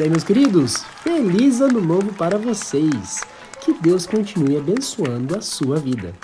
isso 0.00 0.04
aí, 0.04 0.10
meus 0.10 0.24
queridos. 0.24 0.76
Feliz 1.02 1.60
ano 1.60 1.80
novo 1.80 2.12
para 2.14 2.38
vocês. 2.38 3.20
Que 3.60 3.74
Deus 3.74 4.06
continue 4.06 4.56
abençoando 4.56 5.36
a 5.36 5.42
sua 5.42 5.76
vida. 5.76 6.14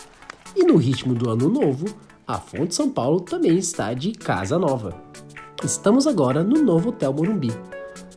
E 0.55 0.65
no 0.65 0.77
ritmo 0.77 1.15
do 1.15 1.29
ano 1.29 1.49
novo, 1.51 1.85
a 2.27 2.39
Fonte 2.39 2.75
São 2.75 2.89
Paulo 2.89 3.21
também 3.21 3.59
está 3.59 3.93
de 3.93 4.13
casa 4.13 4.59
nova. 4.59 4.95
Estamos 5.63 6.07
agora 6.07 6.43
no 6.43 6.63
novo 6.63 6.89
Hotel 6.89 7.13
Morumbi. 7.13 7.53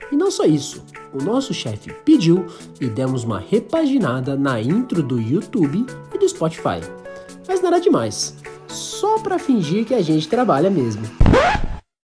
E 0.09 0.15
não 0.15 0.31
só 0.31 0.45
isso, 0.45 0.81
o 1.13 1.21
nosso 1.21 1.53
chefe 1.53 1.93
pediu 2.05 2.45
e 2.79 2.87
demos 2.87 3.25
uma 3.25 3.39
repaginada 3.39 4.37
na 4.37 4.61
intro 4.61 5.03
do 5.03 5.19
YouTube 5.19 5.85
e 6.13 6.17
do 6.17 6.29
Spotify. 6.29 6.79
Mas 7.45 7.61
nada 7.61 7.81
demais, 7.81 8.33
só 8.67 9.19
para 9.19 9.37
fingir 9.37 9.85
que 9.85 9.93
a 9.93 10.01
gente 10.01 10.29
trabalha 10.29 10.69
mesmo. 10.69 11.03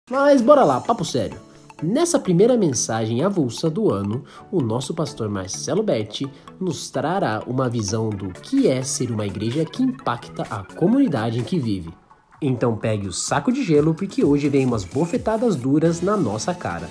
Mas 0.09 0.41
bora 0.41 0.63
lá, 0.65 0.81
papo 0.81 1.05
sério. 1.05 1.44
Nessa 1.85 2.17
primeira 2.17 2.57
mensagem 2.57 3.23
avulsa 3.23 3.69
do 3.69 3.91
ano, 3.91 4.25
o 4.51 4.59
nosso 4.59 4.91
pastor 4.91 5.29
Marcelo 5.29 5.83
Berti 5.83 6.27
nos 6.59 6.89
trará 6.89 7.43
uma 7.45 7.69
visão 7.69 8.09
do 8.09 8.29
que 8.29 8.67
é 8.67 8.81
ser 8.81 9.11
uma 9.11 9.23
igreja 9.23 9.63
que 9.63 9.83
impacta 9.83 10.41
a 10.49 10.63
comunidade 10.63 11.37
em 11.39 11.43
que 11.43 11.59
vive. 11.59 11.93
Então 12.41 12.75
pegue 12.75 13.07
o 13.07 13.13
saco 13.13 13.51
de 13.51 13.63
gelo 13.63 13.93
porque 13.93 14.25
hoje 14.25 14.49
vem 14.49 14.65
umas 14.65 14.83
bofetadas 14.83 15.55
duras 15.55 16.01
na 16.01 16.17
nossa 16.17 16.55
cara. 16.55 16.89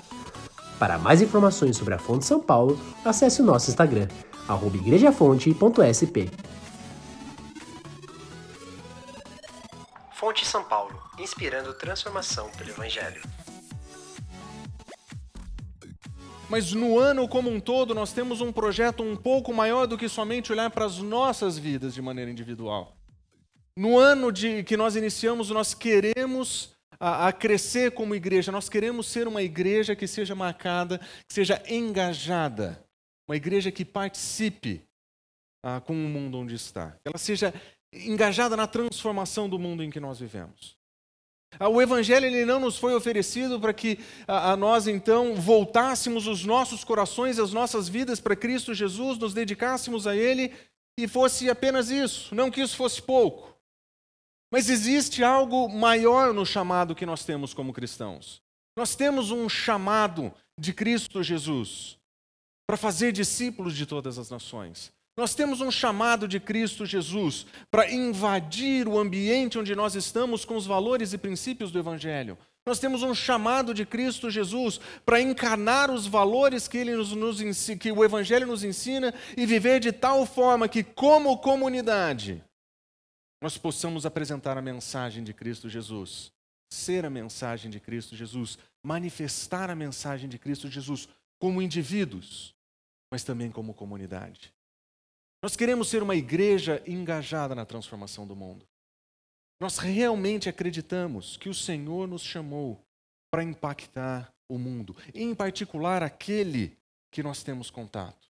Para 0.79 0.97
mais 0.97 1.21
informações 1.21 1.77
sobre 1.77 1.95
a 1.95 1.99
Fonte 1.99 2.25
São 2.25 2.39
Paulo, 2.39 2.79
acesse 3.05 3.43
o 3.43 3.45
nosso 3.45 3.71
Instagram, 3.71 4.07
igrejafonte.sp. 4.75 6.31
Fonte 10.13 10.47
São 10.47 10.63
Paulo, 10.63 10.97
inspirando 11.19 11.75
transformação 11.75 12.49
pelo 12.57 12.71
Evangelho. 12.71 13.21
Mas 16.49 16.73
no 16.73 16.99
ano 16.99 17.27
como 17.27 17.51
um 17.51 17.59
todo, 17.59 17.95
nós 17.95 18.13
temos 18.13 18.41
um 18.41 18.53
projeto 18.53 19.03
um 19.03 19.17
pouco 19.17 19.53
maior 19.53 19.87
do 19.87 19.97
que 19.97 20.09
somente 20.09 20.53
olhar 20.53 20.71
para 20.71 20.85
as 20.85 20.99
nossas 20.99 21.59
vidas 21.59 21.95
de 21.95 22.03
maneira 22.03 22.31
individual. 22.31 22.97
No 23.77 23.99
ano 23.99 24.31
de 24.31 24.63
que 24.63 24.77
nós 24.77 24.95
iniciamos, 24.95 25.51
nós 25.51 25.75
queremos 25.75 26.75
a, 27.01 27.29
a, 27.29 27.33
crescer 27.33 27.93
como 27.93 28.15
igreja, 28.15 28.53
nós 28.53 28.69
queremos 28.69 29.07
ser 29.07 29.27
uma 29.27 29.43
igreja 29.43 29.97
que 29.97 30.07
seja 30.07 30.35
marcada, 30.35 30.99
que 31.27 31.35
seja 31.35 31.61
engajada, 31.69 32.85
uma 33.29 33.37
igreja 33.37 33.73
que 33.73 33.85
participe 33.85 34.83
ah, 35.63 35.81
com 35.81 35.93
o 35.93 36.09
mundo 36.09 36.39
onde 36.39 36.55
está, 36.55 36.97
ela 37.05 37.19
seja 37.19 37.53
engajada 37.93 38.57
na 38.57 38.67
transformação 38.67 39.49
do 39.49 39.59
mundo 39.59 39.83
em 39.83 39.91
que 39.91 39.99
nós 39.99 40.21
vivemos. 40.21 40.77
Ah, 41.59 41.69
o 41.69 41.81
Evangelho 41.81 42.27
ele 42.27 42.45
não 42.45 42.61
nos 42.61 42.77
foi 42.77 42.95
oferecido 42.95 43.61
para 43.61 43.73
que 43.73 43.99
a, 44.27 44.53
a, 44.53 44.57
nós 44.57 44.87
então 44.87 45.35
voltássemos 45.35 46.27
os 46.27 46.45
nossos 46.45 46.85
corações, 46.85 47.39
as 47.39 47.53
nossas 47.53 47.89
vidas 47.89 48.21
para 48.21 48.37
Cristo 48.37 48.75
Jesus, 48.75 49.19
nos 49.19 49.35
dedicássemos 49.35 50.07
a 50.07 50.17
Ele 50.17 50.53
e 50.99 51.09
fosse 51.09 51.51
apenas 51.51 51.91
isso, 51.91 52.35
não 52.35 52.51
que 52.51 52.61
isso 52.61 52.77
fosse 52.77 53.03
pouco. 53.03 53.55
Mas 54.53 54.69
existe 54.69 55.25
algo 55.25 55.69
maior 55.69 56.33
no 56.33 56.47
chamado 56.47 56.95
que 56.95 57.05
nós 57.05 57.25
temos 57.25 57.53
como 57.53 57.73
cristãos. 57.73 58.41
Nós 58.77 58.95
temos 58.95 59.31
um 59.31 59.49
chamado 59.49 60.33
de 60.59 60.73
Cristo 60.73 61.23
Jesus 61.23 61.99
para 62.67 62.77
fazer 62.77 63.13
discípulos 63.13 63.77
de 63.77 63.87
todas 63.87 64.19
as 64.19 64.31
nações. 64.31 64.93
Nós 65.17 65.35
temos 65.35 65.61
um 65.61 65.71
chamado 65.71 66.27
de 66.27 66.41
Cristo 66.41 66.85
Jesus 66.85 67.47
para 67.71 67.91
invadir 67.91 68.89
o 68.89 68.99
ambiente 68.99 69.59
onde 69.59 69.75
nós 69.75 69.95
estamos 69.95 70.45
com 70.45 70.57
os 70.57 70.67
valores 70.67 71.13
e 71.13 71.19
princípios 71.19 71.71
do 71.71 71.79
Evangelho. 71.79 72.37
Nós 72.67 72.79
temos 72.79 73.03
um 73.03 73.15
chamado 73.15 73.75
de 73.75 73.85
Cristo 73.85 74.31
Jesus 74.31 74.81
para 75.05 75.21
encarnar 75.21 75.91
os 75.91 76.07
valores 76.07 76.67
que, 76.67 76.79
ele 76.79 76.97
nos, 76.97 77.13
nos, 77.13 77.39
que 77.79 77.93
o 77.93 78.03
Evangelho 78.03 78.47
nos 78.47 78.65
ensina 78.65 79.15
e 79.37 79.45
viver 79.45 79.81
de 79.81 79.93
tal 79.93 80.25
forma 80.25 80.67
que, 80.67 80.83
como 80.83 81.39
comunidade, 81.39 82.43
nós 83.41 83.59
possamos 83.59 84.07
apresentar 84.07 84.57
a 84.57 84.63
mensagem 84.63 85.23
de 85.23 85.35
Cristo 85.35 85.69
Jesus, 85.69 86.33
ser 86.73 87.05
a 87.05 87.11
mensagem 87.11 87.71
de 87.71 87.79
Cristo 87.79 88.17
Jesus, 88.17 88.59
manifestar 88.83 89.69
a 89.69 89.77
mensagem 89.77 90.29
de 90.29 90.39
Cristo 90.39 90.71
Jesus 90.71 91.07
como 91.39 91.61
indivíduos, 91.61 92.55
mas 93.13 93.23
também 93.23 93.51
como 93.51 93.75
comunidade. 93.75 94.54
Nós 95.45 95.57
queremos 95.57 95.91
ser 95.91 96.03
uma 96.03 96.17
igreja 96.17 96.83
engajada 96.87 97.55
na 97.55 97.67
transformação 97.67 98.27
do 98.27 98.35
mundo. 98.35 98.67
Nós 99.61 99.77
realmente 99.77 100.49
acreditamos 100.49 101.37
que 101.37 101.51
o 101.51 101.55
Senhor 101.55 102.09
nos 102.09 102.23
chamou 102.23 102.83
para 103.31 103.45
impactar 103.45 104.33
o 104.49 104.57
mundo, 104.57 104.97
em 105.15 105.35
particular 105.35 106.03
aquele 106.03 106.79
que 107.13 107.23
nós 107.23 107.43
temos 107.43 107.69
contato. 107.69 108.27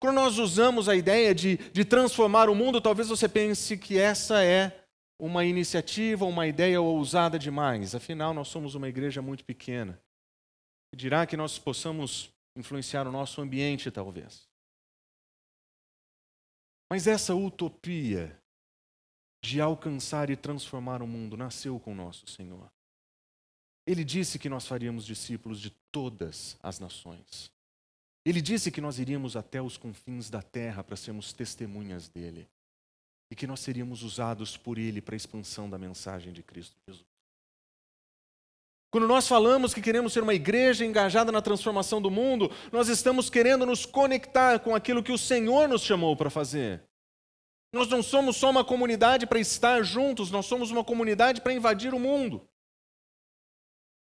Quando 0.00 0.14
nós 0.14 0.38
usamos 0.38 0.88
a 0.88 0.94
ideia 0.94 1.34
de, 1.34 1.56
de 1.56 1.84
transformar 1.84 2.48
o 2.48 2.54
mundo, 2.54 2.80
talvez 2.80 3.08
você 3.08 3.28
pense 3.28 3.76
que 3.76 3.98
essa 3.98 4.40
é 4.40 4.86
uma 5.18 5.44
iniciativa, 5.44 6.24
uma 6.24 6.46
ideia 6.46 6.80
ousada 6.80 7.36
demais. 7.40 7.92
Afinal, 7.92 8.32
nós 8.32 8.46
somos 8.46 8.76
uma 8.76 8.88
igreja 8.88 9.20
muito 9.20 9.44
pequena. 9.44 10.00
Dirá 10.94 11.26
que 11.26 11.36
nós 11.36 11.58
possamos 11.58 12.32
influenciar 12.56 13.04
o 13.08 13.10
nosso 13.10 13.40
ambiente, 13.40 13.90
talvez. 13.90 14.53
Mas 16.90 17.06
essa 17.06 17.34
utopia 17.34 18.38
de 19.42 19.60
alcançar 19.60 20.30
e 20.30 20.36
transformar 20.36 21.02
o 21.02 21.06
mundo 21.06 21.36
nasceu 21.36 21.78
com 21.78 21.94
nosso 21.94 22.26
Senhor. 22.26 22.70
Ele 23.86 24.02
disse 24.02 24.38
que 24.38 24.48
nós 24.48 24.66
faríamos 24.66 25.04
discípulos 25.04 25.60
de 25.60 25.70
todas 25.92 26.56
as 26.62 26.78
nações. 26.78 27.50
Ele 28.24 28.40
disse 28.40 28.70
que 28.70 28.80
nós 28.80 28.98
iríamos 28.98 29.36
até 29.36 29.60
os 29.60 29.76
confins 29.76 30.30
da 30.30 30.40
terra 30.40 30.82
para 30.82 30.96
sermos 30.96 31.32
testemunhas 31.32 32.08
dele 32.08 32.48
e 33.30 33.36
que 33.36 33.46
nós 33.46 33.60
seríamos 33.60 34.02
usados 34.02 34.56
por 34.56 34.78
ele 34.78 35.02
para 35.02 35.14
a 35.14 35.16
expansão 35.16 35.68
da 35.68 35.76
mensagem 35.76 36.32
de 36.32 36.42
Cristo 36.42 36.74
Jesus. 36.88 37.13
Quando 38.94 39.08
nós 39.08 39.26
falamos 39.26 39.74
que 39.74 39.82
queremos 39.82 40.12
ser 40.12 40.22
uma 40.22 40.34
igreja 40.34 40.84
engajada 40.84 41.32
na 41.32 41.42
transformação 41.42 42.00
do 42.00 42.12
mundo, 42.12 42.48
nós 42.70 42.86
estamos 42.86 43.28
querendo 43.28 43.66
nos 43.66 43.84
conectar 43.84 44.60
com 44.60 44.72
aquilo 44.72 45.02
que 45.02 45.10
o 45.10 45.18
Senhor 45.18 45.68
nos 45.68 45.82
chamou 45.82 46.14
para 46.14 46.30
fazer. 46.30 46.80
Nós 47.72 47.88
não 47.88 48.04
somos 48.04 48.36
só 48.36 48.50
uma 48.50 48.64
comunidade 48.64 49.26
para 49.26 49.40
estar 49.40 49.82
juntos, 49.82 50.30
nós 50.30 50.46
somos 50.46 50.70
uma 50.70 50.84
comunidade 50.84 51.40
para 51.40 51.52
invadir 51.52 51.92
o 51.92 51.98
mundo. 51.98 52.46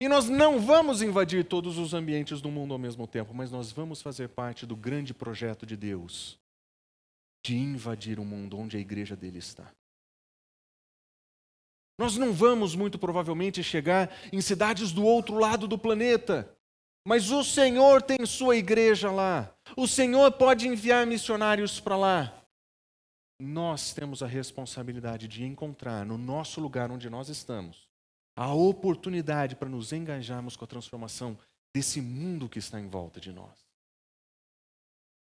E 0.02 0.09
nós 0.09 0.28
não 0.28 0.59
vamos 0.59 1.02
invadir 1.02 1.46
todos 1.46 1.78
os 1.78 1.94
ambientes 1.94 2.41
do 2.41 2.52
mundo 2.52 2.74
ao 2.74 2.78
mesmo 2.78 3.08
tempo, 3.08 3.34
mas 3.34 3.50
nós 3.50 3.72
vamos 3.72 4.02
fazer 4.02 4.28
parte 4.28 4.66
do 4.66 4.75
grande 4.75 5.14
projeto 5.14 5.66
de 5.66 5.78
Deus 5.78 6.38
de 7.46 7.56
invadir 7.56 8.19
o 8.19 8.25
mundo 8.25 8.59
onde 8.59 8.75
a 8.75 8.80
igreja 8.81 9.16
dele 9.16 9.38
está. 9.38 9.72
Nós 11.97 12.17
não 12.17 12.33
vamos, 12.33 12.75
muito 12.75 13.00
provavelmente, 13.00 13.63
chegar 13.63 14.11
em 14.31 14.41
cidades 14.41 14.91
do 14.91 15.03
outro 15.03 15.35
lado 15.39 15.67
do 15.67 15.78
planeta, 15.78 16.50
mas 17.07 17.31
o 17.31 17.44
Senhor 17.44 18.01
tem 18.01 18.25
sua 18.25 18.57
igreja 18.57 19.11
lá. 19.11 19.53
O 19.78 19.88
Senhor 19.88 20.31
pode 20.34 20.67
enviar 20.67 21.05
missionários 21.05 21.79
para 21.79 21.95
lá. 21.95 22.45
Nós 23.39 23.94
temos 23.94 24.23
a 24.23 24.28
responsabilidade 24.28 25.28
de 25.28 25.44
encontrar 25.44 26.05
no 26.05 26.17
nosso 26.17 26.59
lugar 26.59 26.91
onde 26.91 27.09
nós 27.09 27.29
estamos 27.29 27.85
a 28.35 28.53
oportunidade 28.53 29.55
para 29.55 29.70
nos 29.70 29.93
engajarmos 29.93 30.58
com 30.58 30.66
a 30.66 30.67
transformação 30.67 31.37
desse 31.73 32.02
mundo 32.02 32.49
que 32.49 32.59
está 32.59 32.79
em 32.79 32.87
volta 32.87 33.20
de 33.20 33.31
nós. 33.31 33.66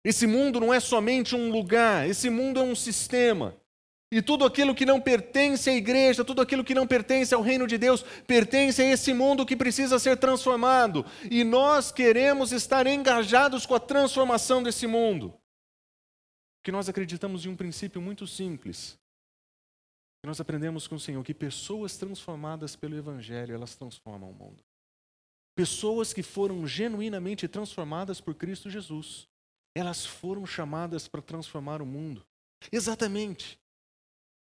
Esse 0.03 0.25
mundo 0.25 0.59
não 0.59 0.73
é 0.73 0.79
somente 0.79 1.35
um 1.35 1.51
lugar, 1.51 2.07
esse 2.07 2.29
mundo 2.29 2.59
é 2.59 2.63
um 2.63 2.75
sistema. 2.75 3.55
E 4.09 4.21
tudo 4.21 4.45
aquilo 4.45 4.73
que 4.73 4.85
não 4.85 5.01
pertence 5.01 5.69
à 5.69 5.73
igreja, 5.73 6.23
tudo 6.23 6.41
aquilo 6.41 6.63
que 6.63 6.73
não 6.73 6.87
pertence 6.87 7.33
ao 7.35 7.41
reino 7.41 7.67
de 7.67 7.77
Deus, 7.77 8.03
pertence 8.25 8.81
a 8.81 8.85
esse 8.85 9.13
mundo 9.13 9.45
que 9.45 9.55
precisa 9.55 9.99
ser 9.99 10.15
transformado. 10.17 11.05
E 11.29 11.43
nós 11.43 11.91
queremos 11.91 12.53
estar 12.53 12.87
engajados 12.87 13.65
com 13.65 13.75
a 13.75 13.79
transformação 13.79 14.63
desse 14.63 14.87
mundo. 14.87 15.33
Que 16.63 16.71
nós 16.71 16.87
acreditamos 16.87 17.45
em 17.45 17.49
um 17.49 17.55
princípio 17.55 18.01
muito 18.01 18.25
simples. 18.25 18.97
Nós 20.25 20.39
aprendemos 20.39 20.87
com 20.87 20.95
o 20.95 20.99
Senhor 20.99 21.23
que 21.23 21.33
pessoas 21.33 21.97
transformadas 21.97 22.75
pelo 22.75 22.97
Evangelho, 22.97 23.53
elas 23.53 23.75
transformam 23.75 24.29
o 24.29 24.33
mundo. 24.33 24.63
Pessoas 25.53 26.13
que 26.13 26.23
foram 26.23 26.65
genuinamente 26.65 27.47
transformadas 27.47 28.21
por 28.21 28.35
Cristo 28.35 28.69
Jesus, 28.69 29.27
elas 29.75 30.05
foram 30.05 30.45
chamadas 30.45 31.07
para 31.07 31.21
transformar 31.21 31.81
o 31.81 31.85
mundo. 31.85 32.25
Exatamente. 32.71 33.59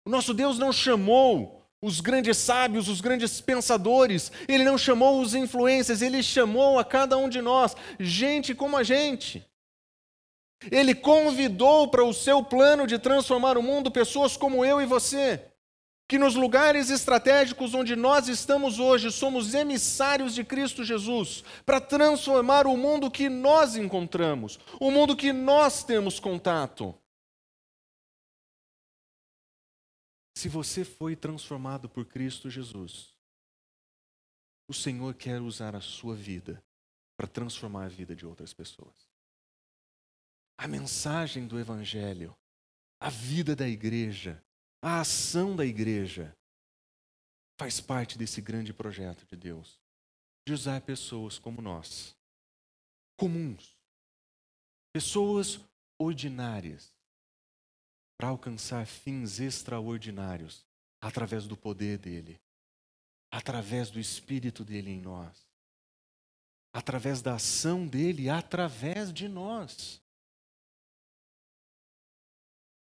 O 0.04 0.10
nosso 0.10 0.32
Deus 0.32 0.58
não 0.58 0.72
chamou 0.72 1.60
os 1.82 2.00
grandes 2.00 2.36
sábios, 2.36 2.88
os 2.88 3.00
grandes 3.00 3.40
pensadores, 3.40 4.30
Ele 4.46 4.64
não 4.64 4.76
chamou 4.76 5.20
os 5.20 5.34
influências, 5.34 6.02
Ele 6.02 6.22
chamou 6.22 6.78
a 6.78 6.84
cada 6.84 7.16
um 7.16 7.28
de 7.28 7.40
nós, 7.40 7.74
gente 7.98 8.54
como 8.54 8.76
a 8.76 8.82
gente. 8.82 9.46
Ele 10.70 10.94
convidou 10.94 11.88
para 11.88 12.04
o 12.04 12.12
seu 12.12 12.42
plano 12.42 12.86
de 12.86 12.98
transformar 12.98 13.56
o 13.56 13.62
mundo 13.62 13.90
pessoas 13.90 14.36
como 14.36 14.64
eu 14.64 14.80
e 14.80 14.86
você. 14.86 15.46
que 16.06 16.18
nos 16.18 16.34
lugares 16.34 16.90
estratégicos 16.90 17.72
onde 17.72 17.94
nós 17.94 18.26
estamos 18.26 18.80
hoje 18.80 19.12
somos 19.12 19.54
emissários 19.54 20.34
de 20.34 20.42
Cristo 20.42 20.82
Jesus 20.82 21.44
para 21.64 21.80
transformar 21.80 22.66
o 22.66 22.76
mundo 22.76 23.08
que 23.08 23.28
nós 23.28 23.76
encontramos, 23.76 24.58
o 24.80 24.90
mundo 24.90 25.14
que 25.14 25.32
nós 25.32 25.84
temos 25.84 26.18
contato. 26.18 26.99
Se 30.40 30.48
você 30.48 30.86
foi 30.86 31.14
transformado 31.14 31.86
por 31.86 32.06
Cristo 32.06 32.48
Jesus, 32.48 33.14
o 34.66 34.72
Senhor 34.72 35.12
quer 35.12 35.38
usar 35.38 35.76
a 35.76 35.82
sua 35.82 36.16
vida 36.16 36.64
para 37.14 37.26
transformar 37.26 37.84
a 37.84 37.88
vida 37.88 38.16
de 38.16 38.24
outras 38.24 38.54
pessoas. 38.54 39.06
A 40.56 40.66
mensagem 40.66 41.46
do 41.46 41.60
Evangelho, 41.60 42.34
a 42.98 43.10
vida 43.10 43.54
da 43.54 43.68
igreja, 43.68 44.42
a 44.80 45.02
ação 45.02 45.54
da 45.54 45.66
igreja 45.66 46.34
faz 47.58 47.78
parte 47.78 48.16
desse 48.16 48.40
grande 48.40 48.72
projeto 48.72 49.26
de 49.26 49.36
Deus 49.36 49.78
de 50.46 50.54
usar 50.54 50.80
pessoas 50.80 51.38
como 51.38 51.60
nós, 51.60 52.16
comuns, 53.14 53.76
pessoas 54.90 55.60
ordinárias, 55.98 56.94
para 58.20 58.28
alcançar 58.28 58.84
fins 58.84 59.40
extraordinários 59.40 60.62
através 61.00 61.46
do 61.46 61.56
poder 61.56 61.96
dele, 61.96 62.38
através 63.30 63.88
do 63.88 63.98
Espírito 63.98 64.62
dele 64.62 64.90
em 64.90 65.00
nós, 65.00 65.48
através 66.70 67.22
da 67.22 67.36
ação 67.36 67.86
dele 67.86 68.28
através 68.28 69.10
de 69.10 69.26
nós. 69.26 70.02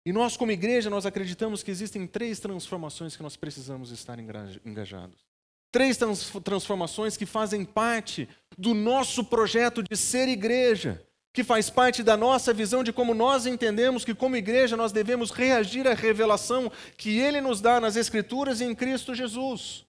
E 0.05 0.13
nós, 0.13 0.37
como 0.37 0.53
igreja, 0.53 0.91
nós 0.91 1.07
acreditamos 1.07 1.63
que 1.63 1.71
existem 1.71 2.07
três 2.07 2.39
transformações 2.39 3.17
que 3.17 3.23
nós 3.23 3.35
precisamos 3.35 3.91
estar 3.91 4.19
engajados. 4.19 5.25
Três 5.73 5.97
transformações 6.45 7.17
que 7.17 7.25
fazem 7.25 7.65
parte 7.65 8.29
do 8.59 8.75
nosso 8.75 9.25
projeto 9.25 9.83
de 9.83 9.97
ser 9.97 10.29
igreja, 10.29 11.03
que 11.35 11.43
faz 11.43 11.69
parte 11.69 12.05
da 12.05 12.17
nossa 12.17 12.55
visão 12.55 12.85
de 12.85 12.93
como 12.93 13.13
nós 13.13 13.45
entendemos 13.45 14.05
que, 14.05 14.15
como 14.15 14.37
igreja, 14.37 14.77
nós 14.77 14.93
devemos 14.93 15.33
reagir 15.33 15.85
à 15.89 15.93
revelação 15.93 16.71
que 16.97 17.19
Ele 17.19 17.41
nos 17.41 17.61
dá 17.61 17.81
nas 17.81 17.97
Escrituras 17.97 18.61
e 18.61 18.65
em 18.65 18.73
Cristo 18.73 19.17
Jesus. 19.17 19.85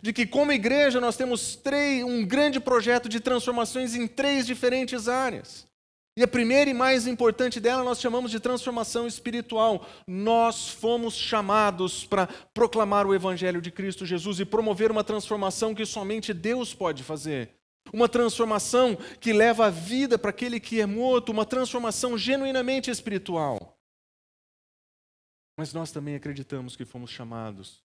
De 0.00 0.12
que, 0.12 0.24
como 0.24 0.52
igreja, 0.52 1.00
nós 1.00 1.16
temos 1.16 1.56
três, 1.56 2.04
um 2.04 2.24
grande 2.24 2.60
projeto 2.60 3.08
de 3.08 3.18
transformações 3.18 3.96
em 3.96 4.06
três 4.06 4.46
diferentes 4.46 5.08
áreas. 5.08 5.66
E 6.16 6.22
a 6.22 6.28
primeira 6.28 6.70
e 6.70 6.74
mais 6.74 7.04
importante 7.04 7.58
dela 7.58 7.82
nós 7.82 8.00
chamamos 8.00 8.30
de 8.30 8.38
transformação 8.38 9.08
espiritual. 9.08 9.84
Nós 10.06 10.68
fomos 10.68 11.14
chamados 11.14 12.04
para 12.04 12.28
proclamar 12.54 13.08
o 13.08 13.14
Evangelho 13.14 13.60
de 13.60 13.72
Cristo 13.72 14.06
Jesus 14.06 14.38
e 14.38 14.44
promover 14.44 14.92
uma 14.92 15.02
transformação 15.02 15.74
que 15.74 15.84
somente 15.84 16.32
Deus 16.32 16.72
pode 16.72 17.02
fazer. 17.02 17.59
Uma 17.92 18.08
transformação 18.08 18.96
que 19.20 19.32
leva 19.32 19.66
a 19.66 19.70
vida 19.70 20.18
para 20.18 20.30
aquele 20.30 20.60
que 20.60 20.80
é 20.80 20.86
morto, 20.86 21.32
uma 21.32 21.44
transformação 21.44 22.16
genuinamente 22.16 22.90
espiritual. 22.90 23.76
Mas 25.58 25.72
nós 25.72 25.92
também 25.92 26.14
acreditamos 26.14 26.76
que 26.76 26.84
fomos 26.84 27.10
chamados 27.10 27.84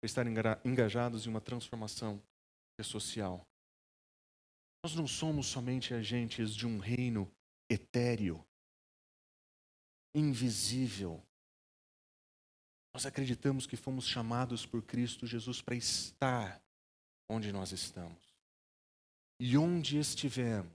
para 0.00 0.06
estar 0.06 0.26
engajados 0.64 1.26
em 1.26 1.30
uma 1.30 1.40
transformação 1.40 2.22
social. 2.82 3.46
Nós 4.84 4.94
não 4.94 5.06
somos 5.06 5.46
somente 5.46 5.94
agentes 5.94 6.54
de 6.54 6.66
um 6.66 6.78
reino 6.78 7.32
etéreo, 7.70 8.44
invisível. 10.14 11.24
Nós 12.92 13.06
acreditamos 13.06 13.66
que 13.66 13.76
fomos 13.76 14.06
chamados 14.06 14.66
por 14.66 14.82
Cristo 14.82 15.26
Jesus 15.26 15.62
para 15.62 15.74
estar 15.74 16.62
onde 17.28 17.50
nós 17.50 17.72
estamos. 17.72 18.33
E 19.38 19.56
onde 19.58 19.98
estivermos, 19.98 20.72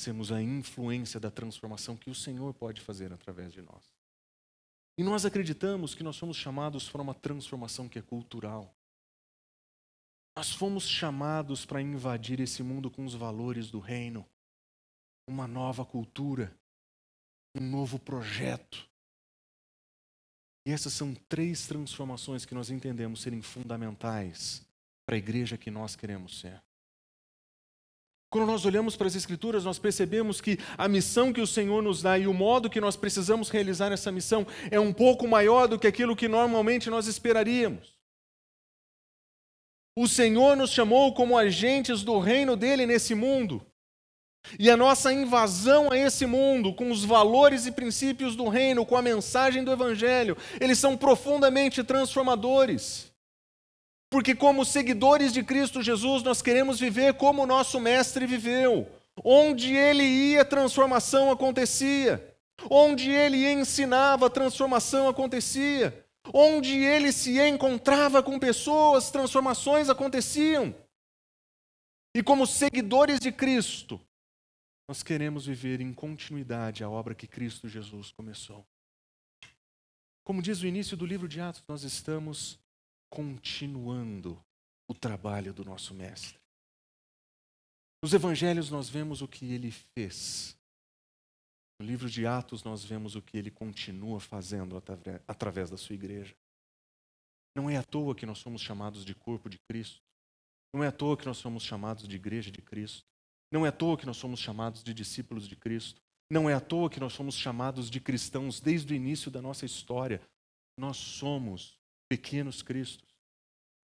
sermos 0.00 0.30
a 0.30 0.40
influência 0.40 1.18
da 1.18 1.30
transformação 1.30 1.96
que 1.96 2.10
o 2.10 2.14
Senhor 2.14 2.54
pode 2.54 2.80
fazer 2.80 3.12
através 3.12 3.52
de 3.52 3.62
nós. 3.62 3.96
E 4.96 5.02
nós 5.02 5.24
acreditamos 5.24 5.94
que 5.94 6.02
nós 6.02 6.16
somos 6.16 6.36
chamados 6.36 6.88
para 6.90 7.02
uma 7.02 7.14
transformação 7.14 7.88
que 7.88 7.98
é 7.98 8.02
cultural. 8.02 8.74
Nós 10.36 10.52
fomos 10.52 10.88
chamados 10.88 11.64
para 11.64 11.82
invadir 11.82 12.40
esse 12.40 12.62
mundo 12.62 12.90
com 12.90 13.04
os 13.04 13.14
valores 13.14 13.70
do 13.70 13.80
reino 13.80 14.28
uma 15.28 15.46
nova 15.46 15.84
cultura, 15.84 16.56
um 17.54 17.60
novo 17.60 17.98
projeto. 17.98 18.88
E 20.66 20.72
essas 20.72 20.92
são 20.92 21.14
três 21.14 21.66
transformações 21.66 22.44
que 22.44 22.54
nós 22.54 22.70
entendemos 22.70 23.20
serem 23.20 23.42
fundamentais 23.42 24.66
para 25.06 25.16
a 25.16 25.18
igreja 25.18 25.58
que 25.58 25.70
nós 25.70 25.94
queremos 25.94 26.40
ser. 26.40 26.62
Quando 28.30 28.46
nós 28.46 28.66
olhamos 28.66 28.94
para 28.94 29.06
as 29.06 29.16
Escrituras, 29.16 29.64
nós 29.64 29.78
percebemos 29.78 30.40
que 30.40 30.58
a 30.76 30.86
missão 30.86 31.32
que 31.32 31.40
o 31.40 31.46
Senhor 31.46 31.82
nos 31.82 32.02
dá 32.02 32.18
e 32.18 32.26
o 32.26 32.34
modo 32.34 32.68
que 32.68 32.80
nós 32.80 32.94
precisamos 32.94 33.48
realizar 33.48 33.90
essa 33.90 34.12
missão 34.12 34.46
é 34.70 34.78
um 34.78 34.92
pouco 34.92 35.26
maior 35.26 35.66
do 35.66 35.78
que 35.78 35.86
aquilo 35.86 36.14
que 36.14 36.28
normalmente 36.28 36.90
nós 36.90 37.06
esperaríamos. 37.06 37.96
O 39.96 40.06
Senhor 40.06 40.56
nos 40.56 40.70
chamou 40.70 41.14
como 41.14 41.38
agentes 41.38 42.02
do 42.02 42.18
reino 42.18 42.54
dele 42.54 42.86
nesse 42.86 43.14
mundo. 43.14 43.64
E 44.58 44.70
a 44.70 44.76
nossa 44.76 45.12
invasão 45.12 45.90
a 45.90 45.96
esse 45.96 46.24
mundo, 46.24 46.72
com 46.72 46.90
os 46.90 47.04
valores 47.04 47.66
e 47.66 47.72
princípios 47.72 48.36
do 48.36 48.46
reino, 48.48 48.86
com 48.86 48.96
a 48.96 49.02
mensagem 49.02 49.64
do 49.64 49.72
Evangelho, 49.72 50.36
eles 50.60 50.78
são 50.78 50.96
profundamente 50.96 51.82
transformadores. 51.82 53.10
Porque, 54.10 54.34
como 54.34 54.64
seguidores 54.64 55.32
de 55.32 55.42
Cristo 55.42 55.82
Jesus, 55.82 56.22
nós 56.22 56.40
queremos 56.40 56.80
viver 56.80 57.14
como 57.14 57.42
o 57.42 57.46
nosso 57.46 57.78
Mestre 57.78 58.26
viveu. 58.26 58.90
Onde 59.22 59.74
ele 59.74 60.04
ia, 60.04 60.44
transformação 60.44 61.30
acontecia. 61.30 62.34
Onde 62.70 63.10
ele 63.10 63.50
ensinava, 63.50 64.30
transformação 64.30 65.08
acontecia. 65.08 66.06
Onde 66.32 66.76
ele 66.76 67.12
se 67.12 67.38
encontrava 67.38 68.22
com 68.22 68.38
pessoas, 68.38 69.10
transformações 69.10 69.88
aconteciam. 69.88 70.74
E 72.14 72.22
como 72.22 72.46
seguidores 72.46 73.20
de 73.20 73.30
Cristo, 73.30 74.00
nós 74.88 75.02
queremos 75.02 75.46
viver 75.46 75.80
em 75.80 75.92
continuidade 75.92 76.82
a 76.82 76.88
obra 76.88 77.14
que 77.14 77.26
Cristo 77.26 77.68
Jesus 77.68 78.10
começou. 78.12 78.66
Como 80.24 80.42
diz 80.42 80.62
o 80.62 80.66
início 80.66 80.96
do 80.96 81.06
livro 81.06 81.28
de 81.28 81.40
Atos, 81.40 81.62
nós 81.68 81.82
estamos 81.82 82.58
continuando 83.10 84.42
o 84.88 84.94
trabalho 84.94 85.52
do 85.52 85.64
nosso 85.64 85.94
Mestre. 85.94 86.38
Nos 88.02 88.12
evangelhos 88.12 88.70
nós 88.70 88.88
vemos 88.88 89.22
o 89.22 89.28
que 89.28 89.52
ele 89.52 89.70
fez. 89.70 90.56
No 91.80 91.86
livro 91.86 92.08
de 92.08 92.26
Atos 92.26 92.62
nós 92.62 92.84
vemos 92.84 93.16
o 93.16 93.22
que 93.22 93.36
ele 93.36 93.50
continua 93.50 94.20
fazendo 94.20 94.82
através 95.26 95.70
da 95.70 95.76
sua 95.76 95.94
igreja. 95.94 96.34
Não 97.56 97.68
é 97.68 97.76
à 97.76 97.82
toa 97.82 98.14
que 98.14 98.26
nós 98.26 98.38
somos 98.38 98.62
chamados 98.62 99.04
de 99.04 99.14
corpo 99.14 99.48
de 99.48 99.58
Cristo. 99.58 100.00
Não 100.72 100.84
é 100.84 100.88
à 100.88 100.92
toa 100.92 101.16
que 101.16 101.26
nós 101.26 101.38
somos 101.38 101.62
chamados 101.62 102.06
de 102.06 102.14
igreja 102.14 102.50
de 102.50 102.62
Cristo. 102.62 103.04
Não 103.50 103.64
é 103.64 103.68
à 103.68 103.72
toa 103.72 103.96
que 103.96 104.06
nós 104.06 104.16
somos 104.16 104.38
chamados 104.38 104.82
de 104.84 104.92
discípulos 104.92 105.48
de 105.48 105.56
Cristo. 105.56 106.00
Não 106.30 106.48
é 106.48 106.54
à 106.54 106.60
toa 106.60 106.90
que 106.90 107.00
nós 107.00 107.14
somos 107.14 107.34
chamados 107.34 107.90
de 107.90 108.00
cristãos 108.00 108.60
desde 108.60 108.92
o 108.92 108.96
início 108.96 109.30
da 109.30 109.40
nossa 109.40 109.64
história. 109.64 110.20
Nós 110.76 110.96
somos 110.96 111.77
pequenos 112.08 112.62
Cristos. 112.62 113.06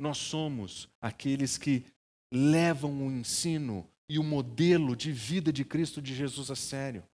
Nós 0.01 0.19
somos 0.19 0.89
aqueles 1.01 1.57
que 1.57 1.85
levam 2.33 3.07
o 3.07 3.13
ensino 3.13 3.89
e 4.09 4.19
o 4.19 4.25
modelo 4.25 4.97
de 4.97 5.13
vida 5.13 5.53
de 5.53 5.65
Cristo 5.65 6.03
de 6.03 6.15
Jesus 6.15 6.51
a 6.51 6.57
sério. 6.57 7.05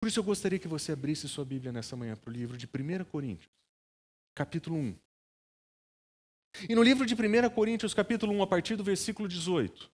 Por 0.00 0.08
isso 0.08 0.18
eu 0.18 0.24
gostaria 0.24 0.58
que 0.58 0.66
você 0.66 0.92
abrisse 0.92 1.28
sua 1.28 1.44
Bíblia 1.44 1.70
nessa 1.70 1.94
manhã 1.94 2.16
para 2.16 2.28
o 2.28 2.32
livro 2.32 2.56
de 2.56 2.66
1 2.66 3.04
Coríntios, 3.04 3.52
capítulo 4.34 4.76
1. 4.76 4.96
E 6.68 6.74
no 6.74 6.82
livro 6.82 7.06
de 7.06 7.14
1 7.14 7.50
Coríntios, 7.50 7.94
capítulo 7.94 8.32
1, 8.32 8.42
a 8.42 8.46
partir 8.46 8.74
do 8.74 8.82
versículo 8.82 9.28
18, 9.28 9.90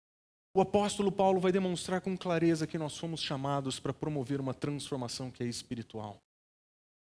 o 0.55 0.61
apóstolo 0.61 1.11
Paulo 1.11 1.39
vai 1.39 1.51
demonstrar 1.51 2.01
com 2.01 2.17
clareza 2.17 2.67
que 2.67 2.77
nós 2.77 2.93
somos 2.93 3.21
chamados 3.21 3.79
para 3.79 3.93
promover 3.93 4.39
uma 4.39 4.53
transformação 4.53 5.31
que 5.31 5.41
é 5.41 5.47
espiritual. 5.47 6.21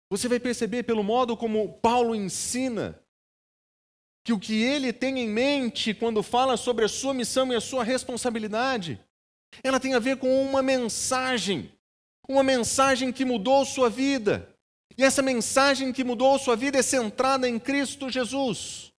Você 0.09 0.27
vai 0.27 0.39
perceber 0.39 0.83
pelo 0.83 1.03
modo 1.03 1.37
como 1.37 1.73
Paulo 1.73 2.15
ensina 2.15 2.99
que 4.23 4.33
o 4.33 4.39
que 4.39 4.61
ele 4.61 4.91
tem 4.91 5.19
em 5.19 5.27
mente 5.29 5.93
quando 5.93 6.23
fala 6.23 6.57
sobre 6.57 6.85
a 6.85 6.89
sua 6.89 7.13
missão 7.13 7.51
e 7.51 7.55
a 7.55 7.61
sua 7.61 7.83
responsabilidade, 7.83 8.99
ela 9.63 9.79
tem 9.79 9.93
a 9.93 9.99
ver 9.99 10.17
com 10.17 10.43
uma 10.43 10.61
mensagem, 10.61 11.71
uma 12.27 12.43
mensagem 12.43 13.11
que 13.11 13.23
mudou 13.23 13.65
sua 13.65 13.89
vida. 13.89 14.53
E 14.97 15.03
essa 15.03 15.21
mensagem 15.21 15.93
que 15.93 16.03
mudou 16.03 16.37
sua 16.37 16.55
vida 16.55 16.77
é 16.77 16.81
centrada 16.81 17.47
em 17.47 17.57
Cristo 17.57 18.09
Jesus. 18.09 18.91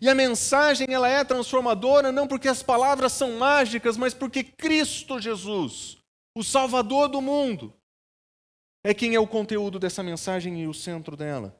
E 0.00 0.08
a 0.08 0.14
mensagem 0.14 0.86
ela 0.92 1.08
é 1.08 1.24
transformadora 1.24 2.12
não 2.12 2.28
porque 2.28 2.48
as 2.48 2.62
palavras 2.62 3.12
são 3.12 3.38
mágicas, 3.38 3.96
mas 3.96 4.14
porque 4.14 4.44
Cristo 4.44 5.18
Jesus, 5.18 5.98
o 6.36 6.44
Salvador 6.44 7.08
do 7.08 7.20
mundo, 7.20 7.74
é 8.84 8.94
quem 8.94 9.14
é 9.14 9.20
o 9.20 9.26
conteúdo 9.26 9.78
dessa 9.78 10.02
mensagem 10.02 10.60
e 10.60 10.66
o 10.66 10.74
centro 10.74 11.16
dela. 11.16 11.54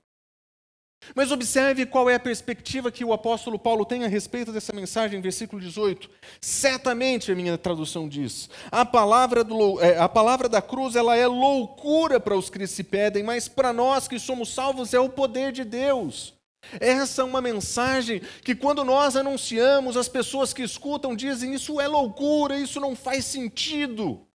Mas 1.15 1.33
observe 1.33 1.87
qual 1.87 2.11
é 2.11 2.15
a 2.15 2.21
perspectiva 2.21 2.91
que 2.91 3.05
o 3.05 3.13
apóstolo 3.13 3.59
Paulo 3.59 3.87
tem 3.87 4.05
a 4.05 4.09
respeito 4.09 4.53
dessa 4.53 4.73
mensagem, 4.73 5.21
versículo 5.21 5.61
18. 5.61 6.11
Certamente, 6.41 7.33
a 7.33 7.35
minha 7.35 7.57
tradução 7.57 8.09
diz, 8.09 8.51
a 8.71 8.85
palavra, 8.85 9.43
do, 9.43 9.81
é, 9.81 9.99
a 9.99 10.09
palavra 10.09 10.49
da 10.49 10.61
cruz 10.61 10.97
ela 10.97 11.17
é 11.17 11.27
loucura 11.27 12.21
para 12.21 12.37
os 12.37 12.51
que 12.51 12.67
se 12.67 12.85
pedem, 12.85 13.23
mas 13.23 13.49
para 13.49 13.73
nós 13.73 14.07
que 14.07 14.19
somos 14.19 14.53
salvos 14.53 14.93
é 14.93 15.01
o 15.01 15.09
poder 15.09 15.53
de 15.53 15.65
Deus. 15.65 16.35
Essa 16.79 17.23
é 17.23 17.25
uma 17.25 17.41
mensagem 17.41 18.21
que, 18.45 18.55
quando 18.55 18.85
nós 18.85 19.17
anunciamos, 19.17 19.97
as 19.97 20.09
pessoas 20.09 20.53
que 20.53 20.63
escutam 20.63 21.17
dizem: 21.17 21.55
Isso 21.55 21.81
é 21.81 21.89
loucura, 21.89 22.59
isso 22.59 22.79
não 22.79 22.95
faz 22.95 23.25
sentido. 23.25 24.27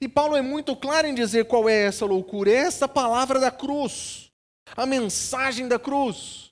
E 0.00 0.08
Paulo 0.08 0.36
é 0.36 0.42
muito 0.42 0.76
claro 0.76 1.06
em 1.06 1.14
dizer 1.14 1.46
qual 1.46 1.68
é 1.68 1.84
essa 1.84 2.04
loucura: 2.04 2.50
é 2.50 2.54
essa 2.54 2.86
palavra 2.86 3.40
da 3.40 3.50
cruz 3.50 4.26
a 4.74 4.86
mensagem 4.86 5.68
da 5.68 5.78
cruz. 5.78 6.50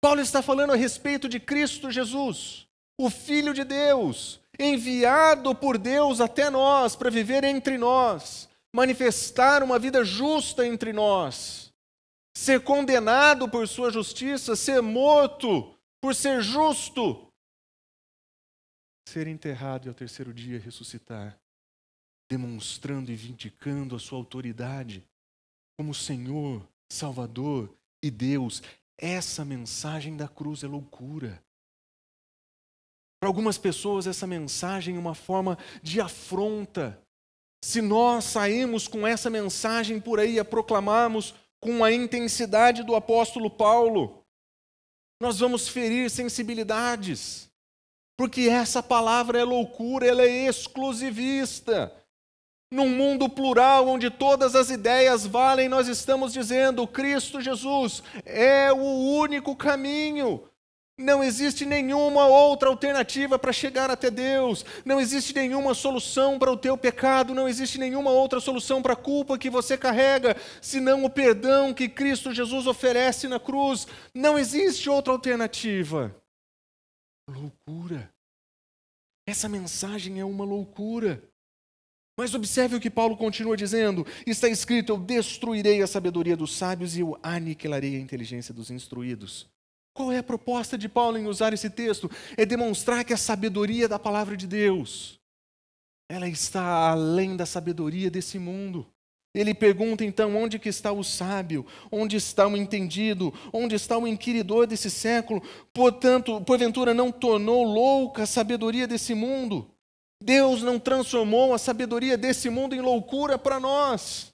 Paulo 0.00 0.20
está 0.20 0.42
falando 0.42 0.72
a 0.72 0.76
respeito 0.76 1.28
de 1.28 1.38
Cristo 1.38 1.90
Jesus, 1.90 2.66
o 2.98 3.08
Filho 3.08 3.54
de 3.54 3.62
Deus, 3.62 4.40
enviado 4.58 5.54
por 5.54 5.78
Deus 5.78 6.20
até 6.20 6.50
nós 6.50 6.96
para 6.96 7.10
viver 7.10 7.44
entre 7.44 7.78
nós, 7.78 8.48
manifestar 8.74 9.62
uma 9.62 9.78
vida 9.78 10.04
justa 10.04 10.66
entre 10.66 10.92
nós, 10.92 11.72
ser 12.36 12.62
condenado 12.62 13.48
por 13.48 13.68
sua 13.68 13.90
justiça, 13.90 14.56
ser 14.56 14.82
morto 14.82 15.72
por 16.00 16.16
ser 16.16 16.42
justo, 16.42 17.28
ser 19.08 19.28
enterrado 19.28 19.86
e 19.86 19.88
ao 19.88 19.94
terceiro 19.94 20.34
dia 20.34 20.58
ressuscitar, 20.58 21.38
demonstrando 22.32 23.12
e 23.12 23.14
vindicando 23.14 23.94
a 23.94 23.98
sua 23.98 24.16
autoridade 24.16 25.06
como 25.76 25.92
Senhor 25.92 26.66
Salvador 26.90 27.70
e 28.02 28.10
Deus. 28.10 28.62
Essa 28.96 29.44
mensagem 29.44 30.16
da 30.16 30.26
cruz 30.26 30.64
é 30.64 30.66
loucura. 30.66 31.44
Para 33.20 33.28
algumas 33.28 33.58
pessoas, 33.58 34.06
essa 34.06 34.26
mensagem 34.26 34.96
é 34.96 34.98
uma 34.98 35.14
forma 35.14 35.58
de 35.82 36.00
afronta. 36.00 36.98
Se 37.62 37.82
nós 37.82 38.24
saímos 38.24 38.88
com 38.88 39.06
essa 39.06 39.28
mensagem 39.28 40.00
por 40.00 40.18
aí 40.18 40.38
a 40.38 40.44
proclamarmos 40.44 41.34
com 41.60 41.84
a 41.84 41.92
intensidade 41.92 42.82
do 42.82 42.94
apóstolo 42.94 43.50
Paulo, 43.50 44.24
nós 45.20 45.38
vamos 45.38 45.68
ferir 45.68 46.08
sensibilidades, 46.08 47.50
porque 48.16 48.48
essa 48.48 48.82
palavra 48.82 49.38
é 49.38 49.44
loucura, 49.44 50.06
ela 50.06 50.22
é 50.22 50.48
exclusivista. 50.48 51.94
Num 52.72 52.88
mundo 52.88 53.28
plural, 53.28 53.86
onde 53.86 54.08
todas 54.08 54.54
as 54.56 54.70
ideias 54.70 55.26
valem, 55.26 55.68
nós 55.68 55.88
estamos 55.88 56.32
dizendo: 56.32 56.86
Cristo 56.86 57.38
Jesus 57.38 58.02
é 58.24 58.72
o 58.72 59.18
único 59.18 59.54
caminho. 59.54 60.42
Não 60.96 61.22
existe 61.22 61.66
nenhuma 61.66 62.26
outra 62.26 62.70
alternativa 62.70 63.38
para 63.38 63.52
chegar 63.52 63.90
até 63.90 64.10
Deus. 64.10 64.64
Não 64.86 64.98
existe 64.98 65.34
nenhuma 65.34 65.74
solução 65.74 66.38
para 66.38 66.50
o 66.50 66.56
teu 66.56 66.74
pecado. 66.78 67.34
Não 67.34 67.46
existe 67.46 67.76
nenhuma 67.76 68.10
outra 68.10 68.40
solução 68.40 68.80
para 68.80 68.94
a 68.94 68.96
culpa 68.96 69.36
que 69.36 69.50
você 69.50 69.76
carrega, 69.76 70.34
senão 70.62 71.04
o 71.04 71.10
perdão 71.10 71.74
que 71.74 71.90
Cristo 71.90 72.32
Jesus 72.32 72.66
oferece 72.66 73.28
na 73.28 73.38
cruz. 73.38 73.86
Não 74.14 74.38
existe 74.38 74.88
outra 74.88 75.12
alternativa. 75.12 76.16
Loucura. 77.28 78.10
Essa 79.26 79.46
mensagem 79.46 80.20
é 80.20 80.24
uma 80.24 80.46
loucura. 80.46 81.22
Mas 82.22 82.36
observe 82.36 82.76
o 82.76 82.80
que 82.80 82.88
Paulo 82.88 83.16
continua 83.16 83.56
dizendo: 83.56 84.06
está 84.24 84.48
escrito: 84.48 84.92
Eu 84.92 84.96
destruirei 84.96 85.82
a 85.82 85.88
sabedoria 85.88 86.36
dos 86.36 86.54
sábios 86.54 86.96
e 86.96 87.00
eu 87.00 87.18
aniquilarei 87.20 87.96
a 87.96 87.98
inteligência 87.98 88.54
dos 88.54 88.70
instruídos. 88.70 89.48
Qual 89.92 90.12
é 90.12 90.18
a 90.18 90.22
proposta 90.22 90.78
de 90.78 90.88
Paulo 90.88 91.18
em 91.18 91.26
usar 91.26 91.52
esse 91.52 91.68
texto? 91.68 92.08
É 92.36 92.46
demonstrar 92.46 93.04
que 93.04 93.12
a 93.12 93.16
sabedoria 93.16 93.88
da 93.88 93.98
palavra 93.98 94.36
de 94.36 94.46
Deus, 94.46 95.18
ela 96.08 96.28
está 96.28 96.92
além 96.92 97.36
da 97.36 97.44
sabedoria 97.44 98.08
desse 98.08 98.38
mundo. 98.38 98.86
Ele 99.34 99.52
pergunta 99.52 100.04
então 100.04 100.36
onde 100.36 100.60
que 100.60 100.68
está 100.68 100.92
o 100.92 101.02
sábio, 101.02 101.66
onde 101.90 102.14
está 102.14 102.46
o 102.46 102.56
entendido, 102.56 103.34
onde 103.52 103.74
está 103.74 103.98
o 103.98 104.06
inquiridor 104.06 104.68
desse 104.68 104.88
século, 104.88 105.42
portanto, 105.74 106.40
porventura 106.42 106.94
não 106.94 107.10
tornou 107.10 107.64
louca 107.64 108.22
a 108.22 108.26
sabedoria 108.26 108.86
desse 108.86 109.12
mundo. 109.12 109.71
Deus 110.22 110.62
não 110.62 110.78
transformou 110.78 111.52
a 111.52 111.58
sabedoria 111.58 112.16
desse 112.16 112.48
mundo 112.48 112.74
em 112.74 112.80
loucura 112.80 113.38
para 113.38 113.58
nós. 113.58 114.32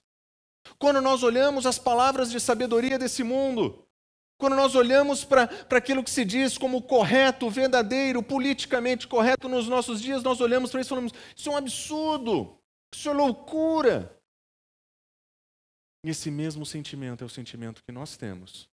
Quando 0.79 1.01
nós 1.01 1.23
olhamos 1.23 1.67
as 1.67 1.79
palavras 1.79 2.31
de 2.31 2.39
sabedoria 2.39 2.99
desse 2.99 3.23
mundo, 3.23 3.87
quando 4.39 4.55
nós 4.55 4.75
olhamos 4.77 5.25
para 5.25 5.49
aquilo 5.71 6.05
que 6.05 6.11
se 6.11 6.25
diz 6.25 6.57
como 6.57 6.81
correto, 6.83 7.51
verdadeiro, 7.51 8.23
politicamente 8.23 9.09
correto 9.09 9.49
nos 9.49 9.67
nossos 9.67 10.01
dias, 10.01 10.23
nós 10.23 10.41
olhamos 10.41 10.71
para 10.71 10.81
isso 10.81 10.89
e 10.89 10.95
falamos: 10.95 11.13
isso 11.37 11.49
é 11.49 11.53
um 11.53 11.57
absurdo, 11.57 12.57
isso 12.95 13.09
é 13.09 13.13
loucura. 13.13 14.17
E 16.05 16.11
esse 16.11 16.31
mesmo 16.31 16.65
sentimento 16.65 17.25
é 17.25 17.27
o 17.27 17.31
sentimento 17.31 17.83
que 17.83 17.91
nós 17.91 18.17
temos, 18.17 18.71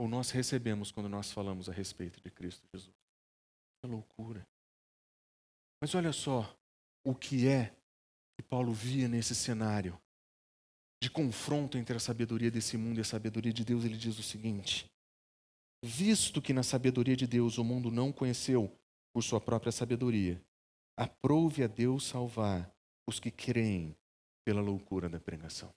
ou 0.00 0.08
nós 0.08 0.30
recebemos 0.30 0.90
quando 0.90 1.08
nós 1.08 1.30
falamos 1.30 1.68
a 1.68 1.72
respeito 1.72 2.18
de 2.22 2.30
Cristo 2.30 2.62
Jesus. 2.74 2.96
É 3.84 3.86
loucura. 3.86 4.46
Mas 5.80 5.94
olha 5.94 6.12
só 6.12 6.56
o 7.04 7.14
que 7.14 7.46
é 7.46 7.74
que 8.36 8.42
Paulo 8.42 8.72
via 8.72 9.08
nesse 9.08 9.34
cenário 9.34 9.98
de 11.00 11.08
confronto 11.08 11.78
entre 11.78 11.96
a 11.96 12.00
sabedoria 12.00 12.50
desse 12.50 12.76
mundo 12.76 12.98
e 12.98 13.00
a 13.00 13.04
sabedoria 13.04 13.52
de 13.52 13.64
Deus. 13.64 13.84
Ele 13.84 13.96
diz 13.96 14.18
o 14.18 14.22
seguinte: 14.22 14.90
Visto 15.84 16.42
que 16.42 16.52
na 16.52 16.62
sabedoria 16.62 17.16
de 17.16 17.26
Deus 17.26 17.58
o 17.58 17.64
mundo 17.64 17.90
não 17.90 18.12
conheceu 18.12 18.76
por 19.12 19.22
sua 19.22 19.40
própria 19.40 19.72
sabedoria, 19.72 20.42
aprove 20.96 21.62
a 21.62 21.66
Deus 21.66 22.04
salvar 22.04 22.72
os 23.06 23.20
que 23.20 23.30
creem 23.30 23.96
pela 24.44 24.60
loucura 24.60 25.08
da 25.08 25.20
pregação. 25.20 25.72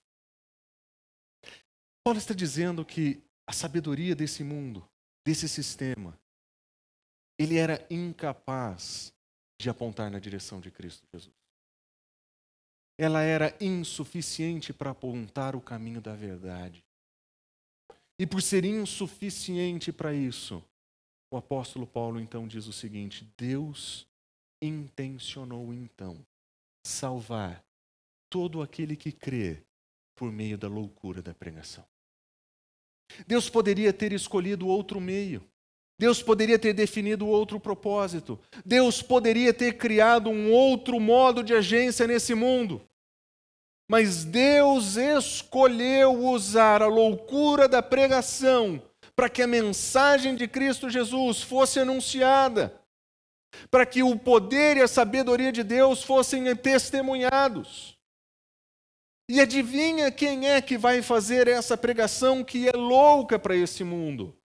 Paulo 2.04 2.18
está 2.18 2.34
dizendo 2.34 2.84
que 2.84 3.22
a 3.46 3.52
sabedoria 3.52 4.14
desse 4.14 4.42
mundo, 4.42 4.86
desse 5.24 5.48
sistema, 5.48 6.18
ele 7.38 7.56
era 7.56 7.86
incapaz 7.90 9.11
de 9.62 9.70
apontar 9.70 10.10
na 10.10 10.18
direção 10.18 10.60
de 10.60 10.70
Cristo 10.70 11.06
Jesus. 11.12 11.34
Ela 12.98 13.22
era 13.22 13.56
insuficiente 13.60 14.72
para 14.72 14.90
apontar 14.90 15.54
o 15.54 15.60
caminho 15.60 16.00
da 16.00 16.14
verdade. 16.14 16.84
E 18.18 18.26
por 18.26 18.42
ser 18.42 18.64
insuficiente 18.64 19.92
para 19.92 20.12
isso, 20.12 20.62
o 21.30 21.36
apóstolo 21.36 21.86
Paulo 21.86 22.20
então 22.20 22.46
diz 22.46 22.66
o 22.66 22.72
seguinte: 22.72 23.26
Deus 23.36 24.06
intencionou 24.60 25.72
então 25.72 26.18
salvar 26.84 27.64
todo 28.28 28.62
aquele 28.62 28.96
que 28.96 29.12
crê 29.12 29.62
por 30.16 30.30
meio 30.30 30.58
da 30.58 30.68
loucura 30.68 31.22
da 31.22 31.32
pregação. 31.32 31.86
Deus 33.26 33.48
poderia 33.48 33.92
ter 33.92 34.12
escolhido 34.12 34.66
outro 34.66 35.00
meio. 35.00 35.42
Deus 36.02 36.20
poderia 36.20 36.58
ter 36.58 36.72
definido 36.72 37.28
outro 37.28 37.60
propósito. 37.60 38.36
Deus 38.66 39.00
poderia 39.00 39.54
ter 39.54 39.74
criado 39.74 40.30
um 40.30 40.50
outro 40.50 40.98
modo 40.98 41.44
de 41.44 41.54
agência 41.54 42.08
nesse 42.08 42.34
mundo. 42.34 42.82
Mas 43.88 44.24
Deus 44.24 44.96
escolheu 44.96 46.12
usar 46.12 46.82
a 46.82 46.88
loucura 46.88 47.68
da 47.68 47.80
pregação 47.80 48.82
para 49.14 49.28
que 49.28 49.42
a 49.42 49.46
mensagem 49.46 50.34
de 50.34 50.48
Cristo 50.48 50.90
Jesus 50.90 51.40
fosse 51.40 51.78
anunciada, 51.78 52.76
para 53.70 53.86
que 53.86 54.02
o 54.02 54.18
poder 54.18 54.78
e 54.78 54.82
a 54.82 54.88
sabedoria 54.88 55.52
de 55.52 55.62
Deus 55.62 56.02
fossem 56.02 56.52
testemunhados. 56.56 57.96
E 59.28 59.40
adivinha 59.40 60.10
quem 60.10 60.48
é 60.48 60.60
que 60.60 60.76
vai 60.76 61.00
fazer 61.00 61.46
essa 61.46 61.76
pregação 61.76 62.42
que 62.42 62.68
é 62.68 62.72
louca 62.72 63.38
para 63.38 63.54
esse 63.54 63.84
mundo? 63.84 64.36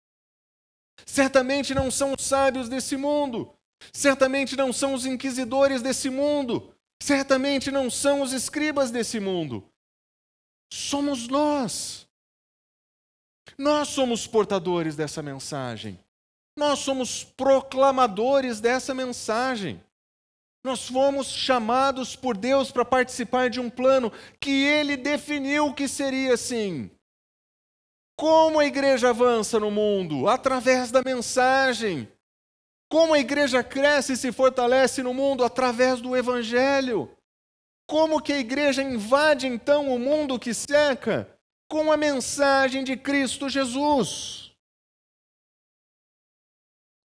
Certamente 1.05 1.73
não 1.73 1.89
são 1.91 2.13
os 2.13 2.25
sábios 2.25 2.67
desse 2.69 2.97
mundo. 2.97 3.53
Certamente 3.93 4.55
não 4.55 4.73
são 4.73 4.93
os 4.93 5.05
inquisidores 5.05 5.81
desse 5.81 6.09
mundo. 6.09 6.73
Certamente 7.01 7.71
não 7.71 7.89
são 7.89 8.21
os 8.21 8.33
escribas 8.33 8.91
desse 8.91 9.19
mundo. 9.19 9.63
Somos 10.71 11.27
nós. 11.27 12.07
Nós 13.57 13.89
somos 13.89 14.27
portadores 14.27 14.95
dessa 14.95 15.21
mensagem. 15.21 15.99
Nós 16.57 16.79
somos 16.79 17.23
proclamadores 17.23 18.59
dessa 18.59 18.93
mensagem. 18.93 19.81
Nós 20.63 20.87
fomos 20.87 21.27
chamados 21.27 22.15
por 22.15 22.35
Deus 22.35 22.71
para 22.71 22.83
participar 22.83 23.49
de 23.49 23.59
um 23.59 23.69
plano 23.69 24.11
que 24.39 24.65
Ele 24.65 24.97
definiu 24.97 25.73
que 25.73 25.87
seria 25.87 26.33
assim. 26.33 26.91
Como 28.17 28.59
a 28.59 28.65
igreja 28.65 29.11
avança 29.11 29.59
no 29.59 29.71
mundo? 29.71 30.27
Através 30.27 30.91
da 30.91 31.01
mensagem. 31.01 32.11
Como 32.89 33.13
a 33.13 33.19
igreja 33.19 33.63
cresce 33.63 34.13
e 34.13 34.17
se 34.17 34.31
fortalece 34.31 35.03
no 35.03 35.13
mundo? 35.13 35.43
Através 35.43 36.01
do 36.01 36.15
evangelho. 36.15 37.09
Como 37.87 38.21
que 38.21 38.33
a 38.33 38.39
igreja 38.39 38.81
invade 38.81 39.47
então 39.47 39.93
o 39.93 39.99
mundo 39.99 40.39
que 40.39 40.53
seca? 40.53 41.37
com 41.67 41.91
a 41.91 41.97
mensagem 41.97 42.83
de 42.83 42.95
Cristo 42.95 43.49
Jesus. 43.49 44.51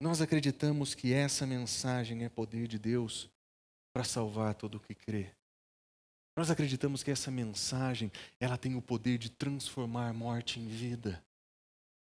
Nós 0.01 0.21
acreditamos 0.21 0.93
que 0.93 1.13
essa 1.13 1.45
mensagem 1.45 2.23
é 2.23 2.29
poder 2.29 2.67
de 2.67 2.77
Deus 2.77 3.29
para 3.93 4.03
salvar 4.03 4.53
todo 4.55 4.75
o 4.75 4.79
que 4.79 4.93
crê. 4.93 5.33
Nós 6.39 6.49
acreditamos 6.49 7.03
que 7.03 7.11
essa 7.11 7.29
mensagem, 7.29 8.09
ela 8.39 8.57
tem 8.57 8.73
o 8.73 8.81
poder 8.81 9.17
de 9.17 9.29
transformar 9.29 10.13
morte 10.13 10.57
em 10.57 10.69
vida. 10.69 11.21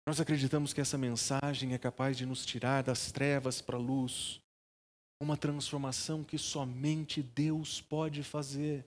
Nós 0.09 0.19
acreditamos 0.19 0.73
que 0.73 0.81
essa 0.81 0.97
mensagem 0.97 1.75
é 1.75 1.78
capaz 1.78 2.16
de 2.16 2.25
nos 2.25 2.47
tirar 2.47 2.83
das 2.83 3.12
trevas 3.12 3.61
para 3.61 3.76
a 3.76 3.78
luz. 3.78 4.40
Uma 5.21 5.37
transformação 5.37 6.25
que 6.25 6.38
somente 6.38 7.23
Deus 7.23 7.83
pode 7.83 8.23
fazer. 8.23 8.87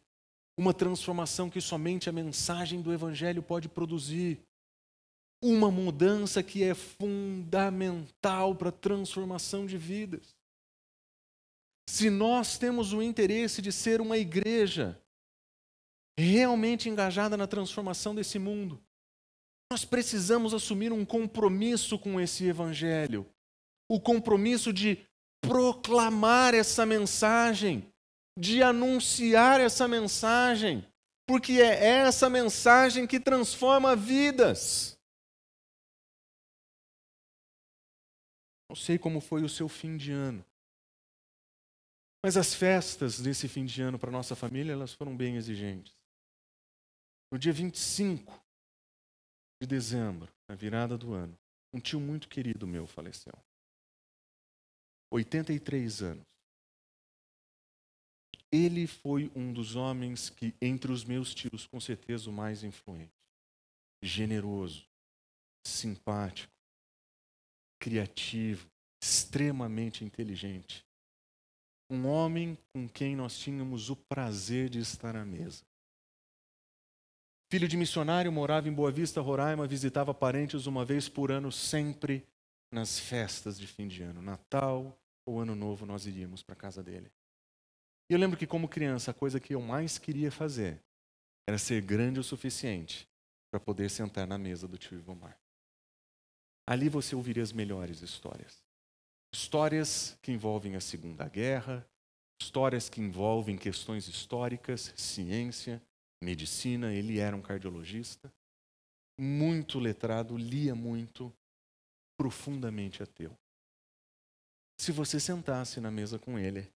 Uma 0.58 0.74
transformação 0.74 1.52
que 1.52 1.62
somente 1.62 2.10
a 2.10 2.12
mensagem 2.12 2.82
do 2.82 2.92
Evangelho 2.92 3.44
pode 3.44 3.70
produzir. 3.70 4.40
Uma 5.40 5.70
mudança 5.70 6.42
que 6.42 6.64
é 6.64 6.74
fundamental 6.74 8.56
para 8.56 8.70
a 8.70 8.72
transformação 8.72 9.68
de 9.68 9.78
vidas. 9.78 10.36
Se 11.88 12.10
nós 12.10 12.58
temos 12.58 12.92
o 12.92 13.04
interesse 13.04 13.62
de 13.62 13.72
ser 13.72 14.02
uma 14.02 14.18
igreja 14.18 15.00
realmente 16.18 16.90
engajada 16.90 17.38
na 17.38 17.46
transformação 17.46 18.16
desse 18.16 18.40
mundo, 18.40 18.82
nós 19.72 19.86
precisamos 19.86 20.54
assumir 20.54 20.92
um 20.92 21.06
compromisso 21.06 22.00
com 22.00 22.20
esse 22.20 22.46
evangelho. 22.46 23.30
O 23.90 24.00
compromisso 24.00 24.74
de 24.74 25.06
proclamar 25.42 26.54
essa 26.54 26.86
mensagem, 26.86 27.92
de 28.38 28.64
anunciar 28.64 29.60
essa 29.60 29.88
mensagem, 29.88 30.86
porque 31.28 31.54
é 31.54 32.00
essa 32.00 32.30
mensagem 32.30 33.06
que 33.06 33.20
transforma 33.20 33.96
vidas. 33.96 34.98
Não 38.70 38.76
sei 38.76 38.98
como 38.98 39.22
foi 39.22 39.44
o 39.44 39.50
seu 39.50 39.70
fim 39.70 39.98
de 39.98 40.12
ano. 40.12 40.46
Mas 42.24 42.36
as 42.36 42.54
festas 42.54 43.20
desse 43.20 43.48
fim 43.48 43.66
de 43.66 43.82
ano 43.82 43.98
para 43.98 44.12
nossa 44.12 44.36
família, 44.36 44.74
elas 44.74 44.94
foram 44.94 45.16
bem 45.16 45.36
exigentes. 45.36 45.97
No 47.32 47.38
dia 47.38 47.52
25 47.52 48.34
de 49.62 49.68
dezembro, 49.68 50.32
na 50.48 50.56
virada 50.56 50.98
do 50.98 51.14
ano, 51.14 51.38
um 51.74 51.80
tio 51.80 52.00
muito 52.00 52.30
querido 52.30 52.66
meu 52.66 52.88
faleceu. 52.88 53.34
83 55.12 56.02
anos. 56.02 56.26
Ele 58.52 58.88
foi 58.88 59.30
um 59.36 59.52
dos 59.52 59.76
homens 59.76 60.30
que, 60.30 60.54
entre 60.62 60.92
os 60.92 61.04
meus 61.04 61.34
tios, 61.34 61.68
com 61.68 61.80
certeza 61.82 62.30
o 62.30 62.34
mais 62.34 62.64
influente. 62.64 63.12
Generoso, 64.02 64.88
simpático, 65.66 66.54
criativo, 67.80 68.70
extremamente 69.04 70.06
inteligente. 70.06 70.86
Um 71.90 72.06
homem 72.06 72.58
com 72.74 72.88
quem 72.88 73.16
nós 73.16 73.38
tínhamos 73.38 73.90
o 73.90 73.96
prazer 73.96 74.70
de 74.70 74.80
estar 74.80 75.16
à 75.16 75.26
mesa. 75.26 75.66
Filho 77.50 77.68
de 77.68 77.78
missionário, 77.78 78.30
morava 78.30 78.68
em 78.68 78.74
Boa 78.74 78.92
Vista, 78.92 79.22
Roraima, 79.22 79.66
visitava 79.66 80.14
parentes 80.14 80.66
uma 80.66 80.84
vez 80.84 81.08
por 81.08 81.32
ano, 81.32 81.50
sempre 81.50 82.28
nas 82.70 83.00
festas 83.00 83.58
de 83.58 83.66
fim 83.66 83.88
de 83.88 84.04
ano. 84.04 84.22
Natal 84.22 85.00
ou 85.26 85.40
Ano 85.40 85.56
Novo, 85.56 85.86
nós 85.86 86.06
iríamos 86.06 86.44
para 86.44 86.54
a 86.54 86.58
casa 86.58 86.84
dele. 86.84 87.10
E 88.10 88.14
eu 88.14 88.20
lembro 88.20 88.38
que, 88.38 88.46
como 88.46 88.68
criança, 88.68 89.12
a 89.12 89.14
coisa 89.14 89.40
que 89.40 89.56
eu 89.56 89.62
mais 89.62 89.98
queria 89.98 90.30
fazer 90.30 90.82
era 91.48 91.58
ser 91.58 91.82
grande 91.82 92.20
o 92.20 92.24
suficiente 92.24 93.08
para 93.50 93.62
poder 93.62 93.90
sentar 93.90 94.28
na 94.28 94.38
mesa 94.38 94.68
do 94.68 94.78
tio 94.78 94.98
Ivomar. 94.98 95.40
Ali 96.68 96.90
você 96.90 97.16
ouviria 97.16 97.44
as 97.44 97.54
melhores 97.54 98.02
histórias. 98.02 98.62
Histórias 99.34 100.18
que 100.22 100.34
envolvem 100.34 100.76
a 100.76 100.82
Segunda 100.82 101.30
Guerra, 101.30 101.88
histórias 102.42 102.90
que 102.90 103.00
envolvem 103.00 103.58
questões 103.58 104.10
históricas, 104.10 104.94
ciência, 104.98 105.82
medicina, 106.22 106.94
ele 106.94 107.20
era 107.20 107.36
um 107.36 107.42
cardiologista, 107.42 108.34
muito 109.20 109.80
letrado, 109.80 110.38
lia 110.38 110.76
muito, 110.76 111.34
profundamente 112.18 113.02
ateu. 113.02 113.38
Se 114.80 114.92
você 114.92 115.20
sentasse 115.20 115.80
na 115.80 115.90
mesa 115.90 116.20
com 116.20 116.38
ele 116.38 116.72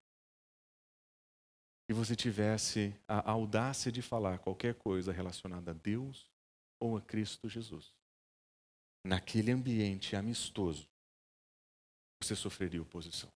e 1.88 1.92
você 1.92 2.16
tivesse 2.16 2.94
a 3.06 3.30
audácia 3.30 3.92
de 3.92 4.02
falar 4.02 4.38
qualquer 4.38 4.74
coisa 4.74 5.12
relacionada 5.12 5.70
a 5.70 5.74
Deus 5.74 6.30
ou 6.80 6.96
a 6.96 7.00
Cristo 7.00 7.48
Jesus, 7.48 7.92
naquele 9.04 9.52
ambiente 9.52 10.16
amistoso, 10.16 10.88
você 12.22 12.34
sofreria 12.34 12.82
oposição. 12.82 13.30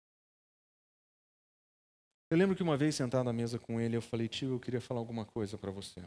Eu 2.34 2.38
lembro 2.38 2.56
que 2.56 2.64
uma 2.64 2.76
vez 2.76 2.96
sentado 2.96 3.30
à 3.30 3.32
mesa 3.32 3.60
com 3.60 3.80
ele, 3.80 3.96
eu 3.96 4.02
falei, 4.02 4.26
tio, 4.26 4.54
eu 4.54 4.58
queria 4.58 4.80
falar 4.80 4.98
alguma 4.98 5.24
coisa 5.24 5.56
para 5.56 5.70
você. 5.70 6.02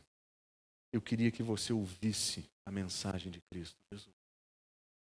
Eu 0.91 1.01
queria 1.01 1.31
que 1.31 1.41
você 1.41 1.71
ouvisse 1.71 2.43
a 2.65 2.71
mensagem 2.71 3.31
de 3.31 3.39
Cristo 3.49 3.77
Jesus. 3.93 4.13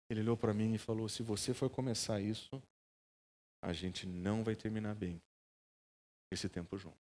Ele 0.10 0.20
olhou 0.20 0.36
para 0.36 0.54
mim 0.54 0.74
e 0.74 0.78
falou: 0.78 1.08
se 1.08 1.24
você 1.24 1.54
for 1.54 1.70
começar 1.70 2.20
isso, 2.20 2.62
a 3.64 3.72
gente 3.72 4.06
não 4.06 4.44
vai 4.44 4.58
terminar 4.58 4.94
bem 4.94 5.22
esse 6.34 6.50
tempo 6.50 6.78
junto. 6.78 7.00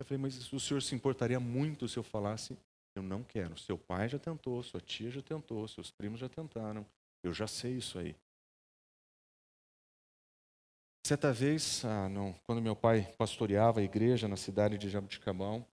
Eu 0.00 0.06
falei, 0.06 0.16
mas 0.16 0.50
o 0.50 0.58
senhor 0.58 0.80
se 0.80 0.94
importaria 0.94 1.38
muito 1.38 1.86
se 1.86 1.98
eu 1.98 2.02
falasse? 2.02 2.56
Eu 2.96 3.02
não 3.02 3.22
quero. 3.22 3.58
Seu 3.58 3.76
pai 3.76 4.08
já 4.08 4.18
tentou, 4.18 4.62
sua 4.62 4.80
tia 4.80 5.10
já 5.10 5.20
tentou, 5.20 5.68
seus 5.68 5.90
primos 5.90 6.20
já 6.20 6.28
tentaram. 6.30 6.86
Eu 7.22 7.34
já 7.34 7.46
sei 7.46 7.76
isso 7.76 7.98
aí. 7.98 8.16
Certa 11.08 11.32
vez, 11.32 11.86
ah, 11.86 12.06
não, 12.06 12.34
quando 12.44 12.60
meu 12.60 12.76
pai 12.76 13.10
pastoreava 13.16 13.80
a 13.80 13.82
igreja 13.82 14.28
na 14.28 14.36
cidade 14.36 14.76
de 14.76 14.90
Jabuticabal, 14.90 15.66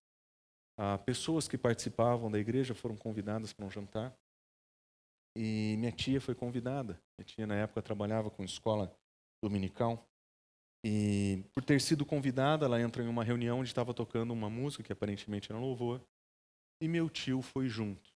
ah, 0.78 0.96
pessoas 0.96 1.46
que 1.46 1.58
participavam 1.58 2.30
da 2.30 2.38
igreja 2.38 2.74
foram 2.74 2.96
convidadas 2.96 3.52
para 3.52 3.66
um 3.66 3.70
jantar. 3.70 4.16
E 5.36 5.76
minha 5.76 5.92
tia 5.92 6.22
foi 6.22 6.34
convidada. 6.34 6.98
Minha 7.18 7.26
tia, 7.26 7.46
na 7.46 7.54
época, 7.54 7.82
trabalhava 7.82 8.30
com 8.30 8.42
escola 8.42 8.90
dominical. 9.44 10.08
E 10.82 11.44
por 11.52 11.62
ter 11.62 11.82
sido 11.82 12.06
convidada, 12.06 12.64
ela 12.64 12.80
entra 12.80 13.04
em 13.04 13.06
uma 13.06 13.22
reunião 13.22 13.58
onde 13.58 13.68
estava 13.68 13.92
tocando 13.92 14.32
uma 14.32 14.48
música 14.48 14.82
que 14.82 14.92
aparentemente 14.94 15.52
era 15.52 15.60
louvor. 15.60 16.00
E 16.80 16.88
meu 16.88 17.10
tio 17.10 17.42
foi 17.42 17.68
junto. 17.68 18.10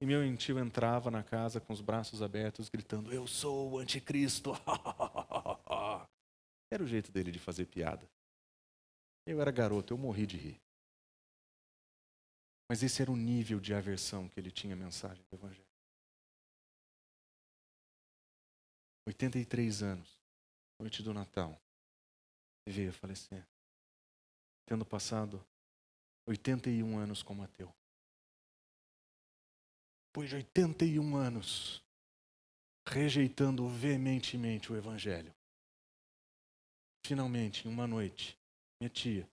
E 0.00 0.06
meu 0.06 0.36
tio 0.36 0.60
entrava 0.60 1.10
na 1.10 1.24
casa 1.24 1.60
com 1.60 1.72
os 1.72 1.80
braços 1.80 2.22
abertos, 2.22 2.68
gritando: 2.68 3.12
Eu 3.12 3.26
sou 3.26 3.72
o 3.72 3.78
anticristo. 3.80 4.52
Era 6.70 6.82
o 6.82 6.86
jeito 6.86 7.12
dele 7.12 7.30
de 7.30 7.38
fazer 7.38 7.66
piada. 7.66 8.08
Eu 9.26 9.40
era 9.40 9.50
garoto, 9.50 9.92
eu 9.92 9.98
morri 9.98 10.26
de 10.26 10.36
rir. 10.36 10.60
Mas 12.68 12.82
esse 12.82 13.02
era 13.02 13.10
o 13.10 13.16
nível 13.16 13.60
de 13.60 13.74
aversão 13.74 14.28
que 14.28 14.40
ele 14.40 14.50
tinha 14.50 14.74
à 14.74 14.76
mensagem 14.76 15.22
do 15.24 15.36
Evangelho. 15.36 15.64
83 19.06 19.82
anos, 19.82 20.18
noite 20.80 21.02
do 21.02 21.12
Natal, 21.12 21.60
veio 22.66 22.88
a 22.88 22.92
falecer, 22.92 23.46
tendo 24.66 24.84
passado 24.84 25.44
81 26.26 26.98
anos 26.98 27.22
como 27.22 27.42
ateu. 27.42 27.72
Depois 30.08 30.30
de 30.30 30.36
81 30.36 31.16
anos, 31.16 31.84
rejeitando 32.88 33.68
veementemente 33.68 34.72
o 34.72 34.76
Evangelho, 34.76 35.34
Finalmente, 37.06 37.68
em 37.68 37.70
uma 37.70 37.86
noite, 37.86 38.38
minha 38.80 38.88
tia, 38.88 39.28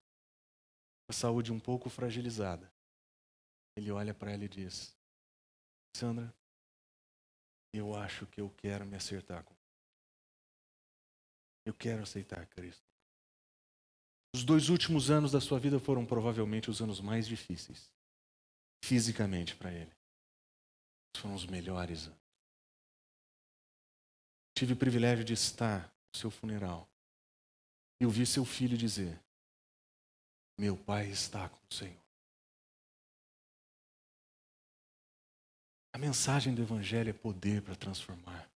a 1.08 1.12
saúde 1.12 1.50
um 1.50 1.58
pouco 1.58 1.88
fragilizada, 1.88 2.70
ele 3.74 3.90
olha 3.90 4.12
para 4.12 4.30
ela 4.30 4.44
e 4.44 4.48
diz: 4.48 4.94
Sandra, 5.96 6.34
eu 7.72 7.94
acho 7.94 8.26
que 8.26 8.40
eu 8.42 8.50
quero 8.58 8.84
me 8.84 8.94
acertar 8.94 9.42
com. 9.42 9.54
Eu 11.64 11.72
quero 11.72 12.02
aceitar 12.02 12.46
Cristo. 12.48 12.86
Os 14.34 14.44
dois 14.44 14.68
últimos 14.68 15.10
anos 15.10 15.32
da 15.32 15.40
sua 15.40 15.58
vida 15.58 15.78
foram 15.78 16.04
provavelmente 16.04 16.68
os 16.68 16.82
anos 16.82 17.00
mais 17.00 17.26
difíceis, 17.26 17.90
fisicamente 18.84 19.56
para 19.56 19.72
ele. 19.72 19.92
Foram 21.16 21.34
os 21.34 21.46
melhores 21.46 22.06
anos. 22.06 22.20
Tive 24.54 24.74
o 24.74 24.76
privilégio 24.76 25.24
de 25.24 25.32
estar 25.32 25.88
no 26.12 26.20
seu 26.20 26.30
funeral 26.30 26.91
e 28.02 28.04
ouvir 28.04 28.26
seu 28.26 28.44
filho 28.44 28.76
dizer: 28.76 29.16
Meu 30.58 30.76
pai 30.76 31.08
está 31.08 31.48
com 31.48 31.60
o 31.70 31.72
Senhor. 31.72 32.02
A 35.92 35.98
mensagem 35.98 36.52
do 36.52 36.62
Evangelho 36.62 37.10
é 37.10 37.12
poder 37.12 37.62
para 37.62 37.76
transformar. 37.76 38.50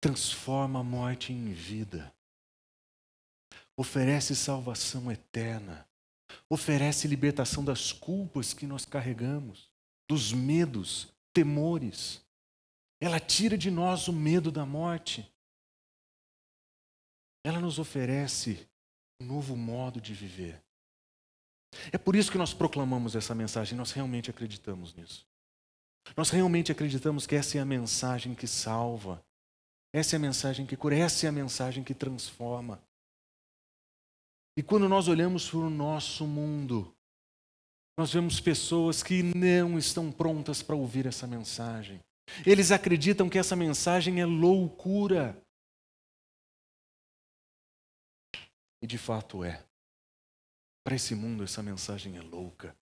Transforma 0.00 0.80
a 0.80 0.82
morte 0.82 1.32
em 1.32 1.52
vida. 1.52 2.12
Oferece 3.76 4.34
salvação 4.34 5.10
eterna. 5.10 5.86
oferece 6.48 7.08
libertação 7.08 7.64
das 7.64 7.92
culpas 7.92 8.52
que 8.52 8.66
nós 8.66 8.84
carregamos, 8.84 9.68
dos 10.08 10.32
medos, 10.32 11.12
temores. 11.32 12.24
Ela 13.00 13.20
tira 13.20 13.58
de 13.58 13.70
nós 13.70 14.08
o 14.08 14.12
medo 14.12 14.50
da 14.50 14.64
morte. 14.66 15.28
Ela 17.44 17.60
nos 17.60 17.78
oferece 17.78 18.68
um 19.20 19.26
novo 19.26 19.56
modo 19.56 20.00
de 20.00 20.14
viver. 20.14 20.62
É 21.92 21.98
por 21.98 22.16
isso 22.16 22.30
que 22.32 22.38
nós 22.38 22.52
proclamamos 22.52 23.14
essa 23.14 23.34
mensagem, 23.34 23.76
nós 23.78 23.92
realmente 23.92 24.30
acreditamos 24.30 24.94
nisso. 24.94 25.26
Nós 26.16 26.30
realmente 26.30 26.72
acreditamos 26.72 27.26
que 27.26 27.36
essa 27.36 27.58
é 27.58 27.60
a 27.60 27.64
mensagem 27.64 28.34
que 28.34 28.46
salva, 28.46 29.22
essa 29.92 30.16
é 30.16 30.18
a 30.18 30.20
mensagem 30.20 30.66
que 30.66 30.76
cura, 30.76 30.96
essa 30.96 31.26
é 31.26 31.28
a 31.28 31.32
mensagem 31.32 31.84
que 31.84 31.94
transforma. 31.94 32.82
E 34.56 34.62
quando 34.62 34.88
nós 34.88 35.08
olhamos 35.08 35.48
para 35.48 35.58
o 35.58 35.70
nosso 35.70 36.26
mundo, 36.26 36.94
nós 37.96 38.12
vemos 38.12 38.40
pessoas 38.40 39.02
que 39.02 39.22
não 39.22 39.78
estão 39.78 40.10
prontas 40.10 40.62
para 40.62 40.76
ouvir 40.76 41.06
essa 41.06 41.26
mensagem. 41.26 42.00
Eles 42.46 42.70
acreditam 42.70 43.28
que 43.28 43.38
essa 43.38 43.54
mensagem 43.54 44.20
é 44.20 44.26
loucura. 44.26 45.40
E 48.82 48.86
de 48.86 48.98
fato 48.98 49.44
é. 49.44 49.62
Para 50.84 50.96
esse 50.96 51.14
mundo, 51.14 51.44
essa 51.44 51.62
mensagem 51.62 52.16
é 52.16 52.20
louca. 52.20 52.74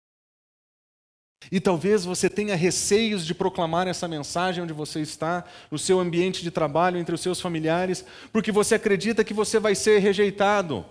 E 1.51 1.61
talvez 1.61 2.05
você 2.05 2.29
tenha 2.29 2.57
receios 2.57 3.25
de 3.25 3.35
proclamar 3.35 3.87
essa 3.87 4.09
mensagem 4.09 4.63
onde 4.63 4.73
você 4.73 5.01
está, 5.01 5.45
no 5.71 5.79
seu 5.79 6.01
ambiente 6.01 6.43
de 6.43 6.51
trabalho, 6.51 6.99
entre 6.99 7.15
os 7.15 7.21
seus 7.21 7.41
familiares, 7.41 8.05
porque 8.33 8.51
você 8.51 8.75
acredita 8.75 9.25
que 9.25 9.33
você 9.33 9.59
vai 9.59 9.75
ser 9.75 10.01
rejeitado. 10.01 10.85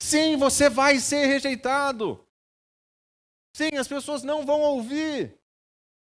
Sim, 0.00 0.36
você 0.36 0.68
vai 0.68 0.98
ser 0.98 1.26
rejeitado. 1.26 2.26
Sim, 3.54 3.76
as 3.78 3.86
pessoas 3.86 4.22
não 4.22 4.44
vão 4.44 4.60
ouvir. 4.60 5.38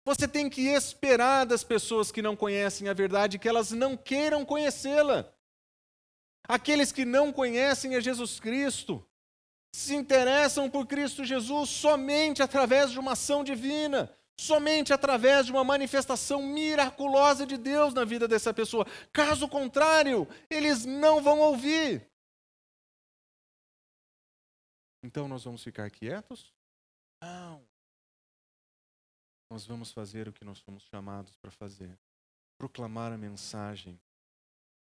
Você 0.05 0.27
tem 0.27 0.48
que 0.48 0.68
esperar 0.68 1.44
das 1.44 1.62
pessoas 1.62 2.11
que 2.11 2.22
não 2.22 2.35
conhecem 2.35 2.88
a 2.88 2.94
verdade 2.94 3.38
que 3.38 3.48
elas 3.48 3.70
não 3.70 3.96
queiram 3.96 4.44
conhecê-la. 4.44 5.33
Aqueles 6.48 6.90
que 6.90 7.05
não 7.05 7.33
conhecem 7.33 7.94
a 7.94 8.00
Jesus 8.00 8.40
Cristo 8.40 9.07
se 9.74 9.94
interessam 9.94 10.68
por 10.68 10.87
Cristo 10.87 11.24
Jesus 11.24 11.70
somente 11.70 12.42
através 12.42 12.90
de 12.90 12.98
uma 12.98 13.12
ação 13.12 13.42
divina, 13.42 14.14
somente 14.38 14.92
através 14.92 15.46
de 15.46 15.52
uma 15.52 15.64
manifestação 15.64 16.42
miraculosa 16.42 17.46
de 17.46 17.57
Deus 17.57 17.94
na 17.94 18.05
vida 18.05 18.28
dessa 18.28 18.52
pessoa. 18.52 18.85
Caso 19.12 19.48
contrário, 19.48 20.28
eles 20.50 20.85
não 20.85 21.22
vão 21.22 21.40
ouvir. 21.40 22.07
Então 25.02 25.26
nós 25.26 25.44
vamos 25.44 25.62
ficar 25.62 25.90
quietos? 25.90 26.52
Não. 27.22 27.66
Nós 29.50 29.66
vamos 29.66 29.90
fazer 29.90 30.28
o 30.28 30.33
que 30.33 30.44
nós 30.44 30.61
fomos 30.61 30.83
chamados 30.85 31.37
para 31.37 31.50
fazer: 31.50 31.98
proclamar 32.59 33.12
a 33.12 33.18
mensagem 33.18 34.00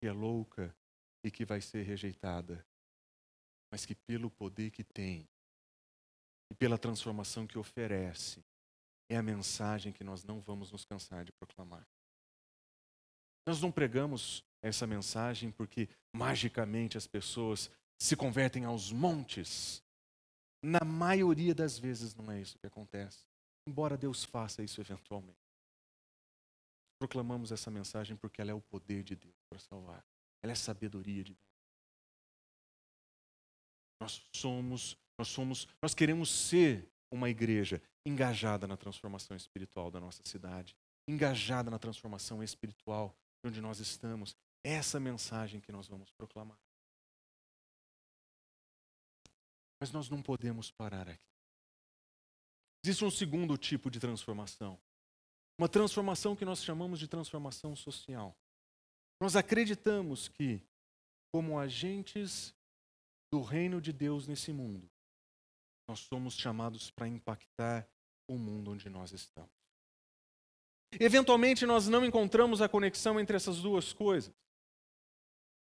que 0.00 0.06
é 0.06 0.12
louca 0.12 0.74
e 1.24 1.30
que 1.30 1.44
vai 1.44 1.60
ser 1.60 1.82
rejeitada, 1.82 2.64
mas 3.70 3.86
que 3.86 3.94
pelo 3.94 4.30
poder 4.30 4.70
que 4.70 4.84
tem 4.84 5.28
e 6.50 6.54
pela 6.54 6.76
transformação 6.76 7.46
que 7.46 7.58
oferece, 7.58 8.44
é 9.08 9.16
a 9.16 9.22
mensagem 9.22 9.92
que 9.92 10.04
nós 10.04 10.24
não 10.24 10.40
vamos 10.40 10.70
nos 10.70 10.84
cansar 10.84 11.24
de 11.24 11.32
proclamar. 11.32 11.86
Nós 13.46 13.60
não 13.60 13.72
pregamos 13.72 14.44
essa 14.62 14.86
mensagem 14.86 15.50
porque 15.50 15.88
magicamente 16.14 16.96
as 16.96 17.06
pessoas 17.06 17.70
se 18.00 18.16
convertem 18.16 18.64
aos 18.64 18.92
montes. 18.92 19.82
Na 20.62 20.84
maioria 20.84 21.54
das 21.54 21.78
vezes 21.78 22.14
não 22.14 22.30
é 22.30 22.40
isso 22.40 22.58
que 22.58 22.66
acontece, 22.66 23.24
embora 23.66 23.96
Deus 23.96 24.24
faça 24.24 24.62
isso 24.62 24.80
eventualmente. 24.80 25.38
Proclamamos 27.00 27.50
essa 27.50 27.70
mensagem 27.70 28.16
porque 28.16 28.40
ela 28.40 28.52
é 28.52 28.54
o 28.54 28.60
poder 28.60 29.02
de 29.02 29.16
Deus 29.16 29.34
para 29.48 29.58
salvar. 29.58 30.04
Ela 30.42 30.52
é 30.52 30.56
sabedoria 30.56 31.22
de 31.22 31.34
Deus. 31.34 31.52
Nós 34.00 34.28
somos, 34.34 34.96
nós 35.16 35.28
somos, 35.28 35.68
nós 35.80 35.94
queremos 35.94 36.30
ser 36.30 36.90
uma 37.10 37.30
igreja 37.30 37.80
engajada 38.04 38.66
na 38.66 38.76
transformação 38.76 39.36
espiritual 39.36 39.90
da 39.90 40.00
nossa 40.00 40.22
cidade, 40.24 40.76
engajada 41.06 41.70
na 41.70 41.78
transformação 41.78 42.42
espiritual 42.42 43.16
de 43.42 43.48
onde 43.48 43.60
nós 43.60 43.78
estamos. 43.78 44.36
Essa 44.64 44.98
mensagem 44.98 45.60
que 45.60 45.72
nós 45.72 45.86
vamos 45.86 46.10
proclamar. 46.12 46.58
Mas 49.80 49.90
nós 49.90 50.08
não 50.08 50.22
podemos 50.22 50.70
parar 50.70 51.08
aqui. 51.08 51.26
Existe 52.84 53.04
um 53.04 53.10
segundo 53.10 53.56
tipo 53.56 53.90
de 53.90 54.00
transformação. 54.00 54.78
Uma 55.58 55.68
transformação 55.68 56.34
que 56.34 56.44
nós 56.44 56.64
chamamos 56.64 56.98
de 56.98 57.06
transformação 57.06 57.76
social. 57.76 58.36
Nós 59.22 59.36
acreditamos 59.36 60.26
que, 60.26 60.60
como 61.30 61.56
agentes 61.56 62.52
do 63.32 63.40
reino 63.40 63.80
de 63.80 63.92
Deus 63.92 64.26
nesse 64.26 64.52
mundo, 64.52 64.90
nós 65.88 66.00
somos 66.00 66.34
chamados 66.34 66.90
para 66.90 67.06
impactar 67.06 67.88
o 68.28 68.36
mundo 68.36 68.72
onde 68.72 68.90
nós 68.90 69.12
estamos. 69.12 69.52
Eventualmente, 70.98 71.64
nós 71.64 71.86
não 71.86 72.04
encontramos 72.04 72.60
a 72.60 72.68
conexão 72.68 73.20
entre 73.20 73.36
essas 73.36 73.60
duas 73.60 73.92
coisas. 73.92 74.34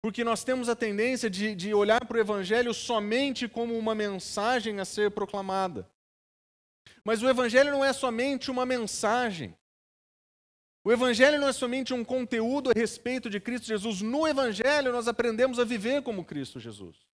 Porque 0.03 0.23
nós 0.23 0.43
temos 0.43 0.69
a 0.69 0.75
tendência 0.75 1.27
de, 1.27 1.55
de 1.55 1.73
olhar 1.73 2.05
para 2.05 2.17
o 2.17 2.21
Evangelho 2.21 2.75
somente 2.75 3.49
como 3.49 3.75
uma 3.75 3.95
mensagem 3.95 4.79
a 4.79 4.85
ser 4.85 5.09
proclamada. 5.09 5.89
Mas 7.03 7.23
o 7.23 7.27
Evangelho 7.27 7.71
não 7.71 7.83
é 7.83 7.91
somente 7.91 8.51
uma 8.51 8.67
mensagem. 8.67 9.57
O 10.87 10.91
Evangelho 10.93 11.37
não 11.37 11.49
é 11.49 11.51
somente 11.51 11.93
um 11.93 12.01
conteúdo 12.01 12.69
a 12.69 12.73
respeito 12.73 13.29
de 13.29 13.41
Cristo 13.41 13.67
Jesus. 13.67 14.01
No 14.01 14.25
Evangelho, 14.25 14.93
nós 14.93 15.05
aprendemos 15.05 15.59
a 15.59 15.65
viver 15.65 16.01
como 16.01 16.23
Cristo 16.23 16.61
Jesus. 16.61 17.05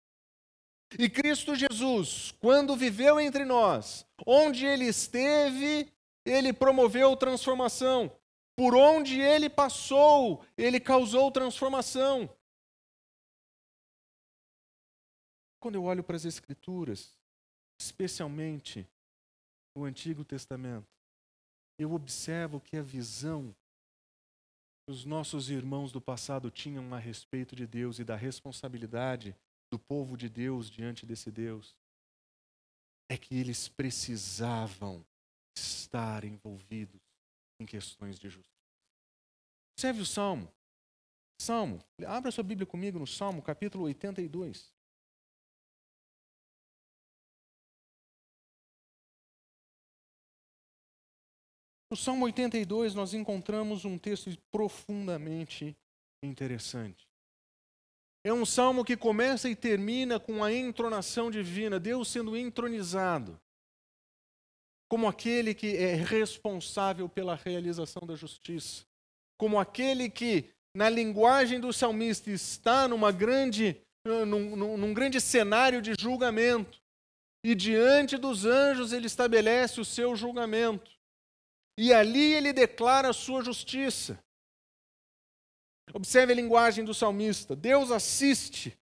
E 0.99 1.09
Cristo 1.09 1.55
Jesus, 1.55 2.31
quando 2.39 2.75
viveu 2.75 3.19
entre 3.19 3.43
nós, 3.43 4.05
onde 4.27 4.63
ele 4.63 4.86
esteve, 4.86 5.91
ele 6.23 6.53
promoveu 6.53 7.17
transformação. 7.17 8.15
Por 8.55 8.75
onde 8.75 9.19
ele 9.19 9.49
passou, 9.49 10.45
ele 10.55 10.79
causou 10.79 11.31
transformação. 11.31 12.29
Quando 15.59 15.73
eu 15.73 15.83
olho 15.86 16.03
para 16.03 16.15
as 16.15 16.25
Escrituras, 16.25 17.17
especialmente 17.79 18.88
no 19.75 19.83
Antigo 19.83 20.23
Testamento, 20.23 20.86
eu 21.79 21.91
observo 21.91 22.62
que 22.62 22.77
a 22.77 22.83
visão 22.83 23.51
os 24.88 25.06
nossos 25.06 25.50
irmãos 25.50 25.91
do 25.91 26.02
passado 26.02 26.52
tinham 26.52 26.93
a 26.93 27.00
respeito 27.00 27.56
de 27.56 27.65
Deus 27.65 28.00
e 28.00 28.04
da 28.04 28.15
responsabilidade 28.15 29.36
do 29.72 29.80
povo 29.80 30.17
de 30.17 30.30
Deus 30.30 30.69
diante 30.69 31.06
desse 31.06 31.32
Deus 31.32 31.76
é 33.10 33.17
que 33.17 33.36
eles 33.36 33.67
precisavam 33.67 35.06
estar 35.56 36.24
envolvidos 36.24 37.02
em 37.60 37.65
questões 37.65 38.19
de 38.19 38.30
justiça. 38.30 38.54
Observe 39.76 40.02
o 40.02 40.06
Salmo. 40.06 40.52
Salmo, 41.39 41.80
abra 42.06 42.32
sua 42.32 42.43
Bíblia 42.43 42.65
comigo 42.65 43.00
no 43.00 43.08
Salmo, 43.08 43.41
capítulo 43.41 43.86
82. 43.86 44.72
No 51.93 51.97
Salmo 51.97 52.25
82, 52.25 52.95
nós 52.95 53.13
encontramos 53.13 53.86
um 53.86 53.99
texto 53.99 54.36
profundamente 54.51 55.77
interessante. 56.23 57.08
É 58.25 58.34
um 58.34 58.47
salmo 58.47 58.84
que 58.84 58.97
começa 58.97 59.47
e 59.47 59.56
termina 59.56 60.19
com 60.19 60.43
a 60.43 60.51
entronação 60.51 61.29
divina, 61.29 61.79
Deus 61.79 62.08
sendo 62.08 62.36
entronizado, 62.36 63.39
como 64.89 65.08
aquele 65.08 65.53
que 65.53 65.77
é 65.77 65.93
responsável 65.93 67.08
pela 67.08 67.36
realização 67.36 68.01
da 68.08 68.15
justiça, 68.15 68.84
como 69.38 69.60
aquele 69.60 70.10
que, 70.10 70.49
na 70.75 70.89
linguagem 70.89 71.60
do 71.60 71.71
salmista, 71.71 72.32
está 72.32 72.88
numa 72.88 73.12
grande, 73.12 73.79
num, 74.03 74.25
num, 74.25 74.77
num 74.77 74.93
grande 74.95 75.21
cenário 75.21 75.79
de 75.79 75.93
julgamento, 75.93 76.82
e 77.45 77.53
diante 77.53 78.17
dos 78.17 78.45
anjos 78.45 78.93
ele 78.93 79.06
estabelece 79.06 79.79
o 79.79 79.86
seu 79.86 80.15
julgamento, 80.15 80.92
e 81.77 81.93
ali 81.93 82.33
ele 82.33 82.53
declara 82.53 83.09
a 83.09 83.13
sua 83.13 83.43
justiça. 83.43 84.19
Observe 85.93 86.33
a 86.33 86.36
linguagem 86.36 86.83
do 86.83 86.93
salmista. 86.93 87.55
Deus 87.55 87.91
assiste 87.91 88.77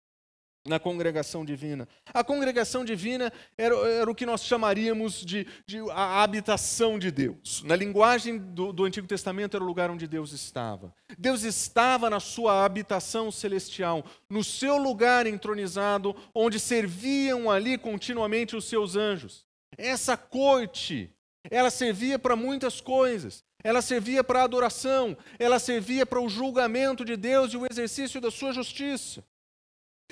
na 0.67 0.79
congregação 0.79 1.45
divina. 1.45 1.87
A 2.13 2.23
congregação 2.23 2.83
divina 2.83 3.31
era, 3.57 3.75
era 3.87 4.11
o 4.11 4.15
que 4.15 4.25
nós 4.25 4.43
chamaríamos 4.43 5.25
de, 5.25 5.47
de, 5.65 5.79
a 5.91 6.21
habitação 6.21 6.99
de 6.99 7.09
Deus. 7.09 7.63
Na 7.63 7.75
linguagem 7.75 8.37
do, 8.37 8.71
do 8.73 8.85
Antigo 8.85 9.07
Testamento, 9.07 9.55
era 9.55 9.63
o 9.63 9.67
lugar 9.67 9.89
onde 9.89 10.07
Deus 10.07 10.31
estava. 10.31 10.93
Deus 11.17 11.43
estava 11.43 12.09
na 12.09 12.19
sua 12.19 12.65
habitação 12.65 13.31
celestial, 13.31 14.05
no 14.29 14.43
seu 14.43 14.77
lugar 14.77 15.25
entronizado, 15.25 16.15
onde 16.33 16.59
serviam 16.59 17.49
ali 17.49 17.77
continuamente 17.77 18.55
os 18.55 18.65
seus 18.65 18.95
anjos. 18.95 19.45
Essa 19.77 20.17
corte, 20.17 21.13
ela 21.49 21.69
servia 21.69 22.17
para 22.17 22.35
muitas 22.35 22.81
coisas. 22.81 23.43
Ela 23.63 23.81
servia 23.81 24.23
para 24.23 24.39
a 24.39 24.43
adoração, 24.43 25.17
ela 25.37 25.59
servia 25.59 26.05
para 26.05 26.21
o 26.21 26.29
julgamento 26.29 27.03
de 27.03 27.17
Deus 27.17 27.51
e 27.51 27.57
o 27.57 27.67
exercício 27.69 28.21
da 28.21 28.31
sua 28.31 28.53
justiça. 28.53 29.23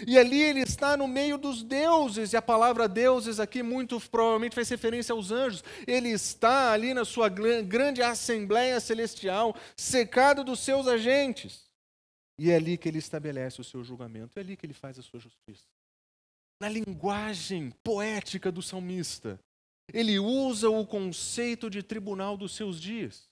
E 0.06 0.18
ali 0.18 0.42
ele 0.44 0.60
está 0.60 0.96
no 0.96 1.08
meio 1.08 1.38
dos 1.38 1.64
deuses, 1.64 2.34
e 2.34 2.38
a 2.38 2.42
palavra 2.42 2.88
deuses 2.88 3.40
aqui 3.40 3.64
muito 3.64 4.00
provavelmente 4.12 4.54
faz 4.54 4.70
referência 4.70 5.14
aos 5.14 5.32
anjos. 5.32 5.64
Ele 5.88 6.10
está 6.10 6.72
ali 6.72 6.94
na 6.94 7.06
sua 7.06 7.30
grande 7.30 8.04
assembleia 8.04 8.80
celestial, 8.80 9.56
secado 9.76 10.44
dos 10.44 10.60
seus 10.60 10.88
agentes. 10.88 11.66
E 12.40 12.52
é 12.52 12.56
ali 12.56 12.78
que 12.78 12.88
ele 12.88 13.00
estabelece 13.00 13.60
o 13.60 13.64
seu 13.64 13.84
julgamento, 13.84 14.38
é 14.38 14.42
ali 14.42 14.56
que 14.56 14.66
ele 14.66 14.74
faz 14.74 15.00
a 15.00 15.02
sua 15.02 15.20
justiça. 15.20 15.66
Na 16.62 16.70
linguagem 16.70 17.72
poética 17.84 18.52
do 18.52 18.62
salmista, 18.62 19.40
ele 19.94 20.20
usa 20.20 20.70
o 20.70 20.86
conceito 20.86 21.70
de 21.70 21.82
tribunal 21.82 22.38
dos 22.38 22.56
seus 22.56 22.80
dias. 22.80 23.28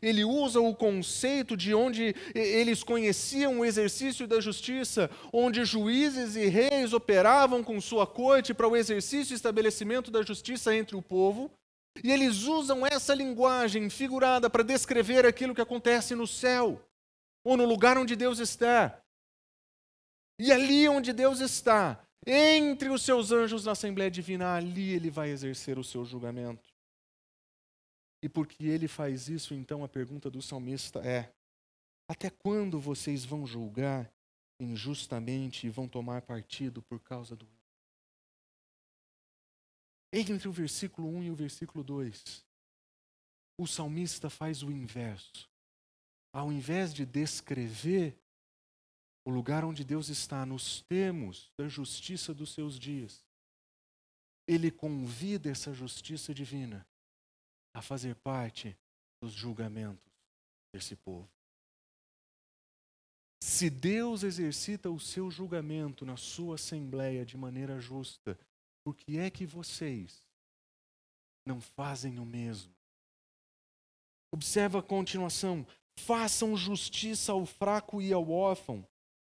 Ele 0.00 0.24
usa 0.24 0.60
o 0.60 0.74
conceito 0.74 1.56
de 1.56 1.74
onde 1.74 2.14
eles 2.34 2.82
conheciam 2.82 3.60
o 3.60 3.64
exercício 3.64 4.26
da 4.26 4.40
justiça, 4.40 5.10
onde 5.32 5.64
juízes 5.64 6.36
e 6.36 6.46
reis 6.46 6.92
operavam 6.92 7.64
com 7.64 7.80
sua 7.80 8.06
corte 8.06 8.52
para 8.52 8.68
o 8.68 8.76
exercício 8.76 9.32
e 9.32 9.36
estabelecimento 9.36 10.10
da 10.10 10.22
justiça 10.22 10.76
entre 10.76 10.96
o 10.96 11.02
povo. 11.02 11.50
E 12.04 12.12
eles 12.12 12.42
usam 12.42 12.86
essa 12.86 13.14
linguagem 13.14 13.88
figurada 13.88 14.50
para 14.50 14.62
descrever 14.62 15.24
aquilo 15.24 15.54
que 15.54 15.62
acontece 15.62 16.14
no 16.14 16.26
céu, 16.26 16.78
ou 17.42 17.56
no 17.56 17.64
lugar 17.64 17.96
onde 17.96 18.14
Deus 18.14 18.38
está. 18.38 19.00
E 20.38 20.52
ali 20.52 20.86
onde 20.86 21.14
Deus 21.14 21.40
está, 21.40 22.05
entre 22.24 22.88
os 22.88 23.02
seus 23.02 23.32
anjos 23.32 23.64
na 23.64 23.72
Assembleia 23.72 24.10
Divina, 24.10 24.54
ali 24.54 24.90
ele 24.90 25.10
vai 25.10 25.30
exercer 25.30 25.78
o 25.78 25.84
seu 25.84 26.04
julgamento. 26.04 26.72
E 28.22 28.28
porque 28.28 28.64
ele 28.64 28.88
faz 28.88 29.28
isso, 29.28 29.54
então 29.54 29.84
a 29.84 29.88
pergunta 29.88 30.30
do 30.30 30.40
salmista 30.40 31.00
é: 31.00 31.32
até 32.08 32.30
quando 32.30 32.80
vocês 32.80 33.24
vão 33.24 33.46
julgar 33.46 34.10
injustamente 34.60 35.66
e 35.66 35.70
vão 35.70 35.86
tomar 35.86 36.22
partido 36.22 36.82
por 36.82 37.00
causa 37.00 37.36
do 37.36 37.46
entre 40.12 40.48
o 40.48 40.52
versículo 40.52 41.08
1 41.08 41.24
e 41.24 41.30
o 41.30 41.34
versículo 41.34 41.84
2, 41.84 42.44
o 43.58 43.66
salmista 43.66 44.30
faz 44.30 44.62
o 44.62 44.70
inverso. 44.70 45.48
Ao 46.32 46.50
invés 46.52 46.94
de 46.94 47.04
descrever 47.04 48.18
o 49.26 49.30
lugar 49.30 49.64
onde 49.64 49.82
Deus 49.82 50.08
está 50.08 50.46
nos 50.46 50.82
termos 50.82 51.50
da 51.58 51.66
justiça 51.66 52.32
dos 52.32 52.54
seus 52.54 52.78
dias, 52.78 53.24
ele 54.46 54.70
convida 54.70 55.50
essa 55.50 55.74
justiça 55.74 56.32
divina 56.32 56.86
a 57.74 57.82
fazer 57.82 58.14
parte 58.14 58.78
dos 59.20 59.32
julgamentos 59.32 60.12
desse 60.72 60.94
povo. 60.94 61.28
Se 63.42 63.68
Deus 63.68 64.22
exercita 64.22 64.88
o 64.90 65.00
seu 65.00 65.28
julgamento 65.28 66.06
na 66.06 66.16
sua 66.16 66.54
assembleia 66.54 67.26
de 67.26 67.36
maneira 67.36 67.80
justa, 67.80 68.38
por 68.84 68.94
que 68.94 69.18
é 69.18 69.28
que 69.28 69.44
vocês 69.44 70.22
não 71.44 71.60
fazem 71.60 72.20
o 72.20 72.24
mesmo? 72.24 72.72
Observa 74.32 74.78
a 74.78 74.82
continuação. 74.82 75.66
Façam 75.98 76.56
justiça 76.56 77.32
ao 77.32 77.44
fraco 77.44 78.00
e 78.00 78.12
ao 78.12 78.30
órfão. 78.30 78.86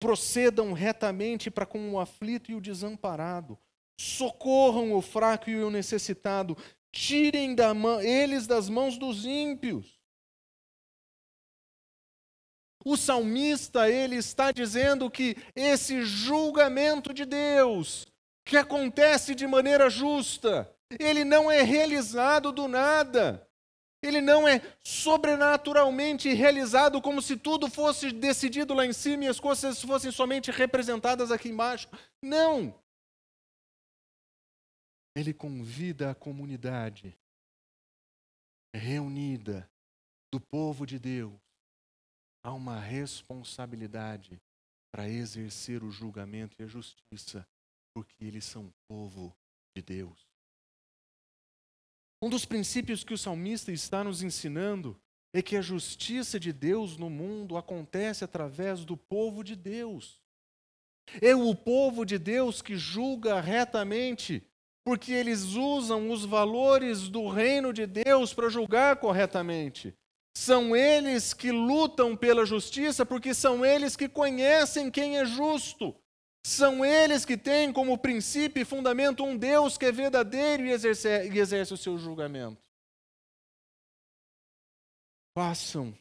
Procedam 0.04 0.74
retamente 0.74 1.50
para 1.50 1.64
com 1.64 1.94
o 1.94 1.98
aflito 1.98 2.50
e 2.50 2.54
o 2.54 2.60
desamparado. 2.60 3.58
Socorram 3.98 4.92
o 4.92 5.00
fraco 5.00 5.48
e 5.48 5.56
o 5.56 5.70
necessitado 5.70 6.58
tirem 6.92 7.54
da 7.54 7.72
mão, 7.72 8.02
eles 8.02 8.46
das 8.46 8.68
mãos 8.68 8.98
dos 8.98 9.24
ímpios. 9.24 9.98
O 12.84 12.98
salmista, 12.98 13.88
ele 13.88 14.16
está 14.16 14.52
dizendo 14.52 15.10
que 15.10 15.38
esse 15.56 16.02
julgamento 16.02 17.14
de 17.14 17.24
Deus, 17.24 18.06
que 18.44 18.58
acontece 18.58 19.34
de 19.34 19.46
maneira 19.46 19.88
justa, 19.88 20.70
ele 21.00 21.24
não 21.24 21.50
é 21.50 21.62
realizado 21.62 22.52
do 22.52 22.68
nada. 22.68 23.48
Ele 24.04 24.20
não 24.20 24.46
é 24.46 24.60
sobrenaturalmente 24.84 26.32
realizado 26.32 27.00
como 27.00 27.22
se 27.22 27.36
tudo 27.36 27.70
fosse 27.70 28.12
decidido 28.12 28.74
lá 28.74 28.84
em 28.84 28.92
cima 28.92 29.24
e 29.24 29.28
as 29.28 29.40
coisas 29.40 29.80
fossem 29.80 30.12
somente 30.12 30.50
representadas 30.50 31.30
aqui 31.30 31.48
embaixo. 31.48 31.88
Não 32.22 32.74
ele 35.16 35.32
convida 35.32 36.10
a 36.10 36.14
comunidade 36.14 37.16
reunida 38.74 39.70
do 40.32 40.40
povo 40.40 40.84
de 40.84 40.98
Deus 40.98 41.38
a 42.42 42.52
uma 42.52 42.80
responsabilidade 42.80 44.42
para 44.92 45.08
exercer 45.08 45.82
o 45.84 45.90
julgamento 45.90 46.56
e 46.58 46.64
a 46.64 46.66
justiça, 46.66 47.46
porque 47.94 48.24
eles 48.24 48.44
são 48.44 48.72
povo 48.88 49.34
de 49.76 49.82
Deus. 49.82 50.33
Um 52.24 52.30
dos 52.30 52.46
princípios 52.46 53.04
que 53.04 53.12
o 53.12 53.18
salmista 53.18 53.70
está 53.70 54.02
nos 54.02 54.22
ensinando 54.22 54.98
é 55.30 55.42
que 55.42 55.58
a 55.58 55.60
justiça 55.60 56.40
de 56.40 56.54
Deus 56.54 56.96
no 56.96 57.10
mundo 57.10 57.54
acontece 57.54 58.24
através 58.24 58.82
do 58.82 58.96
povo 58.96 59.44
de 59.44 59.54
Deus. 59.54 60.22
É 61.20 61.36
o 61.36 61.54
povo 61.54 62.02
de 62.02 62.18
Deus 62.18 62.62
que 62.62 62.78
julga 62.78 63.42
retamente 63.42 64.42
porque 64.82 65.12
eles 65.12 65.52
usam 65.52 66.10
os 66.10 66.24
valores 66.24 67.10
do 67.10 67.28
reino 67.28 67.74
de 67.74 67.86
Deus 67.86 68.32
para 68.32 68.48
julgar 68.48 68.96
corretamente. 68.96 69.92
São 70.34 70.74
eles 70.74 71.34
que 71.34 71.52
lutam 71.52 72.16
pela 72.16 72.46
justiça, 72.46 73.04
porque 73.04 73.34
são 73.34 73.66
eles 73.66 73.96
que 73.96 74.08
conhecem 74.08 74.90
quem 74.90 75.18
é 75.18 75.26
justo. 75.26 75.94
São 76.46 76.84
eles 76.84 77.24
que 77.24 77.38
têm 77.38 77.72
como 77.72 77.96
princípio 77.96 78.60
e 78.60 78.66
fundamento 78.66 79.24
um 79.24 79.36
Deus 79.36 79.78
que 79.78 79.86
é 79.86 79.92
verdadeiro 79.92 80.66
e 80.66 80.70
exerce, 80.70 81.08
e 81.08 81.38
exerce 81.38 81.72
o 81.72 81.76
seu 81.76 81.96
julgamento. 81.96 82.62
Façam 85.34 85.96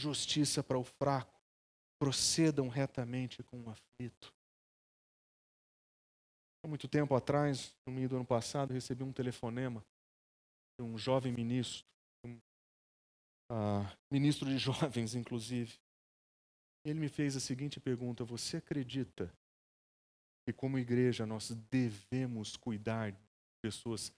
justiça 0.00 0.62
para 0.62 0.78
o 0.78 0.84
fraco, 0.84 1.34
procedam 2.00 2.68
retamente 2.68 3.42
com 3.42 3.60
o 3.60 3.70
aflito. 3.70 4.32
Há 6.64 6.68
muito 6.68 6.86
tempo 6.86 7.14
atrás, 7.16 7.74
no 7.84 7.92
meio 7.92 8.08
do 8.08 8.16
ano 8.16 8.24
passado, 8.24 8.72
recebi 8.72 9.02
um 9.02 9.12
telefonema 9.12 9.84
de 10.78 10.86
um 10.86 10.96
jovem 10.96 11.32
ministro, 11.32 11.84
um 12.24 12.38
uh, 13.50 13.98
ministro 14.12 14.48
de 14.48 14.58
jovens, 14.58 15.16
inclusive. 15.16 15.76
Ele 16.84 17.00
me 17.00 17.08
fez 17.08 17.36
a 17.36 17.40
seguinte 17.40 17.80
pergunta: 17.80 18.24
Você 18.24 18.58
acredita 18.58 19.32
que, 20.48 20.52
como 20.52 20.78
igreja, 20.78 21.26
nós 21.26 21.50
devemos 21.70 22.56
cuidar 22.56 23.12
de 23.12 23.18
pessoas 23.62 24.10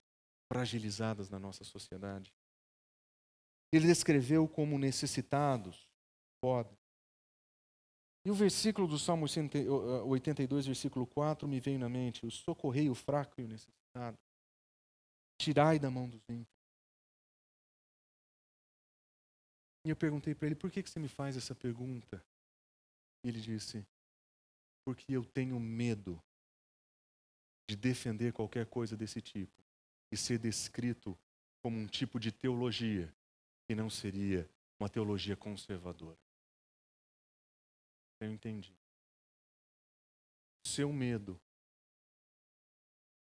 fragilizadas 0.52 1.28
na 1.28 1.40
nossa 1.40 1.64
sociedade? 1.64 2.32
Ele 3.72 3.88
descreveu 3.88 4.48
como 4.48 4.78
necessitados, 4.78 5.88
pobres, 6.40 6.78
e 8.24 8.30
o 8.30 8.34
versículo 8.34 8.86
do 8.86 8.98
Salmo 8.98 9.24
82, 9.24 10.66
versículo 10.66 11.06
4, 11.06 11.48
me 11.48 11.58
veio 11.58 11.78
na 11.78 11.88
mente: 11.88 12.24
O 12.24 12.30
socorrei 12.30 12.88
o 12.88 12.94
fraco 12.94 13.40
e 13.40 13.44
o 13.44 13.48
necessitado, 13.48 14.18
tirai 15.40 15.78
da 15.78 15.90
mão 15.90 16.08
dos 16.08 16.22
ímpios. 16.28 16.46
E 19.86 19.90
eu 19.90 19.96
perguntei 19.96 20.34
para 20.34 20.46
ele: 20.46 20.54
Por 20.54 20.70
que, 20.70 20.82
que 20.82 20.90
você 20.90 21.00
me 21.00 21.08
faz 21.08 21.36
essa 21.36 21.54
pergunta? 21.54 22.22
E 23.24 23.28
ele 23.28 23.40
disse: 23.40 23.84
Porque 24.90 25.12
eu 25.12 25.24
tenho 25.24 25.60
medo 25.60 26.20
de 27.68 27.76
defender 27.76 28.32
qualquer 28.32 28.66
coisa 28.66 28.96
desse 28.96 29.22
tipo 29.22 29.62
e 30.10 30.16
ser 30.16 30.36
descrito 30.36 31.16
como 31.62 31.78
um 31.78 31.86
tipo 31.86 32.18
de 32.18 32.32
teologia 32.32 33.14
que 33.68 33.74
não 33.76 33.88
seria 33.88 34.50
uma 34.80 34.88
teologia 34.88 35.36
conservadora. 35.36 36.18
Eu 38.20 38.32
entendi. 38.32 38.76
Seu 40.66 40.92
medo 40.92 41.40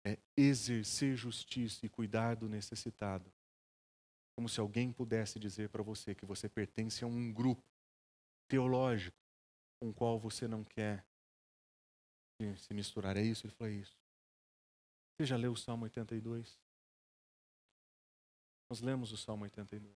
é 0.06 0.20
exercer 0.36 1.16
justiça 1.16 1.86
e 1.86 1.90
cuidar 1.90 2.36
do 2.36 2.50
necessitado. 2.50 3.32
Como 4.36 4.50
se 4.50 4.60
alguém 4.60 4.92
pudesse 4.92 5.40
dizer 5.40 5.70
para 5.70 5.82
você 5.82 6.14
que 6.14 6.26
você 6.26 6.50
pertence 6.50 7.06
a 7.06 7.08
um 7.08 7.32
grupo 7.32 7.64
teológico 8.46 9.18
com 9.80 9.92
o 9.92 9.94
qual 9.94 10.20
você 10.20 10.50
não 10.50 10.62
quer 10.62 11.06
se 12.58 12.74
misturar. 12.74 13.18
É 13.18 13.22
isso? 13.22 13.46
Ele 13.46 13.54
falou, 13.54 13.74
é 13.74 13.78
isso. 13.78 13.98
Você 15.16 15.26
já 15.26 15.38
leu 15.38 15.54
o 15.54 15.58
Salmo 15.58 15.84
82? 15.86 16.60
Nós 18.70 18.82
lemos 18.82 19.12
o 19.12 19.18
Salmo 19.18 19.44
82. 19.44 19.96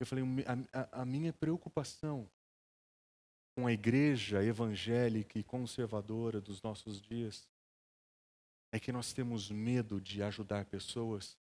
Eu 0.00 0.06
falei, 0.06 0.24
a, 0.72 1.02
a 1.02 1.04
minha 1.04 1.32
preocupação 1.32 2.28
com 3.54 3.66
a 3.66 3.72
igreja 3.72 4.42
evangélica 4.42 5.38
e 5.38 5.44
conservadora 5.44 6.40
dos 6.40 6.62
nossos 6.62 7.00
dias 7.00 7.48
é 8.72 8.80
que 8.80 8.90
nós 8.90 9.12
temos 9.12 9.50
medo 9.50 10.00
de 10.00 10.22
ajudar 10.22 10.64
pessoas 10.64 11.38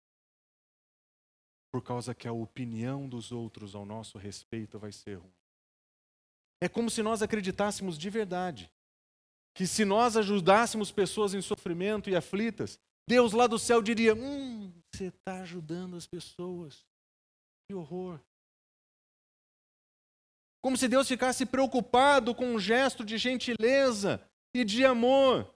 por 1.72 1.82
causa 1.82 2.14
que 2.14 2.28
a 2.28 2.32
opinião 2.32 3.08
dos 3.08 3.32
outros 3.32 3.74
ao 3.74 3.84
nosso 3.84 4.18
respeito 4.18 4.78
vai 4.78 4.92
ser 4.92 5.16
ruim. 5.16 5.34
É 6.60 6.68
como 6.68 6.90
se 6.90 7.02
nós 7.02 7.22
acreditássemos 7.22 7.98
de 7.98 8.08
verdade 8.10 8.70
que 9.54 9.66
se 9.66 9.84
nós 9.84 10.16
ajudássemos 10.16 10.90
pessoas 10.90 11.32
em 11.32 11.40
sofrimento 11.40 12.10
e 12.10 12.16
aflitas, 12.16 12.78
Deus 13.08 13.32
lá 13.32 13.46
do 13.46 13.58
céu 13.58 13.80
diria: 13.80 14.14
Hum, 14.14 14.72
você 14.92 15.06
está 15.06 15.42
ajudando 15.42 15.96
as 15.96 16.06
pessoas. 16.06 16.84
Que 17.68 17.74
horror. 17.74 18.20
Como 20.62 20.76
se 20.76 20.88
Deus 20.88 21.06
ficasse 21.06 21.46
preocupado 21.46 22.34
com 22.34 22.54
um 22.54 22.58
gesto 22.58 23.04
de 23.04 23.18
gentileza 23.18 24.20
e 24.54 24.64
de 24.64 24.84
amor. 24.84 25.53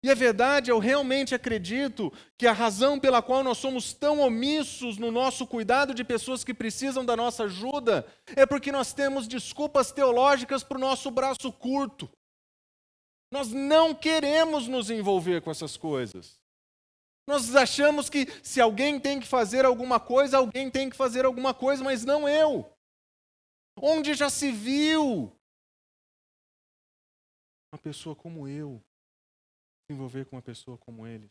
E 0.00 0.10
a 0.10 0.14
verdade, 0.14 0.70
eu 0.70 0.78
realmente 0.78 1.34
acredito 1.34 2.12
que 2.36 2.46
a 2.46 2.52
razão 2.52 3.00
pela 3.00 3.20
qual 3.20 3.42
nós 3.42 3.58
somos 3.58 3.92
tão 3.92 4.20
omissos 4.20 4.96
no 4.96 5.10
nosso 5.10 5.44
cuidado 5.44 5.92
de 5.92 6.04
pessoas 6.04 6.44
que 6.44 6.54
precisam 6.54 7.04
da 7.04 7.16
nossa 7.16 7.44
ajuda 7.44 8.06
é 8.36 8.46
porque 8.46 8.70
nós 8.70 8.92
temos 8.92 9.26
desculpas 9.26 9.90
teológicas 9.90 10.62
para 10.62 10.78
o 10.78 10.80
nosso 10.80 11.10
braço 11.10 11.52
curto. 11.52 12.08
Nós 13.32 13.48
não 13.48 13.92
queremos 13.92 14.68
nos 14.68 14.88
envolver 14.88 15.42
com 15.42 15.50
essas 15.50 15.76
coisas. 15.76 16.38
Nós 17.26 17.54
achamos 17.56 18.08
que 18.08 18.26
se 18.42 18.60
alguém 18.60 19.00
tem 19.00 19.18
que 19.18 19.26
fazer 19.26 19.64
alguma 19.64 19.98
coisa, 19.98 20.38
alguém 20.38 20.70
tem 20.70 20.88
que 20.88 20.96
fazer 20.96 21.24
alguma 21.24 21.52
coisa, 21.52 21.82
mas 21.82 22.04
não 22.04 22.28
eu. 22.28 22.72
Onde 23.76 24.14
já 24.14 24.30
se 24.30 24.52
viu 24.52 25.32
uma 27.72 27.78
pessoa 27.82 28.14
como 28.14 28.48
eu 28.48 28.82
se 29.88 29.94
envolver 29.94 30.26
com 30.26 30.36
uma 30.36 30.42
pessoa 30.42 30.76
como 30.76 31.06
eles? 31.06 31.30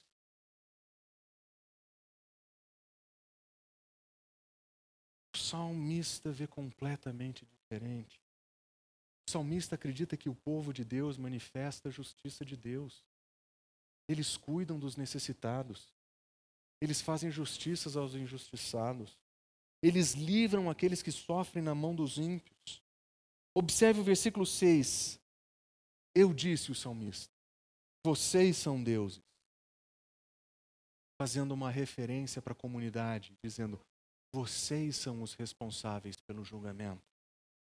O 5.36 5.38
salmista 5.38 6.32
vê 6.32 6.48
completamente 6.48 7.46
diferente. 7.46 8.20
O 9.28 9.32
salmista 9.32 9.76
acredita 9.76 10.18
que 10.18 10.28
o 10.28 10.36
povo 10.36 10.74
de 10.74 10.84
Deus 10.84 11.18
manifesta 11.18 11.90
a 11.90 11.92
justiça 11.92 12.44
de 12.44 12.58
Deus. 12.58 13.06
Eles 14.10 14.36
cuidam 14.36 14.80
dos 14.80 14.96
necessitados. 14.96 15.94
Eles 16.82 17.00
fazem 17.00 17.30
justiças 17.30 17.96
aos 17.96 18.16
injustiçados. 18.16 19.16
Eles 19.84 20.14
livram 20.14 20.70
aqueles 20.70 21.04
que 21.04 21.12
sofrem 21.12 21.64
na 21.64 21.76
mão 21.76 21.94
dos 21.94 22.18
ímpios. 22.18 22.82
Observe 23.54 24.00
o 24.00 24.04
versículo 24.04 24.46
6. 24.46 25.20
Eu 26.16 26.34
disse 26.34 26.72
o 26.72 26.76
salmista: 26.76 27.37
Vocês 28.08 28.56
são 28.56 28.82
deuses. 28.82 29.22
Fazendo 31.22 31.52
uma 31.52 31.70
referência 31.70 32.42
para 32.42 32.54
a 32.54 32.56
comunidade, 32.56 33.38
dizendo: 33.44 33.78
Vocês 34.34 34.96
são 34.96 35.22
os 35.22 35.34
responsáveis 35.34 36.16
pelo 36.22 36.42
julgamento. 36.42 37.04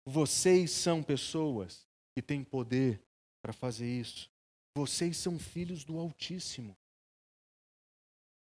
Vocês 0.03 0.71
são 0.71 1.03
pessoas 1.03 1.87
que 2.15 2.23
têm 2.23 2.43
poder 2.43 3.03
para 3.43 3.53
fazer 3.53 3.87
isso. 3.87 4.31
Vocês 4.75 5.19
são 5.19 5.39
filhos 5.39 5.85
do 5.85 5.99
Altíssimo. 5.99 6.75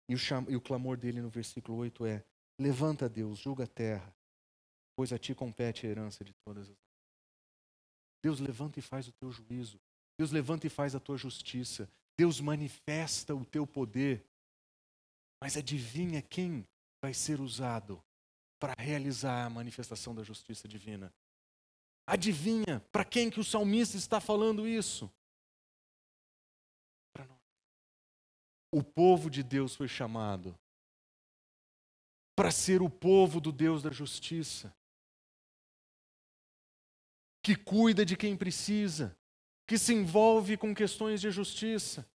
E 0.08 0.14
o, 0.14 0.18
cham... 0.18 0.46
e 0.48 0.54
o 0.54 0.61
clamor 0.61 0.96
dele 0.96 1.20
no 1.20 1.28
versículo 1.28 1.78
8 1.78 2.06
é: 2.06 2.24
Levanta, 2.61 3.08
Deus, 3.08 3.40
julga 3.40 3.64
a 3.64 3.66
terra, 3.66 4.14
pois 4.94 5.12
a 5.12 5.18
ti 5.18 5.34
compete 5.34 5.84
a 5.84 5.90
herança 5.90 6.22
de 6.22 6.32
todas 6.44 6.70
as. 6.70 6.76
Deus 8.22 8.38
levanta 8.38 8.78
e 8.78 8.82
faz 8.82 9.08
o 9.08 9.12
teu 9.12 9.32
juízo. 9.32 9.80
Deus 10.18 10.33
levanta 10.33 10.66
e 10.66 10.70
faz 10.70 10.94
a 10.94 11.00
tua 11.00 11.16
justiça. 11.16 11.88
Deus 12.18 12.40
manifesta 12.40 13.35
o 13.35 13.44
teu 13.44 13.66
poder. 13.66 14.26
Mas 15.40 15.57
adivinha 15.57 16.20
quem 16.20 16.66
vai 17.00 17.14
ser 17.14 17.40
usado 17.40 18.02
para 18.59 18.74
realizar 18.76 19.46
a 19.46 19.50
manifestação 19.50 20.12
da 20.12 20.24
justiça 20.24 20.66
divina? 20.66 21.14
Adivinha 22.04 22.81
para 22.90 23.04
quem 23.04 23.31
que 23.31 23.38
o 23.38 23.44
salmista 23.44 23.96
está 23.96 24.20
falando 24.20 24.66
isso? 24.66 25.09
Para 27.12 27.24
nós. 27.26 27.38
O 28.72 28.83
povo 28.83 29.31
de 29.31 29.44
Deus 29.44 29.76
foi 29.76 29.87
chamado 29.87 30.59
para 32.38 32.52
ser 32.52 32.83
o 32.83 32.88
povo 32.88 33.40
do 33.40 33.50
Deus 33.50 33.83
da 33.83 33.90
justiça, 33.90 34.72
que 37.42 37.57
cuida 37.57 38.07
de 38.07 38.16
quem 38.16 38.37
precisa, 38.37 39.17
que 39.68 39.76
se 39.76 39.92
envolve 39.92 40.57
com 40.57 40.74
questões 40.74 41.20
de 41.20 41.31
justiça, 41.31 42.09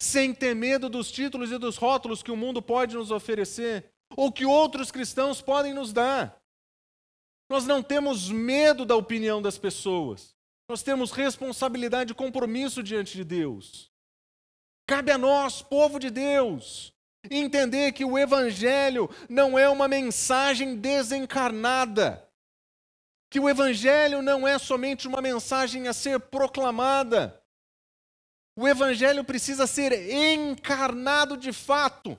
sem 0.00 0.32
ter 0.32 0.54
medo 0.54 0.88
dos 0.88 1.12
títulos 1.12 1.52
e 1.52 1.58
dos 1.58 1.76
rótulos 1.76 2.22
que 2.22 2.30
o 2.30 2.36
mundo 2.36 2.62
pode 2.62 2.96
nos 2.96 3.10
oferecer, 3.10 3.92
ou 4.16 4.32
que 4.32 4.46
outros 4.46 4.90
cristãos 4.90 5.42
podem 5.42 5.74
nos 5.74 5.92
dar. 5.92 6.40
Nós 7.50 7.66
não 7.66 7.82
temos 7.82 8.30
medo 8.30 8.86
da 8.86 8.96
opinião 8.96 9.42
das 9.42 9.58
pessoas. 9.58 10.34
Nós 10.68 10.82
temos 10.82 11.12
responsabilidade 11.12 12.12
e 12.12 12.16
compromisso 12.16 12.82
diante 12.82 13.14
de 13.16 13.22
Deus. 13.22 13.92
Cabe 14.88 15.12
a 15.12 15.18
nós, 15.18 15.60
povo 15.60 15.98
de 15.98 16.10
Deus, 16.10 16.92
entender 17.30 17.92
que 17.92 18.04
o 18.04 18.16
Evangelho 18.16 19.10
não 19.28 19.58
é 19.58 19.68
uma 19.68 19.86
mensagem 19.86 20.74
desencarnada. 20.74 22.25
Que 23.30 23.40
o 23.40 23.48
Evangelho 23.48 24.22
não 24.22 24.46
é 24.46 24.58
somente 24.58 25.08
uma 25.08 25.20
mensagem 25.20 25.88
a 25.88 25.92
ser 25.92 26.20
proclamada. 26.20 27.42
O 28.56 28.66
Evangelho 28.66 29.24
precisa 29.24 29.66
ser 29.66 29.92
encarnado 30.10 31.36
de 31.36 31.52
fato. 31.52 32.18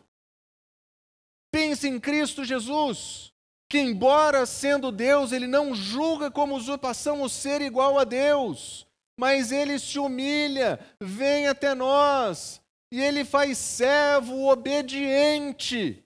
Pense 1.51 1.87
em 1.87 1.99
Cristo 1.99 2.43
Jesus 2.43 3.33
que, 3.69 3.79
embora 3.79 4.45
sendo 4.45 4.91
Deus, 4.91 5.31
ele 5.31 5.47
não 5.47 5.75
julga 5.75 6.31
como 6.31 6.55
usurpação 6.55 7.21
o 7.21 7.29
ser 7.29 7.61
igual 7.61 7.99
a 7.99 8.03
Deus, 8.03 8.87
mas 9.19 9.51
ele 9.51 9.77
se 9.77 9.99
humilha, 9.99 10.79
vem 11.01 11.47
até 11.47 11.75
nós, 11.75 12.61
e 12.91 13.01
ele 13.01 13.25
faz 13.25 13.57
servo 13.57 14.49
obediente 14.49 16.03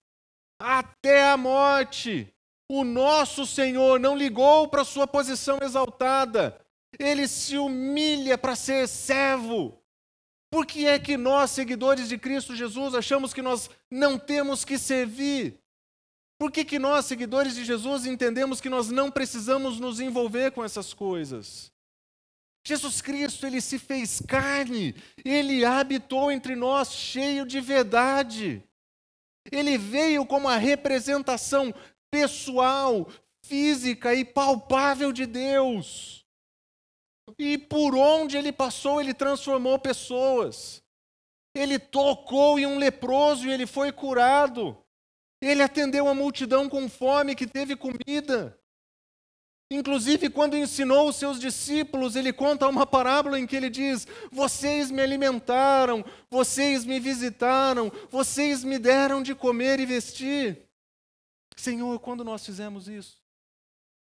até 0.60 1.30
a 1.30 1.38
morte. 1.38 2.34
O 2.74 2.86
nosso 2.86 3.46
Senhor 3.46 4.00
não 4.00 4.16
ligou 4.16 4.66
para 4.66 4.86
sua 4.86 5.06
posição 5.06 5.60
exaltada, 5.62 6.58
ele 6.98 7.28
se 7.28 7.58
humilha 7.58 8.38
para 8.38 8.56
ser 8.56 8.88
servo. 8.88 9.78
Por 10.50 10.66
que 10.66 10.88
é 10.88 10.98
que 10.98 11.18
nós, 11.18 11.52
seguidores 11.52 12.08
de 12.08 12.18
Cristo 12.18 12.56
Jesus, 12.56 12.96
achamos 12.96 13.34
que 13.34 13.42
nós 13.42 13.70
não 13.92 14.18
temos 14.18 14.64
que 14.64 14.78
servir? 14.78 15.60
Por 16.40 16.50
que, 16.50 16.64
que 16.64 16.80
nós, 16.80 17.04
seguidores 17.04 17.56
de 17.56 17.66
Jesus, 17.66 18.06
entendemos 18.06 18.62
que 18.62 18.70
nós 18.70 18.88
não 18.88 19.12
precisamos 19.12 19.78
nos 19.78 20.00
envolver 20.00 20.52
com 20.52 20.64
essas 20.64 20.94
coisas? 20.94 21.74
Jesus 22.66 23.02
Cristo, 23.02 23.46
ele 23.46 23.60
se 23.60 23.80
fez 23.80 24.22
carne, 24.26 24.96
ele 25.26 25.66
habitou 25.66 26.32
entre 26.32 26.56
nós 26.56 26.94
cheio 26.94 27.46
de 27.46 27.60
verdade. 27.60 28.64
Ele 29.52 29.78
veio 29.78 30.26
como 30.26 30.48
a 30.48 30.58
representação 30.58 31.74
pessoal, 32.12 33.08
física 33.44 34.14
e 34.14 34.26
palpável 34.26 35.12
de 35.12 35.26
Deus. 35.26 36.26
E 37.40 37.58
por 37.58 37.96
onde 37.96 38.38
ele 38.38 38.52
passou, 38.52 39.00
ele 39.00 39.14
transformou 39.14 39.80
pessoas. 39.80 40.84
Ele 41.56 41.80
tocou 41.80 42.60
em 42.60 42.66
um 42.66 42.78
leproso 42.78 43.48
e 43.48 43.52
ele 43.52 43.66
foi 43.66 43.92
curado. 43.92 44.78
Ele 45.42 45.64
atendeu 45.64 46.08
a 46.08 46.14
multidão 46.14 46.70
com 46.70 46.88
fome 46.90 47.36
que 47.36 47.48
teve 47.48 47.76
comida. 47.76 48.58
Inclusive, 49.72 50.30
quando 50.30 50.58
ensinou 50.58 51.08
os 51.08 51.16
seus 51.16 51.40
discípulos, 51.40 52.18
ele 52.18 52.34
conta 52.34 52.68
uma 52.68 52.86
parábola 52.86 53.40
em 53.40 53.48
que 53.48 53.56
ele 53.56 53.70
diz: 53.70 54.06
Vocês 54.30 54.92
me 54.92 55.02
alimentaram, 55.02 56.04
vocês 56.30 56.84
me 56.84 57.00
visitaram, 57.00 57.90
vocês 58.10 58.66
me 58.66 58.78
deram 58.78 59.24
de 59.24 59.34
comer 59.34 59.80
e 59.80 59.86
vestir. 59.86 60.71
Senhor, 61.62 62.00
quando 62.00 62.24
nós 62.24 62.44
fizemos 62.44 62.88
isso? 62.88 63.22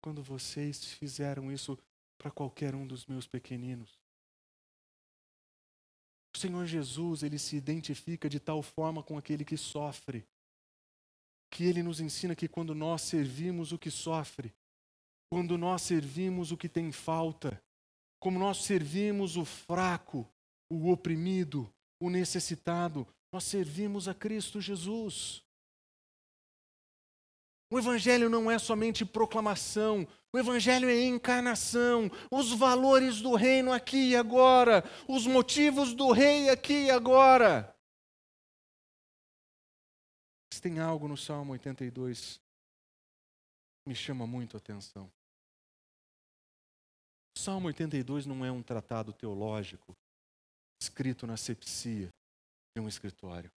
Quando 0.02 0.24
vocês 0.24 0.84
fizeram 0.86 1.52
isso 1.52 1.78
para 2.18 2.28
qualquer 2.28 2.74
um 2.74 2.84
dos 2.84 3.06
meus 3.06 3.28
pequeninos. 3.28 3.96
O 6.34 6.38
Senhor 6.38 6.66
Jesus, 6.66 7.22
ele 7.22 7.38
se 7.38 7.54
identifica 7.54 8.28
de 8.28 8.40
tal 8.40 8.60
forma 8.60 9.04
com 9.04 9.16
aquele 9.16 9.44
que 9.44 9.56
sofre, 9.56 10.26
que 11.48 11.62
ele 11.62 11.80
nos 11.80 12.00
ensina 12.00 12.34
que 12.34 12.48
quando 12.48 12.74
nós 12.74 13.02
servimos 13.02 13.70
o 13.70 13.78
que 13.78 13.88
sofre, 13.88 14.52
quando 15.30 15.56
nós 15.56 15.82
servimos 15.82 16.50
o 16.50 16.56
que 16.56 16.68
tem 16.68 16.90
falta, 16.90 17.62
como 18.18 18.36
nós 18.36 18.64
servimos 18.64 19.36
o 19.36 19.44
fraco, 19.44 20.28
o 20.68 20.90
oprimido, 20.90 21.72
o 22.00 22.10
necessitado, 22.10 23.06
nós 23.30 23.44
servimos 23.44 24.08
a 24.08 24.14
Cristo 24.14 24.60
Jesus. 24.60 25.43
O 27.70 27.78
Evangelho 27.78 28.28
não 28.28 28.50
é 28.50 28.58
somente 28.58 29.04
proclamação, 29.04 30.06
o 30.32 30.38
Evangelho 30.38 30.88
é 30.88 31.04
encarnação, 31.04 32.10
os 32.30 32.52
valores 32.52 33.20
do 33.20 33.34
reino 33.34 33.72
aqui 33.72 34.10
e 34.10 34.16
agora, 34.16 34.84
os 35.08 35.26
motivos 35.26 35.94
do 35.94 36.12
rei 36.12 36.50
aqui 36.50 36.86
e 36.86 36.90
agora. 36.90 37.74
Mas 40.52 40.60
tem 40.60 40.78
algo 40.78 41.08
no 41.08 41.16
Salmo 41.16 41.52
82 41.52 42.40
que 43.84 43.88
me 43.88 43.94
chama 43.94 44.26
muito 44.26 44.56
a 44.56 44.58
atenção. 44.58 45.10
O 47.36 47.40
Salmo 47.40 47.66
82 47.66 48.26
não 48.26 48.44
é 48.44 48.52
um 48.52 48.62
tratado 48.62 49.12
teológico 49.12 49.96
escrito 50.80 51.26
na 51.26 51.36
sepsia 51.36 52.08
de 52.76 52.80
um 52.80 52.88
escritório. 52.88 53.50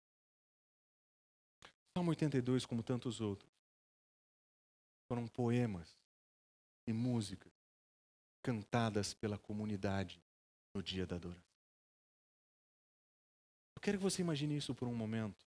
O 1.63 1.99
Salmo 1.99 2.11
82, 2.11 2.65
como 2.65 2.83
tantos 2.83 3.21
outros, 3.21 3.54
foram 5.07 5.27
poemas 5.27 5.97
e 6.87 6.93
músicas 6.93 7.53
cantadas 8.41 9.13
pela 9.13 9.37
comunidade 9.37 10.21
no 10.73 10.83
dia 10.83 11.05
da 11.05 11.15
adoração. 11.15 11.43
Eu 13.75 13.81
quero 13.81 13.97
que 13.97 14.03
você 14.03 14.21
imagine 14.21 14.55
isso 14.55 14.75
por 14.75 14.87
um 14.87 14.95
momento. 14.95 15.45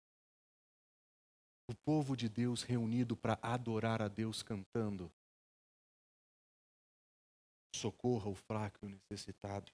O 1.68 1.76
povo 1.76 2.16
de 2.16 2.30
Deus 2.30 2.64
reunido 2.64 3.18
para 3.18 3.40
adorar 3.42 4.02
a 4.02 4.08
Deus 4.08 4.44
cantando. 4.44 5.12
Socorra 7.76 8.30
o 8.30 8.36
fraco 8.36 8.80
e 8.84 8.88
o 8.88 8.90
necessitado. 8.90 9.72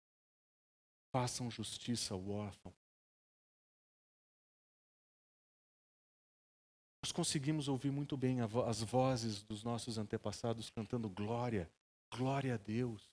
Façam 1.12 1.52
justiça 1.52 2.14
ao 2.14 2.30
órfão. 2.30 2.74
Nós 7.12 7.28
conseguimos 7.28 7.68
ouvir 7.68 7.92
muito 7.92 8.16
bem 8.16 8.38
as 8.40 8.82
vozes 8.84 9.44
dos 9.44 9.66
nossos 9.66 9.98
antepassados 9.98 10.70
cantando 10.70 11.10
glória, 11.10 11.70
glória 12.10 12.54
a 12.54 12.58
Deus, 12.58 13.12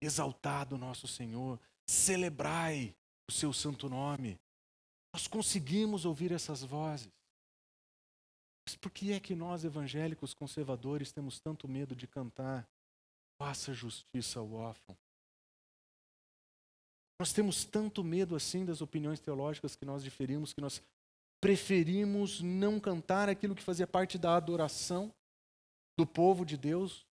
exaltado 0.00 0.76
nosso 0.76 1.06
Senhor, 1.06 1.60
celebrai 1.88 2.92
o 3.28 3.30
seu 3.30 3.52
santo 3.52 3.88
nome. 3.88 4.36
Nós 5.14 5.28
conseguimos 5.28 6.04
ouvir 6.04 6.32
essas 6.32 6.64
vozes. 6.64 7.12
Mas 8.66 8.74
por 8.74 8.90
que 8.90 9.12
é 9.12 9.20
que 9.20 9.36
nós, 9.36 9.64
evangélicos 9.64 10.34
conservadores, 10.34 11.12
temos 11.12 11.38
tanto 11.38 11.68
medo 11.68 11.94
de 11.94 12.08
cantar? 12.08 12.68
Faça 13.38 13.72
justiça 13.72 14.40
ao 14.40 14.52
órfão. 14.54 14.98
Nós 17.20 17.32
temos 17.32 17.64
tanto 17.64 18.02
medo 18.02 18.34
assim 18.34 18.64
das 18.64 18.80
opiniões 18.80 19.20
teológicas 19.20 19.76
que 19.76 19.84
nós 19.84 20.02
diferimos, 20.02 20.52
que 20.52 20.60
nós 20.60 20.82
preferimos 21.46 22.40
não 22.40 22.80
cantar 22.80 23.28
aquilo 23.28 23.54
que 23.54 23.62
fazia 23.62 23.86
parte 23.86 24.18
da 24.18 24.36
adoração 24.36 25.14
do 25.96 26.04
povo 26.04 26.44
de 26.44 26.56
Deus, 26.56 27.06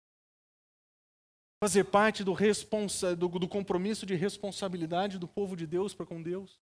fazer 1.61 1.83
parte 1.83 2.23
do, 2.23 2.31
responsa, 2.31 3.13
do, 3.13 3.27
do 3.27 3.45
compromisso 3.45 4.05
de 4.05 4.15
responsabilidade 4.15 5.19
do 5.19 5.27
povo 5.27 5.53
de 5.57 5.67
Deus 5.67 5.93
para 5.93 6.05
com 6.05 6.23
Deus. 6.23 6.61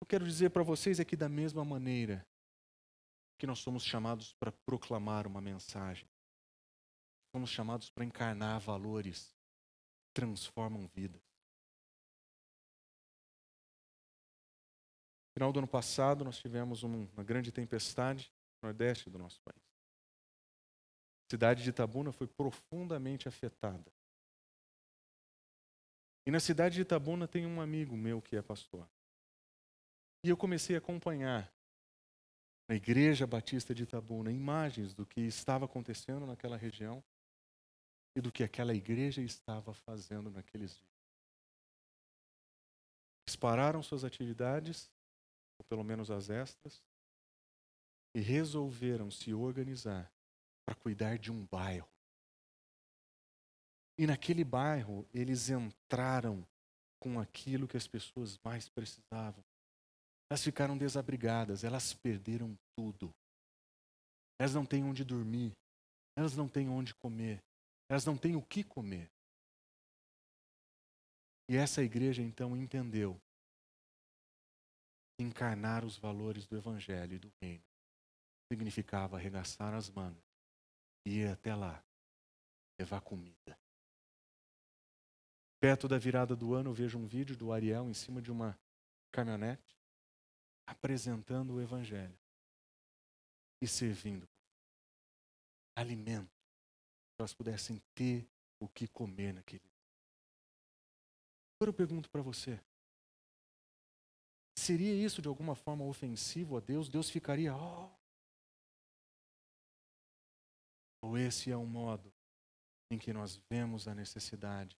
Eu 0.00 0.06
quero 0.08 0.26
dizer 0.26 0.50
para 0.50 0.64
vocês 0.64 0.98
é 0.98 1.04
que, 1.04 1.14
da 1.14 1.28
mesma 1.28 1.64
maneira 1.64 2.26
que 3.38 3.46
nós 3.46 3.60
somos 3.60 3.84
chamados 3.84 4.34
para 4.40 4.50
proclamar 4.66 5.24
uma 5.24 5.40
mensagem, 5.40 6.08
somos 7.30 7.48
chamados 7.48 7.90
para 7.90 8.04
encarnar 8.04 8.58
valores 8.58 9.32
que 10.02 10.14
transformam 10.14 10.88
vidas. 10.88 11.27
Final 15.38 15.52
do 15.52 15.60
ano 15.60 15.68
passado, 15.68 16.24
nós 16.24 16.36
tivemos 16.36 16.82
uma 16.82 17.22
grande 17.22 17.52
tempestade 17.52 18.32
no 18.60 18.66
nordeste 18.66 19.08
do 19.08 19.20
nosso 19.20 19.40
país. 19.42 19.62
A 21.28 21.30
cidade 21.30 21.62
de 21.62 21.70
Itabuna 21.70 22.10
foi 22.10 22.26
profundamente 22.26 23.28
afetada. 23.28 23.88
E 26.26 26.32
na 26.32 26.40
cidade 26.40 26.74
de 26.74 26.80
Itabuna 26.80 27.28
tem 27.28 27.46
um 27.46 27.60
amigo 27.60 27.96
meu 27.96 28.20
que 28.20 28.34
é 28.34 28.42
pastor. 28.42 28.90
E 30.24 30.28
eu 30.28 30.36
comecei 30.36 30.74
a 30.74 30.80
acompanhar 30.80 31.48
na 32.68 32.74
Igreja 32.74 33.24
Batista 33.24 33.72
de 33.72 33.84
Itabuna 33.84 34.32
imagens 34.32 34.92
do 34.92 35.06
que 35.06 35.20
estava 35.20 35.66
acontecendo 35.66 36.26
naquela 36.26 36.56
região 36.56 37.00
e 38.16 38.20
do 38.20 38.32
que 38.32 38.42
aquela 38.42 38.74
igreja 38.74 39.22
estava 39.22 39.72
fazendo 39.72 40.32
naqueles 40.32 40.76
dias. 40.76 40.98
Eles 43.28 43.36
pararam 43.36 43.84
suas 43.84 44.02
atividades 44.02 44.90
ou 45.58 45.64
pelo 45.68 45.84
menos 45.84 46.10
as 46.10 46.30
extras, 46.30 46.82
e 48.14 48.20
resolveram 48.20 49.10
se 49.10 49.32
organizar 49.32 50.10
para 50.64 50.74
cuidar 50.74 51.18
de 51.18 51.30
um 51.30 51.46
bairro. 51.46 51.88
E 53.98 54.06
naquele 54.06 54.44
bairro 54.44 55.06
eles 55.12 55.50
entraram 55.50 56.46
com 57.00 57.18
aquilo 57.20 57.68
que 57.68 57.76
as 57.76 57.86
pessoas 57.86 58.38
mais 58.44 58.68
precisavam. 58.68 59.44
Elas 60.30 60.44
ficaram 60.44 60.76
desabrigadas, 60.76 61.64
elas 61.64 61.94
perderam 61.94 62.56
tudo. 62.76 63.14
Elas 64.38 64.54
não 64.54 64.64
têm 64.64 64.84
onde 64.84 65.04
dormir, 65.04 65.52
elas 66.16 66.36
não 66.36 66.48
têm 66.48 66.68
onde 66.68 66.94
comer, 66.94 67.42
elas 67.88 68.04
não 68.04 68.16
têm 68.16 68.36
o 68.36 68.42
que 68.42 68.62
comer. 68.62 69.10
E 71.48 71.56
essa 71.56 71.82
igreja 71.82 72.22
então 72.22 72.56
entendeu 72.56 73.18
encarnar 75.18 75.84
os 75.84 75.96
valores 75.96 76.46
do 76.46 76.56
Evangelho 76.56 77.14
e 77.14 77.18
do 77.18 77.32
Reino. 77.40 77.64
Significava 78.50 79.16
arregaçar 79.16 79.74
as 79.74 79.90
mangas 79.90 80.24
e 81.04 81.18
ir 81.18 81.28
até 81.28 81.54
lá, 81.54 81.84
levar 82.78 83.00
comida. 83.00 83.58
Perto 85.60 85.88
da 85.88 85.98
virada 85.98 86.36
do 86.36 86.54
ano, 86.54 86.70
eu 86.70 86.74
vejo 86.74 86.98
um 86.98 87.06
vídeo 87.06 87.36
do 87.36 87.52
Ariel 87.52 87.90
em 87.90 87.94
cima 87.94 88.22
de 88.22 88.30
uma 88.30 88.58
caminhonete, 89.10 89.76
apresentando 90.66 91.54
o 91.54 91.60
Evangelho 91.60 92.18
e 93.60 93.66
servindo 93.66 94.28
alimento, 95.74 96.30
para 97.16 97.22
elas 97.22 97.34
pudessem 97.34 97.80
ter 97.94 98.28
o 98.60 98.68
que 98.68 98.88
comer 98.88 99.32
naquele. 99.32 99.62
Agora 101.54 101.70
eu 101.70 101.74
pergunto 101.74 102.10
para 102.10 102.22
você: 102.22 102.60
Seria 104.58 104.92
isso 104.92 105.22
de 105.22 105.28
alguma 105.28 105.54
forma 105.54 105.84
ofensivo 105.84 106.56
a 106.56 106.60
Deus? 106.60 106.88
Deus 106.88 107.08
ficaria, 107.08 107.54
oh. 107.54 107.88
Ou 111.00 111.16
esse 111.16 111.48
é 111.52 111.56
um 111.56 111.64
modo 111.64 112.12
em 112.90 112.98
que 112.98 113.12
nós 113.12 113.36
vemos 113.48 113.86
a 113.86 113.94
necessidade, 113.94 114.76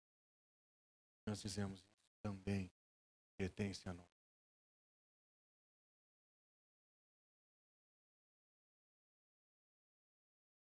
nós 1.29 1.41
dizemos, 1.41 1.79
isso 1.79 1.87
também 2.21 2.69
pertence 3.39 3.89
a 3.89 3.95
nós. 3.95 4.07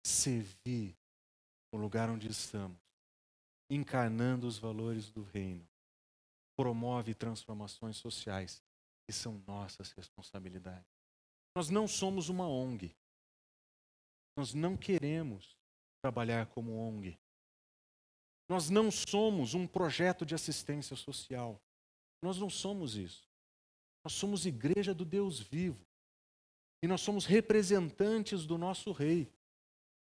Servir 0.06 0.96
o 1.70 1.76
lugar 1.76 2.08
onde 2.08 2.28
estamos, 2.28 2.80
encarnando 3.68 4.46
os 4.46 4.56
valores 4.56 5.10
do 5.10 5.22
reino, 5.22 5.68
promove 6.56 7.14
transformações 7.14 7.98
sociais 7.98 8.62
que 9.06 9.12
são 9.12 9.42
nossas 9.46 9.92
responsabilidades. 9.92 10.86
Nós 11.54 11.68
não 11.68 11.86
somos 11.86 12.28
uma 12.28 12.48
ONG. 12.48 12.94
Nós 14.36 14.54
não 14.54 14.76
queremos 14.76 15.56
trabalhar 16.00 16.46
como 16.46 16.76
ONG. 16.76 17.18
Nós 18.48 18.70
não 18.70 18.90
somos 18.90 19.54
um 19.54 19.66
projeto 19.66 20.24
de 20.24 20.34
assistência 20.34 20.96
social. 20.96 21.60
Nós 22.22 22.38
não 22.38 22.48
somos 22.48 22.96
isso. 22.96 23.28
Nós 24.04 24.12
somos 24.14 24.46
igreja 24.46 24.94
do 24.94 25.04
Deus 25.04 25.40
vivo. 25.40 25.84
E 26.82 26.86
nós 26.86 27.00
somos 27.00 27.24
representantes 27.24 28.46
do 28.46 28.58
nosso 28.58 28.92
rei. 28.92 29.32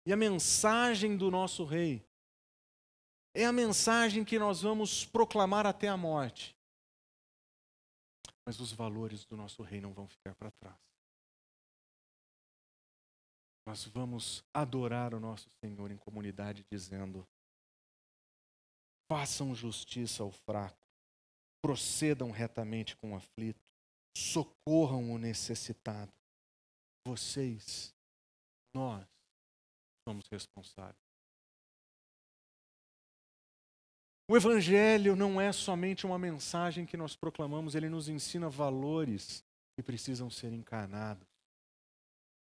E 0.05 0.11
a 0.11 0.17
mensagem 0.17 1.17
do 1.17 1.31
nosso 1.31 1.63
rei 1.63 2.05
é 3.33 3.45
a 3.45 3.51
mensagem 3.51 4.23
que 4.23 4.39
nós 4.39 4.61
vamos 4.61 5.05
proclamar 5.05 5.65
até 5.65 5.87
a 5.87 5.97
morte 5.97 6.55
mas 8.45 8.59
os 8.59 8.71
valores 8.71 9.25
do 9.25 9.35
nosso 9.35 9.63
rei 9.63 9.81
não 9.81 9.93
vão 9.93 10.07
ficar 10.07 10.35
para 10.35 10.51
trás. 10.51 10.79
Nós 13.67 13.85
vamos 13.85 14.43
adorar 14.53 15.15
o 15.15 15.19
nosso 15.19 15.49
Senhor 15.63 15.89
em 15.89 15.97
comunidade 15.97 16.63
dizendo: 16.71 17.27
façam 19.11 19.55
justiça 19.55 20.21
ao 20.21 20.31
fraco, 20.31 20.77
procedam 21.63 22.29
retamente 22.29 22.95
com 22.97 23.13
o 23.13 23.15
aflito, 23.15 23.59
socorram 24.15 25.11
o 25.11 25.17
necessitado. 25.17 26.13
Vocês, 27.07 27.93
nós, 28.73 29.07
somos 30.07 30.27
responsáveis. 30.27 31.04
O 34.27 34.35
Evangelho 34.35 35.15
não 35.15 35.39
é 35.39 35.51
somente 35.51 36.05
uma 36.05 36.17
mensagem 36.17 36.85
que 36.85 36.97
nós 36.97 37.15
proclamamos, 37.15 37.75
ele 37.75 37.89
nos 37.89 38.09
ensina 38.09 38.49
valores 38.49 39.43
que 39.75 39.83
precisam 39.83 40.29
ser 40.29 40.51
encarnados, 40.51 41.27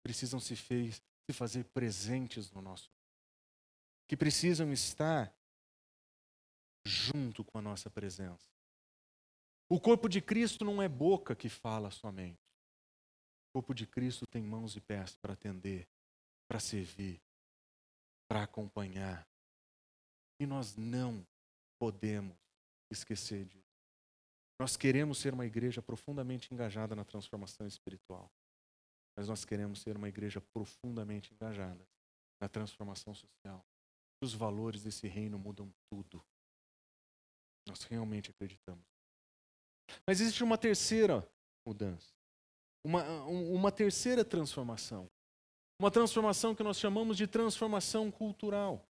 precisam 0.03 0.39
se, 0.39 0.55
fez, 0.55 1.03
se 1.29 1.33
fazer 1.33 1.65
presentes 1.65 2.51
no 2.51 2.61
nosso 2.61 2.91
que 4.11 4.17
precisam 4.17 4.73
estar 4.73 5.33
junto 6.85 7.45
com 7.45 7.59
a 7.59 7.63
nossa 7.63 7.89
presença. 7.89 8.45
O 9.69 9.79
corpo 9.79 10.09
de 10.09 10.21
Cristo 10.21 10.65
não 10.65 10.83
é 10.83 10.89
boca 10.89 11.37
que 11.37 11.49
fala 11.49 11.93
somente. 11.93 12.43
O 13.49 13.53
corpo 13.53 13.73
de 13.73 13.87
Cristo 13.87 14.27
tem 14.27 14.43
mãos 14.43 14.75
e 14.75 14.81
pés 14.81 15.15
para 15.15 15.35
atender, 15.35 15.87
para 16.49 16.59
servir, 16.59 17.23
para 18.27 18.43
acompanhar. 18.43 19.25
E 20.41 20.45
nós 20.45 20.75
não 20.75 21.25
podemos 21.81 22.37
esquecer 22.93 23.47
disso. 23.47 23.65
Nós 24.61 24.77
queremos 24.77 25.17
ser 25.17 25.33
uma 25.33 25.47
igreja 25.47 25.81
profundamente 25.81 26.53
engajada 26.53 26.95
na 26.95 27.03
transformação 27.03 27.67
espiritual. 27.67 28.31
Mas 29.17 29.27
nós 29.27 29.45
queremos 29.45 29.81
ser 29.81 29.97
uma 29.97 30.09
igreja 30.09 30.41
profundamente 30.53 31.33
engajada 31.33 31.89
na 32.39 32.49
transformação 32.49 33.15
social. 33.15 33.65
Os 34.23 34.35
valores 34.35 34.83
desse 34.83 35.09
reino 35.09 35.39
mudam 35.39 35.73
tudo. 35.89 36.23
Nós 37.67 37.83
realmente 37.85 38.31
acreditamos. 38.31 38.85
Mas 40.07 40.21
existe 40.21 40.45
uma 40.45 40.59
terceira 40.59 41.27
mudança. 41.67 42.13
Uma, 42.85 43.03
uma 43.25 43.73
terceira 43.73 44.25
transformação. 44.25 45.11
Uma 45.79 45.91
transformação 45.91 46.55
que 46.55 46.63
nós 46.63 46.79
chamamos 46.79 47.17
de 47.17 47.27
transformação 47.27 48.11
cultural. 48.11 48.87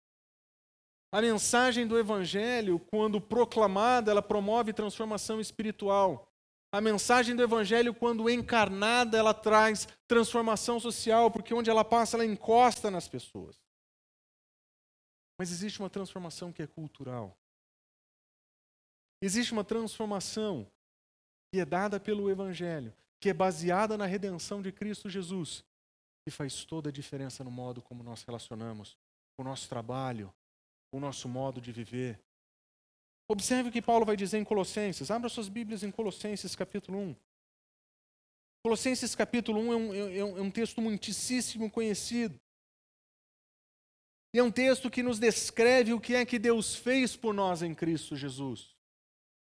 A 1.12 1.22
mensagem 1.22 1.88
do 1.88 1.97
Evangelho, 1.97 2.80
quando 2.80 3.22
proclamada, 3.22 4.12
ela 4.12 4.22
promove 4.22 4.74
transformação 4.74 5.39
espiritual. 5.39 6.32
A 6.72 6.82
mensagem 6.82 7.36
do 7.36 7.41
Evangelho, 7.41 7.93
quando 7.93 8.30
encarnada, 8.30 9.18
ela 9.18 9.34
traz 9.34 9.88
transformação 10.08 10.80
social, 10.80 11.32
porque 11.32 11.53
onde 11.53 11.70
ela 11.70 11.86
passa, 11.86 12.18
ela 12.18 12.26
encosta 12.26 12.91
nas 12.91 13.08
pessoas. 13.08 13.62
Mas 15.39 15.51
existe 15.51 15.80
uma 15.80 15.89
transformação 15.89 16.51
que 16.51 16.62
é 16.62 16.68
cultural. 16.68 17.38
Existe 19.22 19.53
uma 19.53 19.64
transformação 19.64 20.70
que 21.53 21.60
é 21.60 21.66
dada 21.66 21.99
pelo 21.99 22.30
Evangelho, 22.30 22.93
que 23.20 23.30
é 23.30 23.34
baseada 23.34 23.97
na 23.97 24.06
redenção 24.06 24.62
de 24.62 24.72
Cristo 24.72 25.10
Jesus, 25.10 25.64
que 26.26 26.32
faz 26.32 26.66
toda 26.66 26.89
a 26.89 26.91
diferença 26.91 27.43
no 27.43 27.51
modo 27.51 27.82
como 27.82 28.03
nós 28.03 28.24
relacionamos, 28.24 28.97
o 29.38 29.43
nosso 29.43 29.70
trabalho, 29.70 30.34
o 30.96 31.00
nosso 31.00 31.28
modo 31.28 31.60
de 31.60 31.72
viver. 31.72 32.20
Observe 33.28 33.70
o 33.70 33.72
que 33.72 33.82
Paulo 33.82 34.06
vai 34.06 34.16
dizer 34.16 34.38
em 34.38 34.43
Colossenses. 34.43 35.12
Abra 35.12 35.28
suas 35.28 35.50
Bíblias 35.50 35.84
em 35.84 35.91
Colossenses 35.91 36.56
capítulo 36.56 37.00
1. 37.00 37.16
Colossenses 38.64 39.14
capítulo 39.14 39.60
1 39.60 39.74
é 39.74 39.76
um, 39.76 39.93
é 39.93 40.24
um, 40.24 40.38
é 40.38 40.41
um 40.41 40.52
texto 40.52 40.82
muitíssimo 40.82 41.70
conhecido. 41.70 42.39
E 44.34 44.39
é 44.39 44.43
um 44.43 44.52
texto 44.52 44.89
que 44.89 45.04
nos 45.04 45.20
descreve 45.20 45.93
o 45.93 46.00
que 46.00 46.16
é 46.16 46.26
que 46.26 46.39
Deus 46.39 46.76
fez 46.76 47.16
por 47.16 47.34
nós 47.34 47.62
em 47.62 47.74
Cristo 47.74 48.16
Jesus. 48.16 48.76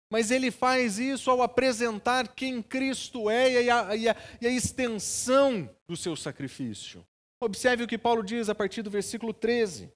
Mas 0.10 0.32
ele 0.32 0.52
faz 0.52 1.00
isso 1.00 1.30
ao 1.30 1.42
apresentar 1.42 2.34
quem 2.34 2.62
Cristo 2.62 3.30
é 3.30 3.52
e 3.64 3.70
a, 3.70 3.96
e, 3.96 4.10
a, 4.10 4.16
e 4.42 4.48
a, 4.48 4.50
extensão 4.50 5.70
do 5.88 5.98
seu 5.98 6.16
sacrifício. 6.16 7.06
Observe 7.42 7.84
o 7.84 7.88
que 7.88 7.98
Paulo 7.98 8.24
diz 8.24 8.50
a 8.50 8.56
partir 8.56 8.82
do 8.82 8.90
versículo 8.90 9.34
13. 9.34 9.92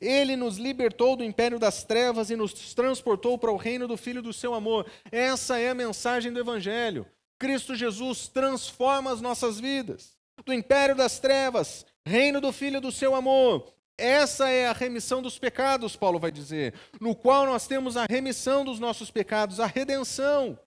Ele 0.00 0.36
nos 0.36 0.56
libertou 0.56 1.16
do 1.16 1.24
império 1.24 1.58
das 1.58 1.84
trevas 1.84 2.30
e 2.30 2.36
nos 2.36 2.74
transportou 2.74 3.36
para 3.36 3.52
o 3.52 3.56
reino 3.56 3.86
do 3.86 3.96
Filho 3.96 4.22
do 4.22 4.32
seu 4.32 4.54
amor. 4.54 4.86
Essa 5.10 5.58
é 5.58 5.70
a 5.70 5.74
mensagem 5.74 6.32
do 6.32 6.40
Evangelho. 6.40 7.06
Cristo 7.38 7.74
Jesus 7.74 8.28
transforma 8.28 9.12
as 9.12 9.20
nossas 9.20 9.58
vidas. 9.58 10.16
Do 10.44 10.52
império 10.52 10.94
das 10.94 11.18
trevas, 11.18 11.84
reino 12.06 12.40
do 12.40 12.52
Filho 12.52 12.80
do 12.80 12.90
seu 12.90 13.14
amor. 13.14 13.72
Essa 13.98 14.48
é 14.48 14.66
a 14.66 14.72
remissão 14.72 15.20
dos 15.20 15.38
pecados, 15.38 15.94
Paulo 15.94 16.18
vai 16.18 16.32
dizer, 16.32 16.74
no 17.00 17.14
qual 17.14 17.44
nós 17.46 17.66
temos 17.66 17.96
a 17.96 18.06
remissão 18.08 18.64
dos 18.64 18.80
nossos 18.80 19.10
pecados, 19.10 19.60
a 19.60 19.66
redenção. 19.66 20.58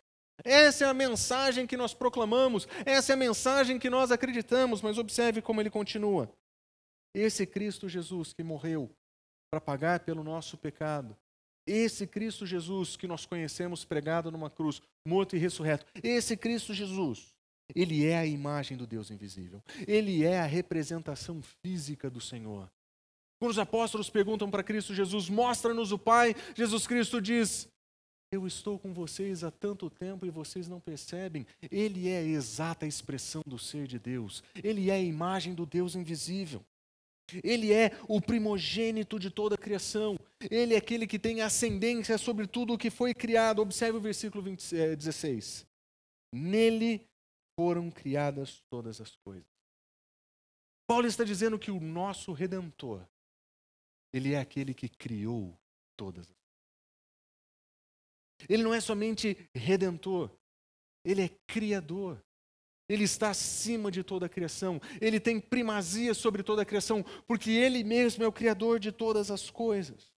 Essa 0.43 0.85
é 0.85 0.87
a 0.87 0.93
mensagem 0.93 1.65
que 1.65 1.75
nós 1.75 1.93
proclamamos, 1.93 2.67
essa 2.85 3.11
é 3.11 3.15
a 3.15 3.17
mensagem 3.17 3.79
que 3.79 3.89
nós 3.89 4.11
acreditamos, 4.11 4.81
mas 4.81 4.97
observe 4.97 5.41
como 5.41 5.61
ele 5.61 5.69
continua. 5.69 6.31
Esse 7.13 7.45
Cristo 7.45 7.89
Jesus 7.89 8.31
que 8.33 8.43
morreu 8.43 8.89
para 9.55 9.61
pagar 9.61 9.99
pelo 10.01 10.21
nosso 10.21 10.57
pecado. 10.57 11.15
Esse 11.65 12.05
Cristo 12.05 12.45
Jesus 12.45 12.97
que 12.97 13.07
nós 13.07 13.25
conhecemos 13.25 13.85
pregado 13.85 14.29
numa 14.29 14.49
cruz, 14.49 14.81
morto 15.07 15.35
e 15.35 15.39
ressurreto. 15.39 15.85
Esse 16.03 16.35
Cristo 16.35 16.73
Jesus, 16.73 17.33
ele 17.73 18.05
é 18.05 18.17
a 18.17 18.25
imagem 18.25 18.75
do 18.75 18.85
Deus 18.85 19.09
invisível. 19.09 19.63
Ele 19.87 20.25
é 20.25 20.39
a 20.39 20.45
representação 20.45 21.41
física 21.63 22.09
do 22.09 22.19
Senhor. 22.19 22.69
Quando 23.39 23.51
os 23.51 23.59
apóstolos 23.59 24.09
perguntam 24.09 24.51
para 24.51 24.63
Cristo 24.63 24.93
Jesus, 24.93 25.29
mostra-nos 25.29 25.93
o 25.93 25.97
Pai, 25.97 26.35
Jesus 26.53 26.85
Cristo 26.85 27.21
diz: 27.21 27.69
Eu 28.33 28.45
estou 28.45 28.77
com 28.77 28.93
vocês 28.93 29.41
há 29.41 29.51
tanto 29.51 29.89
tempo 29.89 30.25
e 30.25 30.29
vocês 30.29 30.67
não 30.67 30.81
percebem. 30.81 31.47
Ele 31.71 32.09
é 32.09 32.17
a 32.17 32.23
exata 32.23 32.85
expressão 32.85 33.41
do 33.47 33.57
ser 33.57 33.87
de 33.87 33.97
Deus. 33.97 34.43
Ele 34.61 34.89
é 34.89 34.95
a 34.95 34.99
imagem 34.99 35.55
do 35.55 35.65
Deus 35.65 35.95
invisível. 35.95 36.61
Ele 37.43 37.73
é 37.73 37.91
o 38.07 38.21
primogênito 38.21 39.19
de 39.19 39.29
toda 39.29 39.55
a 39.55 39.57
criação. 39.57 40.17
Ele 40.49 40.75
é 40.75 40.77
aquele 40.77 41.07
que 41.07 41.17
tem 41.17 41.41
ascendência 41.41 42.17
sobre 42.17 42.47
tudo 42.47 42.73
o 42.73 42.77
que 42.77 42.89
foi 42.89 43.13
criado. 43.13 43.61
Observe 43.61 43.97
o 43.97 44.01
versículo 44.01 44.43
20, 44.43 44.95
16. 44.95 45.61
Eh, 45.61 45.75
Nele 46.37 47.07
foram 47.59 47.89
criadas 47.89 48.61
todas 48.69 48.99
as 49.01 49.15
coisas. 49.15 49.47
Paulo 50.87 51.07
está 51.07 51.23
dizendo 51.23 51.57
que 51.57 51.71
o 51.71 51.79
nosso 51.79 52.31
redentor, 52.31 53.07
ele 54.13 54.33
é 54.33 54.39
aquele 54.39 54.73
que 54.73 54.87
criou 54.87 55.57
todas 55.97 56.21
as 56.21 56.27
coisas. 56.27 56.45
Ele 58.49 58.63
não 58.63 58.73
é 58.73 58.81
somente 58.81 59.49
redentor, 59.55 60.29
ele 61.03 61.23
é 61.23 61.29
criador. 61.47 62.21
Ele 62.87 63.03
está 63.03 63.31
acima 63.31 63.91
de 63.91 64.03
toda 64.03 64.27
a 64.27 64.29
criação. 64.29 64.79
Ele 65.01 65.19
tem 65.19 65.39
primazia 65.39 66.13
sobre 66.13 66.43
toda 66.43 66.61
a 66.61 66.65
criação, 66.65 67.03
porque 67.27 67.49
Ele 67.51 67.83
mesmo 67.83 68.23
é 68.23 68.27
o 68.27 68.31
Criador 68.31 68.79
de 68.79 68.91
todas 68.91 69.31
as 69.31 69.49
coisas. 69.49 70.13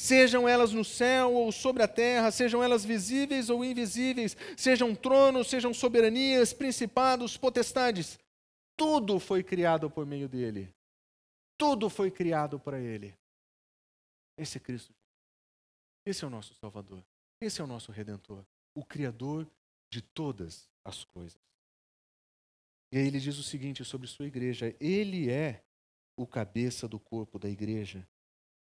Sejam 0.00 0.48
elas 0.48 0.72
no 0.72 0.84
céu 0.84 1.32
ou 1.32 1.50
sobre 1.50 1.82
a 1.82 1.88
terra, 1.88 2.30
sejam 2.30 2.62
elas 2.62 2.84
visíveis 2.84 3.50
ou 3.50 3.64
invisíveis, 3.64 4.36
sejam 4.56 4.94
tronos, 4.94 5.48
sejam 5.48 5.74
soberanias, 5.74 6.52
principados, 6.52 7.36
potestades. 7.36 8.18
Tudo 8.76 9.18
foi 9.18 9.42
criado 9.42 9.90
por 9.90 10.06
meio 10.06 10.28
dele. 10.28 10.72
Tudo 11.58 11.90
foi 11.90 12.12
criado 12.12 12.60
para 12.60 12.78
ele. 12.78 13.12
Esse 14.36 14.58
é 14.58 14.60
Cristo. 14.60 14.94
Esse 16.06 16.24
é 16.24 16.28
o 16.28 16.30
nosso 16.30 16.54
Salvador. 16.54 17.04
Esse 17.40 17.60
é 17.60 17.64
o 17.64 17.66
nosso 17.66 17.90
Redentor. 17.90 18.44
O 18.74 18.84
Criador 18.84 19.50
de 19.90 20.00
todas 20.00 20.68
as 20.84 21.02
coisas. 21.02 21.47
E 22.90 22.98
aí 22.98 23.06
ele 23.06 23.20
diz 23.20 23.38
o 23.38 23.42
seguinte 23.42 23.84
sobre 23.84 24.06
sua 24.06 24.26
igreja: 24.26 24.74
Ele 24.80 25.30
é 25.30 25.62
o 26.16 26.26
cabeça 26.26 26.88
do 26.88 26.98
corpo 26.98 27.38
da 27.38 27.48
igreja. 27.48 28.06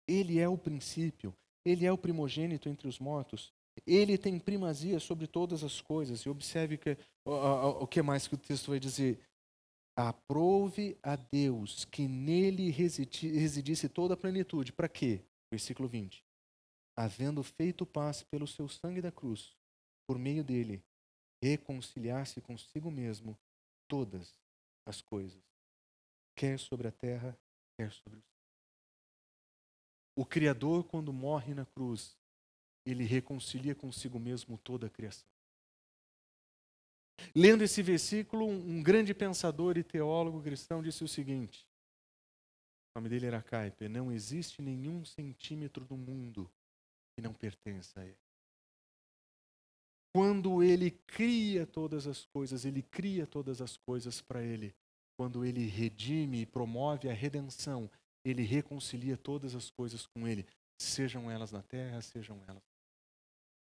Ele 0.08 0.40
é 0.40 0.48
o 0.48 0.58
princípio. 0.58 1.36
Ele 1.66 1.86
é 1.86 1.92
o 1.92 1.98
primogênito 1.98 2.70
entre 2.70 2.88
os 2.88 3.00
mortos. 3.00 3.52
Ele 3.86 4.18
tem 4.18 4.40
primazia 4.40 5.00
sobre 5.00 5.28
todas 5.28 5.64
as 5.64 5.82
coisas. 5.82 6.22
E 6.22 6.30
observe 6.30 6.78
que, 6.78 6.98
o, 7.26 7.88
que 7.88 8.02
mais 8.02 8.28
que 8.28 8.36
o 8.36 8.38
texto 8.38 8.72
vai 8.72 8.80
dizer. 8.80 9.20
Aprove 9.96 10.96
a 11.02 11.16
Deus 11.16 11.84
que 11.84 12.08
nele 12.08 12.70
residi, 12.70 13.30
residisse 13.30 13.90
toda 13.90 14.14
a 14.14 14.18
plenitude. 14.18 14.72
Para 14.72 14.88
quê? 14.88 15.22
Versículo 15.52 15.90
20. 15.90 16.24
Havendo 16.96 17.42
feito 17.44 17.86
paz 17.86 18.24
pelo 18.24 18.46
seu 18.48 18.68
sangue 18.68 19.02
da 19.02 19.12
cruz, 19.12 19.56
por 20.08 20.20
meio 20.20 20.44
dele, 20.44 20.84
reconciliar-se 21.44 22.40
consigo 22.42 22.92
mesmo 22.92 23.38
todas 23.88 24.38
as 24.86 25.02
coisas, 25.02 25.42
quer 26.36 26.60
sobre 26.60 26.88
a 26.88 26.92
terra, 26.92 27.38
quer 27.76 27.92
sobre 27.92 28.20
o 28.20 28.22
céu. 28.22 28.38
O 30.16 30.26
Criador, 30.26 30.84
quando 30.84 31.14
morre 31.14 31.54
na 31.54 31.66
cruz, 31.66 32.18
ele 32.86 33.04
reconcilia 33.04 33.76
consigo 33.76 34.20
mesmo 34.20 34.58
toda 34.58 34.88
a 34.88 34.90
criação. 34.90 35.28
Lendo 37.36 37.64
esse 37.64 37.82
versículo, 37.82 38.48
um 38.48 38.82
grande 38.82 39.14
pensador 39.14 39.78
e 39.78 39.84
teólogo 39.84 40.42
cristão 40.42 40.82
disse 40.82 41.04
o 41.04 41.08
seguinte: 41.08 41.68
o 42.96 43.00
nome 43.00 43.10
dele 43.10 43.26
era 43.26 43.42
Kuyper, 43.42 43.90
não 43.90 44.12
existe 44.12 44.62
nenhum 44.62 45.04
centímetro 45.04 45.84
do 45.86 45.98
mundo 45.98 46.50
que 47.16 47.22
não 47.22 47.34
pertença 47.34 48.00
a 48.02 48.06
ele. 48.06 48.27
Quando 50.18 50.64
ele 50.64 50.90
cria 50.90 51.68
todas 51.68 52.08
as 52.08 52.26
coisas, 52.26 52.66
ele 52.66 52.82
cria 52.82 53.28
todas 53.28 53.62
as 53.62 53.78
coisas 53.78 54.20
para 54.20 54.42
ele. 54.42 54.74
Quando 55.16 55.46
ele 55.46 55.68
redime 55.68 56.42
e 56.42 56.46
promove 56.48 57.08
a 57.08 57.14
redenção, 57.14 57.88
ele 58.26 58.42
reconcilia 58.42 59.16
todas 59.16 59.54
as 59.54 59.70
coisas 59.70 60.08
com 60.08 60.28
ele, 60.28 60.44
sejam 60.82 61.30
elas 61.30 61.52
na 61.52 61.62
terra, 61.62 62.02
sejam 62.02 62.44
elas. 62.48 62.64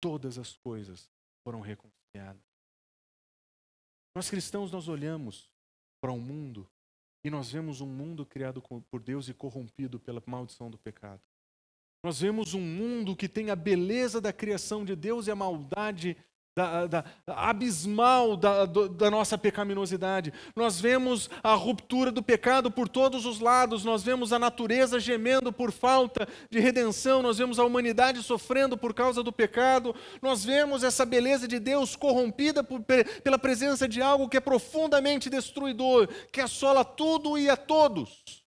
todas 0.00 0.38
as 0.38 0.56
coisas 0.56 1.10
foram 1.42 1.60
reconciliadas. 1.60 2.40
Nós 4.14 4.30
cristãos, 4.30 4.70
nós 4.70 4.86
olhamos 4.86 5.50
para 6.00 6.12
o 6.12 6.14
um 6.14 6.20
mundo 6.20 6.70
e 7.24 7.30
nós 7.30 7.50
vemos 7.50 7.80
um 7.80 7.88
mundo 7.88 8.24
criado 8.24 8.62
por 8.62 9.02
Deus 9.02 9.28
e 9.28 9.34
corrompido 9.34 9.98
pela 9.98 10.22
maldição 10.24 10.70
do 10.70 10.78
pecado. 10.78 11.20
Nós 12.00 12.20
vemos 12.20 12.54
um 12.54 12.60
mundo 12.60 13.16
que 13.16 13.28
tem 13.28 13.50
a 13.50 13.56
beleza 13.56 14.20
da 14.20 14.32
criação 14.32 14.84
de 14.84 14.94
Deus 14.94 15.26
e 15.26 15.32
a 15.32 15.34
maldade 15.34 16.16
da, 16.56 16.86
da, 16.86 17.04
abismal 17.26 18.36
da, 18.36 18.64
da, 18.64 19.10
nossa 19.10 19.36
pecaminosidade. 19.36 20.32
Nós 20.54 20.80
vemos 20.80 21.28
a 21.42 21.54
ruptura 21.54 22.12
do 22.12 22.22
pecado 22.22 22.70
por 22.70 22.88
todos 22.88 23.26
os 23.26 23.40
lados, 23.40 23.84
nós 23.84 24.04
vemos 24.04 24.32
a 24.32 24.38
natureza 24.38 25.00
gemendo 25.00 25.52
por 25.52 25.72
falta 25.72 26.28
de 26.48 26.60
redenção, 26.60 27.22
nós 27.22 27.38
vemos 27.38 27.58
a 27.58 27.64
humanidade 27.64 28.22
sofrendo 28.22 28.78
por 28.78 28.94
causa 28.94 29.22
do 29.22 29.32
pecado, 29.32 29.94
nós 30.22 30.44
vemos 30.44 30.84
essa 30.84 31.04
beleza 31.04 31.48
de 31.48 31.58
Deus 31.58 31.96
corrompida 31.96 32.62
por, 32.62 32.80
pela 32.82 33.38
presença 33.38 33.88
de 33.88 34.00
algo 34.00 34.28
que 34.28 34.36
é 34.36 34.40
profundamente 34.40 35.28
destruidor, 35.28 36.06
que 36.30 36.40
assola 36.40 36.84
tudo 36.84 37.36
e 37.36 37.50
a 37.50 37.56
todos. 37.56 38.44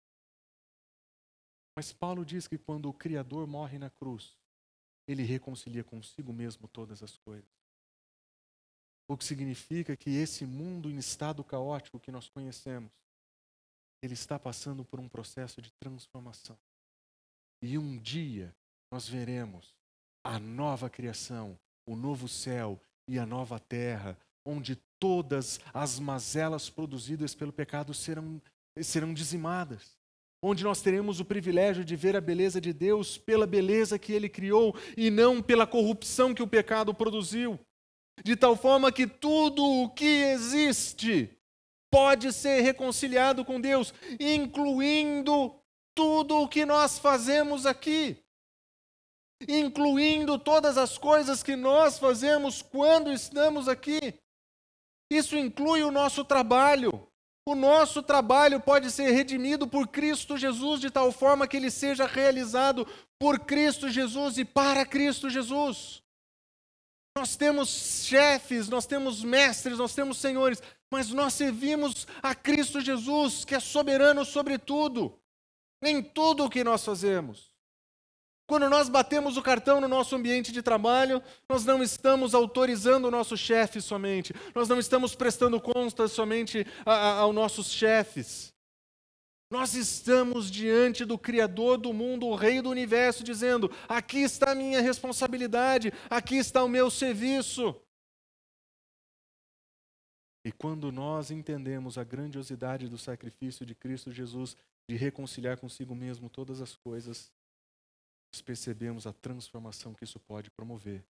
Mas 1.76 1.92
Paulo 1.92 2.24
diz 2.24 2.48
que 2.48 2.58
quando 2.58 2.88
o 2.88 2.94
Criador 2.94 3.48
morre 3.48 3.80
na 3.80 3.90
cruz, 3.90 4.38
ele 5.08 5.24
reconcilia 5.24 5.84
consigo 5.84 6.32
mesmo 6.32 6.68
todas 6.68 7.04
as 7.04 7.18
coisas. 7.18 7.65
O 9.08 9.16
que 9.16 9.24
significa 9.24 9.96
que 9.96 10.10
esse 10.10 10.46
mundo 10.46 10.90
em 10.90 10.98
estado 10.98 11.44
caótico 11.44 12.00
que 12.00 12.12
nós 12.12 12.28
conhecemos, 12.28 12.92
ele 14.02 14.14
está 14.14 14.40
passando 14.40 14.84
por 14.84 15.00
um 15.00 15.08
processo 15.08 15.62
de 15.62 15.72
transformação. 15.74 16.58
E 17.62 17.78
um 17.78 17.98
dia 17.98 18.56
nós 18.92 19.08
veremos 19.08 19.76
a 20.24 20.40
nova 20.40 20.90
criação, 20.90 21.58
o 21.86 21.96
novo 21.96 22.28
céu 22.28 22.82
e 23.08 23.20
a 23.20 23.26
nova 23.26 23.60
terra, 23.60 24.18
onde 24.44 24.76
todas 25.00 25.60
as 25.74 26.00
mazelas 26.00 26.70
produzidas 26.70 27.36
pelo 27.36 27.54
pecado 27.54 27.94
serão, 27.94 28.42
serão 28.82 29.14
dizimadas. 29.14 29.96
Onde 30.42 30.64
nós 30.64 30.82
teremos 30.82 31.20
o 31.20 31.26
privilégio 31.26 31.84
de 31.86 31.96
ver 31.96 32.16
a 32.16 32.22
beleza 32.22 32.60
de 32.60 32.74
Deus 32.74 33.18
pela 33.18 33.48
beleza 33.48 33.98
que 33.98 34.14
Ele 34.14 34.30
criou 34.30 34.76
e 34.98 35.10
não 35.10 35.42
pela 35.42 35.66
corrupção 35.66 36.34
que 36.34 36.44
o 36.44 36.48
pecado 36.48 36.94
produziu 36.94 37.60
de 38.24 38.36
tal 38.36 38.56
forma 38.56 38.92
que 38.92 39.06
tudo 39.06 39.64
o 39.64 39.90
que 39.90 40.24
existe 40.24 41.30
pode 41.92 42.34
ser 42.34 42.62
reconciliado 42.62 43.46
com 43.46 43.60
Deus, 43.60 43.94
incluindo 44.20 45.56
tudo 45.96 46.42
o 46.42 46.48
que 46.48 46.66
nós 46.66 47.00
fazemos 47.00 47.66
aqui, 47.66 48.22
incluindo 49.48 50.38
todas 50.38 50.78
as 50.78 50.98
coisas 50.98 51.42
que 51.42 51.56
nós 51.56 51.98
fazemos 51.98 52.62
quando 52.62 53.12
estamos 53.12 53.70
aqui. 53.70 54.00
Isso 55.10 55.38
inclui 55.38 55.84
o 55.84 55.92
nosso 55.92 56.26
trabalho. 56.26 57.08
O 57.48 57.54
nosso 57.54 58.02
trabalho 58.02 58.60
pode 58.60 58.90
ser 58.90 59.12
redimido 59.12 59.68
por 59.68 59.88
Cristo 59.88 60.36
Jesus 60.36 60.82
de 60.82 60.90
tal 60.90 61.12
forma 61.12 61.48
que 61.48 61.56
ele 61.56 61.70
seja 61.70 62.08
realizado 62.08 62.88
por 63.20 63.40
Cristo 63.40 63.88
Jesus 63.88 64.40
e 64.40 64.44
para 64.44 64.84
Cristo 64.84 65.30
Jesus. 65.30 66.02
Nós 67.18 67.38
temos 67.38 67.70
chefes, 68.06 68.68
nós 68.68 68.86
temos 68.86 69.24
mestres, 69.24 69.78
nós 69.78 69.96
temos 69.96 70.18
senhores, 70.18 70.62
mas 70.92 71.10
nós 71.12 71.34
servimos 71.34 72.06
a 72.22 72.36
Cristo 72.36 72.82
Jesus, 72.82 73.46
que 73.46 73.56
é 73.56 73.60
soberano 73.60 74.26
sobre 74.26 74.58
tudo, 74.58 75.18
em 75.82 76.04
tudo 76.04 76.46
o 76.46 76.50
que 76.50 76.64
nós 76.64 76.84
fazemos. 76.84 77.56
Quando 78.48 78.70
nós 78.70 78.90
batemos 78.90 79.38
o 79.38 79.42
cartão 79.42 79.82
no 79.82 79.88
nosso 79.88 80.16
ambiente 80.16 80.52
de 80.52 80.62
trabalho, 80.62 81.24
nós 81.50 81.66
não 81.66 81.82
estamos 81.82 82.36
autorizando 82.36 83.06
o 83.06 83.12
nosso 83.12 83.36
chefe 83.36 83.82
somente, 83.82 84.34
nós 84.54 84.68
não 84.68 84.78
estamos 84.78 85.16
prestando 85.16 85.60
contas 85.60 86.12
somente 86.12 86.68
a, 86.86 86.94
a, 86.94 87.12
aos 87.20 87.34
nossos 87.34 87.72
chefes. 87.72 88.55
Nós 89.50 89.76
estamos 89.76 90.50
diante 90.50 91.06
do 91.06 91.20
Criador 91.20 91.78
do 91.78 91.94
mundo, 91.94 92.26
o 92.26 92.36
Rei 92.36 92.62
do 92.62 92.70
universo, 92.70 93.24
dizendo: 93.24 93.70
aqui 93.88 94.20
está 94.20 94.52
a 94.52 94.56
minha 94.56 94.82
responsabilidade, 94.82 95.92
aqui 96.10 96.36
está 96.36 96.64
o 96.64 96.70
meu 96.70 96.90
serviço. 96.90 97.80
E 100.44 100.52
quando 100.52 100.92
nós 100.92 101.32
entendemos 101.32 101.98
a 101.98 102.04
grandiosidade 102.04 102.88
do 102.88 102.98
sacrifício 102.98 103.66
de 103.66 103.74
Cristo 103.76 104.12
Jesus 104.12 104.56
de 104.88 104.96
reconciliar 104.96 105.60
consigo 105.60 105.96
mesmo 105.96 106.30
todas 106.30 106.62
as 106.62 106.76
coisas, 106.76 107.32
nós 108.32 108.42
percebemos 108.42 109.08
a 109.08 109.14
transformação 109.14 109.94
que 109.94 110.04
isso 110.04 110.20
pode 110.20 110.52
promover 110.52 111.04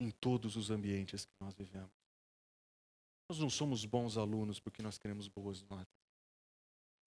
em 0.00 0.10
todos 0.10 0.56
os 0.56 0.70
ambientes 0.70 1.24
que 1.24 1.32
nós 1.40 1.54
vivemos. 1.54 1.90
Nós 3.30 3.38
não 3.38 3.48
somos 3.48 3.84
bons 3.84 4.16
alunos 4.16 4.60
porque 4.60 4.82
nós 4.82 4.98
queremos 4.98 5.28
boas 5.28 5.62
notas 5.62 5.97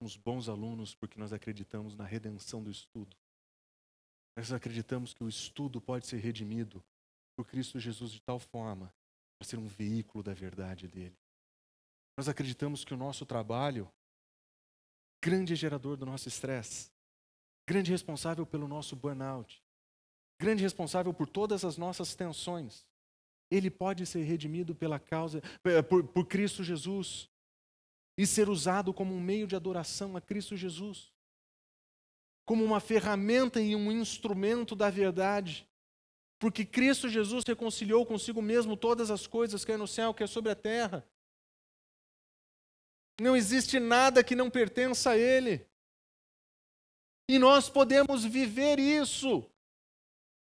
somos 0.02 0.16
bons 0.16 0.48
alunos 0.48 0.96
porque 0.96 1.16
nós 1.16 1.32
acreditamos 1.32 1.94
na 1.94 2.04
redenção 2.04 2.60
do 2.60 2.72
estudo. 2.72 3.16
Nós 4.36 4.52
acreditamos 4.52 5.14
que 5.14 5.22
o 5.22 5.28
estudo 5.28 5.80
pode 5.80 6.08
ser 6.08 6.16
redimido 6.16 6.82
por 7.36 7.46
Cristo 7.46 7.78
Jesus 7.78 8.10
de 8.10 8.20
tal 8.20 8.40
forma 8.40 8.92
para 9.38 9.48
ser 9.48 9.58
um 9.58 9.68
veículo 9.68 10.24
da 10.24 10.34
verdade 10.34 10.88
dele. 10.88 11.16
Nós 12.16 12.28
acreditamos 12.28 12.84
que 12.84 12.92
o 12.92 12.96
nosso 12.96 13.24
trabalho, 13.24 13.88
grande 15.22 15.54
gerador 15.54 15.96
do 15.96 16.04
nosso 16.04 16.26
estresse, 16.26 16.90
grande 17.64 17.92
responsável 17.92 18.44
pelo 18.44 18.66
nosso 18.66 18.96
burnout, 18.96 19.62
grande 20.40 20.64
responsável 20.64 21.14
por 21.14 21.28
todas 21.28 21.64
as 21.64 21.76
nossas 21.76 22.12
tensões, 22.16 22.84
ele 23.48 23.70
pode 23.70 24.04
ser 24.04 24.24
redimido 24.24 24.74
pela 24.74 24.98
causa, 24.98 25.40
por, 25.88 26.02
por 26.08 26.26
Cristo 26.26 26.64
Jesus 26.64 27.30
e 28.16 28.26
ser 28.26 28.48
usado 28.48 28.92
como 28.92 29.14
um 29.14 29.20
meio 29.20 29.46
de 29.46 29.56
adoração 29.56 30.16
a 30.16 30.20
Cristo 30.20 30.56
Jesus, 30.56 31.12
como 32.44 32.64
uma 32.64 32.80
ferramenta 32.80 33.60
e 33.60 33.74
um 33.74 33.90
instrumento 33.90 34.74
da 34.74 34.90
verdade. 34.90 35.68
Porque 36.38 36.64
Cristo 36.64 37.08
Jesus 37.08 37.44
reconciliou 37.46 38.04
consigo 38.04 38.42
mesmo 38.42 38.76
todas 38.76 39.10
as 39.10 39.26
coisas, 39.26 39.64
quer 39.64 39.78
no 39.78 39.86
céu, 39.86 40.12
quer 40.12 40.28
sobre 40.28 40.50
a 40.50 40.56
terra. 40.56 41.06
Não 43.20 43.36
existe 43.36 43.78
nada 43.78 44.24
que 44.24 44.34
não 44.34 44.50
pertença 44.50 45.10
a 45.10 45.16
Ele. 45.16 45.64
E 47.28 47.38
nós 47.38 47.70
podemos 47.70 48.24
viver 48.24 48.78
isso 48.78 49.48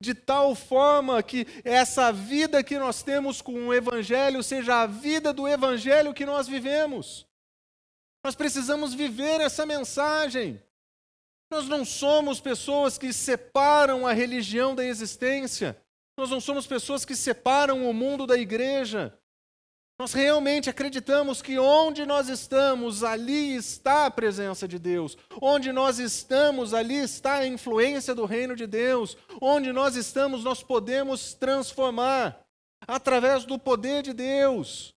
de 0.00 0.14
tal 0.14 0.55
forma 0.55 1.22
que 1.22 1.46
essa 1.64 2.12
vida 2.12 2.64
que 2.64 2.78
nós 2.78 3.02
temos 3.02 3.40
com 3.40 3.68
o 3.68 3.74
Evangelho 3.74 4.42
seja 4.42 4.82
a 4.82 4.86
vida 4.86 5.32
do 5.32 5.46
Evangelho 5.46 6.14
que 6.14 6.26
nós 6.26 6.48
vivemos. 6.48 7.26
Nós 8.24 8.34
precisamos 8.34 8.94
viver 8.94 9.42
essa 9.42 9.66
mensagem. 9.66 10.58
Nós 11.50 11.68
não 11.68 11.84
somos 11.84 12.40
pessoas 12.40 12.96
que 12.96 13.12
separam 13.12 14.06
a 14.06 14.14
religião 14.14 14.74
da 14.74 14.82
existência. 14.82 15.76
Nós 16.16 16.30
não 16.30 16.40
somos 16.40 16.66
pessoas 16.66 17.04
que 17.04 17.14
separam 17.14 17.88
o 17.88 17.92
mundo 17.92 18.26
da 18.26 18.38
igreja. 18.38 19.16
Nós 19.98 20.14
realmente 20.14 20.70
acreditamos 20.70 21.42
que 21.42 21.58
onde 21.58 22.06
nós 22.06 22.28
estamos, 22.28 23.04
ali 23.04 23.54
está 23.54 24.06
a 24.06 24.10
presença 24.10 24.66
de 24.66 24.78
Deus. 24.78 25.18
Onde 25.40 25.70
nós 25.70 25.98
estamos, 25.98 26.72
ali 26.72 26.96
está 26.96 27.34
a 27.34 27.46
influência 27.46 28.14
do 28.14 28.24
reino 28.24 28.56
de 28.56 28.66
Deus. 28.66 29.18
Onde 29.40 29.70
nós 29.70 29.96
estamos, 29.96 30.42
nós 30.42 30.62
podemos 30.62 31.34
transformar 31.34 32.42
através 32.88 33.44
do 33.44 33.58
poder 33.58 34.02
de 34.02 34.14
Deus. 34.14 34.93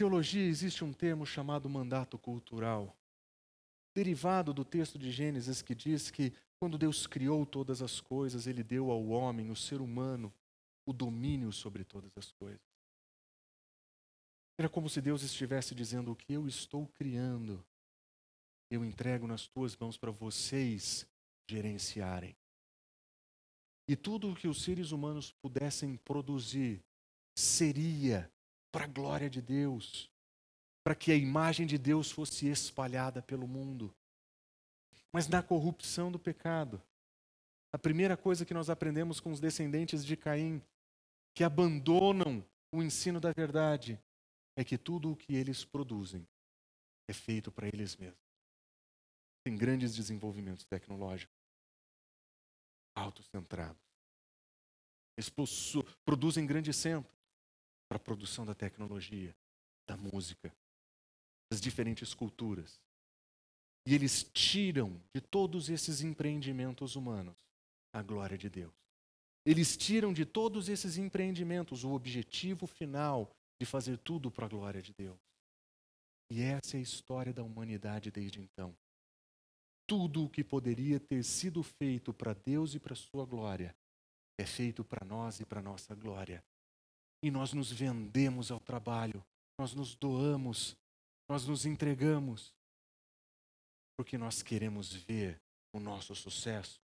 Teologia 0.00 0.46
existe 0.46 0.82
um 0.82 0.94
termo 0.94 1.26
chamado 1.26 1.68
mandato 1.68 2.18
cultural, 2.18 2.96
derivado 3.94 4.54
do 4.54 4.64
texto 4.64 4.98
de 4.98 5.10
Gênesis 5.12 5.60
que 5.60 5.74
diz 5.74 6.10
que 6.10 6.32
quando 6.58 6.78
Deus 6.78 7.06
criou 7.06 7.44
todas 7.44 7.82
as 7.82 8.00
coisas, 8.00 8.46
ele 8.46 8.62
deu 8.62 8.90
ao 8.90 9.08
homem, 9.08 9.50
o 9.50 9.56
ser 9.56 9.82
humano, 9.82 10.32
o 10.86 10.92
domínio 10.94 11.52
sobre 11.52 11.84
todas 11.84 12.16
as 12.16 12.32
coisas. 12.32 12.62
Era 14.58 14.70
como 14.70 14.88
se 14.88 15.02
Deus 15.02 15.20
estivesse 15.22 15.74
dizendo: 15.74 16.12
O 16.12 16.16
que 16.16 16.32
eu 16.32 16.48
estou 16.48 16.86
criando, 16.86 17.62
eu 18.70 18.82
entrego 18.82 19.26
nas 19.26 19.48
tuas 19.48 19.76
mãos 19.76 19.98
para 19.98 20.10
vocês 20.10 21.06
gerenciarem. 21.46 22.34
E 23.86 23.94
tudo 23.94 24.32
o 24.32 24.34
que 24.34 24.48
os 24.48 24.62
seres 24.62 24.92
humanos 24.92 25.30
pudessem 25.30 25.94
produzir 25.98 26.82
seria 27.36 28.32
para 28.72 28.84
a 28.84 28.88
glória 28.88 29.28
de 29.28 29.42
Deus, 29.42 30.10
para 30.82 30.94
que 30.94 31.12
a 31.12 31.16
imagem 31.16 31.66
de 31.66 31.76
Deus 31.76 32.10
fosse 32.10 32.48
espalhada 32.48 33.22
pelo 33.22 33.46
mundo. 33.46 33.94
Mas 35.12 35.26
na 35.26 35.42
corrupção 35.42 36.10
do 36.10 36.18
pecado, 36.18 36.80
a 37.72 37.78
primeira 37.78 38.16
coisa 38.16 38.44
que 38.44 38.54
nós 38.54 38.70
aprendemos 38.70 39.20
com 39.20 39.30
os 39.32 39.40
descendentes 39.40 40.04
de 40.04 40.16
Caim, 40.16 40.62
que 41.34 41.44
abandonam 41.44 42.44
o 42.72 42.82
ensino 42.82 43.20
da 43.20 43.32
verdade, 43.32 44.00
é 44.56 44.64
que 44.64 44.78
tudo 44.78 45.12
o 45.12 45.16
que 45.16 45.34
eles 45.34 45.64
produzem 45.64 46.26
é 47.08 47.12
feito 47.12 47.50
para 47.50 47.66
eles 47.66 47.96
mesmos. 47.96 48.18
Tem 49.44 49.56
grandes 49.56 49.94
desenvolvimentos 49.94 50.64
tecnológicos. 50.64 51.34
autocentrados. 52.94 53.80
Eles 55.16 55.32
produzem 56.04 56.46
grandes 56.46 56.76
centros 56.76 57.19
para 57.90 57.96
a 57.96 58.00
produção 58.00 58.46
da 58.46 58.54
tecnologia, 58.54 59.34
da 59.84 59.96
música, 59.96 60.54
das 61.50 61.60
diferentes 61.60 62.14
culturas. 62.14 62.80
E 63.84 63.92
eles 63.92 64.22
tiram 64.22 65.02
de 65.12 65.20
todos 65.20 65.68
esses 65.68 66.00
empreendimentos 66.00 66.94
humanos 66.94 67.34
a 67.92 68.00
glória 68.00 68.38
de 68.38 68.48
Deus. 68.48 68.72
Eles 69.44 69.76
tiram 69.76 70.12
de 70.12 70.24
todos 70.24 70.68
esses 70.68 70.98
empreendimentos 70.98 71.82
o 71.82 71.90
objetivo 71.90 72.64
final 72.64 73.28
de 73.60 73.66
fazer 73.66 73.98
tudo 73.98 74.30
para 74.30 74.46
a 74.46 74.48
glória 74.48 74.80
de 74.80 74.92
Deus. 74.92 75.18
E 76.30 76.42
essa 76.42 76.76
é 76.76 76.78
a 76.78 76.82
história 76.82 77.32
da 77.32 77.42
humanidade 77.42 78.12
desde 78.12 78.40
então. 78.40 78.72
Tudo 79.84 80.26
o 80.26 80.30
que 80.30 80.44
poderia 80.44 81.00
ter 81.00 81.24
sido 81.24 81.60
feito 81.64 82.14
para 82.14 82.34
Deus 82.34 82.72
e 82.72 82.78
para 82.78 82.94
sua 82.94 83.26
glória 83.26 83.74
é 84.38 84.46
feito 84.46 84.84
para 84.84 85.04
nós 85.04 85.40
e 85.40 85.44
para 85.44 85.60
nossa 85.60 85.92
glória. 85.96 86.44
E 87.22 87.30
nós 87.30 87.52
nos 87.52 87.70
vendemos 87.70 88.50
ao 88.50 88.58
trabalho, 88.58 89.24
nós 89.58 89.74
nos 89.74 89.94
doamos, 89.94 90.76
nós 91.28 91.46
nos 91.46 91.66
entregamos, 91.66 92.54
porque 93.96 94.16
nós 94.16 94.42
queremos 94.42 94.94
ver 94.94 95.40
o 95.72 95.78
nosso 95.78 96.14
sucesso, 96.14 96.80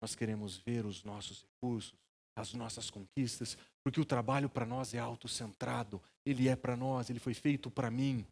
nós 0.00 0.14
queremos 0.14 0.56
ver 0.56 0.86
os 0.86 1.02
nossos 1.02 1.42
recursos, 1.42 1.94
as 2.36 2.54
nossas 2.54 2.90
conquistas, 2.90 3.58
porque 3.82 4.00
o 4.00 4.04
trabalho 4.04 4.48
para 4.48 4.64
nós 4.64 4.94
é 4.94 4.98
autocentrado, 4.98 6.00
ele 6.24 6.48
é 6.48 6.54
para 6.54 6.76
nós, 6.76 7.10
ele 7.10 7.18
foi 7.18 7.34
feito 7.34 7.70
para 7.70 7.90
mim. 7.90 8.26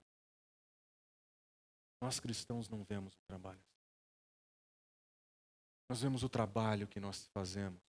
Nós 2.00 2.18
cristãos 2.20 2.68
não 2.68 2.84
vemos 2.84 3.14
o 3.14 3.22
trabalho. 3.26 3.60
Nós 5.88 6.00
vemos 6.00 6.22
o 6.22 6.28
trabalho 6.28 6.86
que 6.86 7.00
nós 7.00 7.26
fazemos 7.34 7.82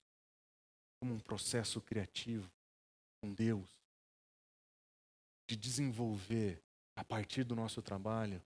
como 1.00 1.14
um 1.14 1.20
processo 1.20 1.80
criativo 1.80 2.52
com 3.22 3.34
Deus, 3.34 3.70
de 5.48 5.56
desenvolver 5.56 6.62
a 6.96 7.04
partir 7.04 7.44
do 7.44 7.56
nosso 7.56 7.82
trabalho 7.82 8.44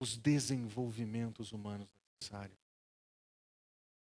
os 0.00 0.16
desenvolvimentos 0.16 1.50
humanos 1.52 1.92
necessários. 1.92 2.58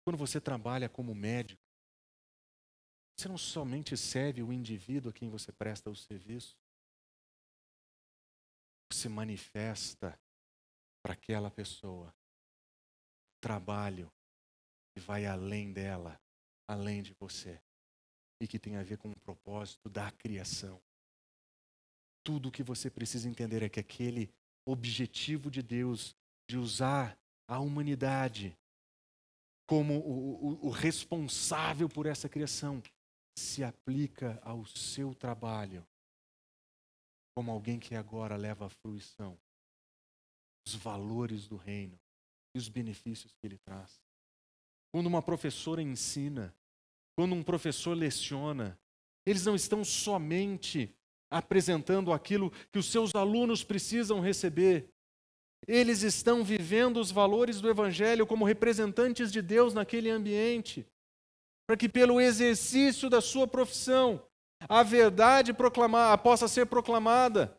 Quando 0.05 0.18
você 0.18 0.39
trabalha 0.39 0.88
como 0.88 1.14
médico, 1.14 1.61
você 3.18 3.28
não 3.28 3.38
somente 3.38 3.95
serve 3.97 4.41
o 4.41 4.51
indivíduo 4.51 5.11
a 5.11 5.14
quem 5.14 5.30
você 5.30 5.51
presta 5.51 5.89
o 5.89 5.95
serviço, 5.95 6.57
você 8.91 9.09
manifesta 9.09 10.18
para 11.01 11.14
aquela 11.14 11.51
pessoa 11.51 12.16
trabalho 13.41 14.09
que 14.93 15.01
vai 15.01 15.26
além 15.26 15.74
dela, 15.74 16.22
além 16.66 17.03
de 17.03 17.14
você, 17.14 17.61
e 18.41 18.47
que 18.47 18.59
tem 18.59 18.75
a 18.75 18.84
ver 18.84 18.97
com 18.97 19.11
o 19.11 19.19
propósito 19.19 19.89
da 19.89 20.11
criação. 20.11 20.81
Tudo 22.23 22.49
o 22.49 22.51
que 22.51 22.63
você 22.63 22.89
precisa 22.89 23.29
entender 23.29 23.63
é 23.63 23.69
que 23.69 23.79
aquele 23.79 24.29
objetivo 24.65 25.51
de 25.51 25.61
Deus 25.61 26.15
de 26.49 26.57
usar 26.57 27.17
a 27.47 27.59
humanidade 27.59 28.57
como 29.65 29.97
o, 29.99 30.65
o, 30.65 30.67
o 30.67 30.69
responsável 30.69 31.88
por 31.89 32.05
essa 32.05 32.27
criação, 32.27 32.81
se 33.38 33.63
aplica 33.63 34.39
ao 34.43 34.65
seu 34.65 35.15
trabalho 35.15 35.86
como 37.36 37.51
alguém 37.51 37.79
que 37.79 37.95
agora 37.95 38.36
leva 38.36 38.67
à 38.67 38.69
fruição 38.69 39.38
os 40.67 40.75
valores 40.75 41.47
do 41.47 41.57
reino 41.57 41.99
e 42.55 42.59
os 42.59 42.69
benefícios 42.69 43.34
que 43.34 43.47
ele 43.47 43.57
traz. 43.57 43.99
Quando 44.91 45.07
uma 45.07 45.21
professora 45.21 45.81
ensina, 45.81 46.53
quando 47.16 47.34
um 47.34 47.43
professor 47.43 47.95
leciona, 47.95 48.80
eles 49.26 49.45
não 49.45 49.55
estão 49.55 49.84
somente 49.84 50.93
apresentando 51.32 52.14
aquilo 52.14 52.51
que 52.72 52.78
os 52.78 52.86
seus 52.86 53.14
alunos 53.16 53.64
precisam 53.64 54.20
receber, 54.20 54.88
eles 55.68 56.01
estão 56.01 56.43
vivendo 56.43 56.97
os 56.97 57.11
valores 57.11 57.61
do 57.61 57.70
Evangelho 57.70 58.28
como 58.28 58.45
representantes 58.45 59.32
de 59.32 59.41
Deus 59.41 59.74
naquele 59.74 60.09
ambiente, 60.09 60.86
para 61.66 61.78
que 61.78 61.88
pelo 61.88 62.20
exercício 62.20 63.09
da 63.09 63.22
sua 63.22 63.47
profissão 63.47 64.22
a 64.68 64.84
verdade 64.84 65.53
possa 66.22 66.47
ser 66.47 66.66
proclamada, 66.66 67.57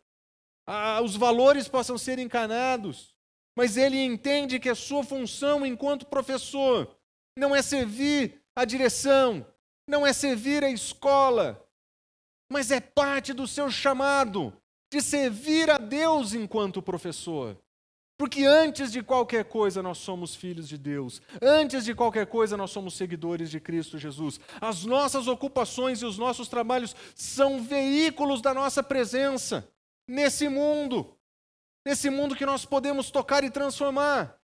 a, 0.67 1.01
os 1.01 1.17
valores 1.17 1.69
possam 1.69 1.99
ser 1.99 2.19
encanados. 2.19 3.15
Mas 3.57 3.77
ele 3.77 3.99
entende 4.03 4.59
que 4.59 4.69
a 4.69 4.75
sua 4.75 5.05
função 5.05 5.65
enquanto 5.65 6.07
professor 6.07 6.95
não 7.37 7.55
é 7.55 7.63
servir 7.63 8.44
a 8.57 8.65
direção, 8.65 9.47
não 9.87 10.07
é 10.07 10.13
servir 10.13 10.63
a 10.65 10.71
escola, 10.71 11.67
mas 12.51 12.71
é 12.71 12.81
parte 12.81 13.33
do 13.33 13.47
seu 13.47 13.71
chamado 13.71 14.53
de 14.93 15.03
servir 15.03 15.71
a 15.71 15.79
Deus 15.79 16.35
enquanto 16.35 16.83
professor. 16.83 17.59
Porque 18.17 18.45
antes 18.45 18.93
de 18.93 19.03
qualquer 19.03 19.45
coisa 19.45 19.83
nós 19.83 19.99
somos 19.99 20.37
filhos 20.37 20.69
de 20.69 20.79
Deus. 20.79 21.21
Antes 21.43 21.85
de 21.85 21.95
qualquer 21.95 22.27
coisa 22.27 22.57
nós 22.57 22.71
somos 22.71 22.95
seguidores 22.95 23.51
de 23.51 23.59
Cristo 23.59 23.99
Jesus. 23.99 24.39
As 24.61 24.85
nossas 24.85 25.27
ocupações 25.27 26.01
e 26.01 26.07
os 26.07 26.17
nossos 26.17 26.47
trabalhos 26.47 26.95
são 27.15 27.61
veículos 27.61 28.41
da 28.41 28.55
nossa 28.55 28.85
presença 28.85 29.69
nesse 30.07 30.49
mundo. 30.49 31.17
Nesse 31.85 32.09
mundo 32.09 32.37
que 32.37 32.47
nós 32.47 32.65
podemos 32.65 33.11
tocar 33.11 33.43
e 33.43 33.51
transformar. 33.51 34.41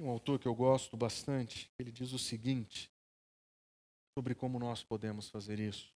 Um 0.00 0.08
autor 0.08 0.38
que 0.38 0.46
eu 0.46 0.54
gosto 0.54 0.96
bastante, 0.96 1.70
ele 1.78 1.90
diz 1.90 2.12
o 2.12 2.18
seguinte 2.18 2.90
sobre 4.16 4.34
como 4.34 4.58
nós 4.58 4.84
podemos 4.84 5.28
fazer 5.28 5.58
isso. 5.58 5.92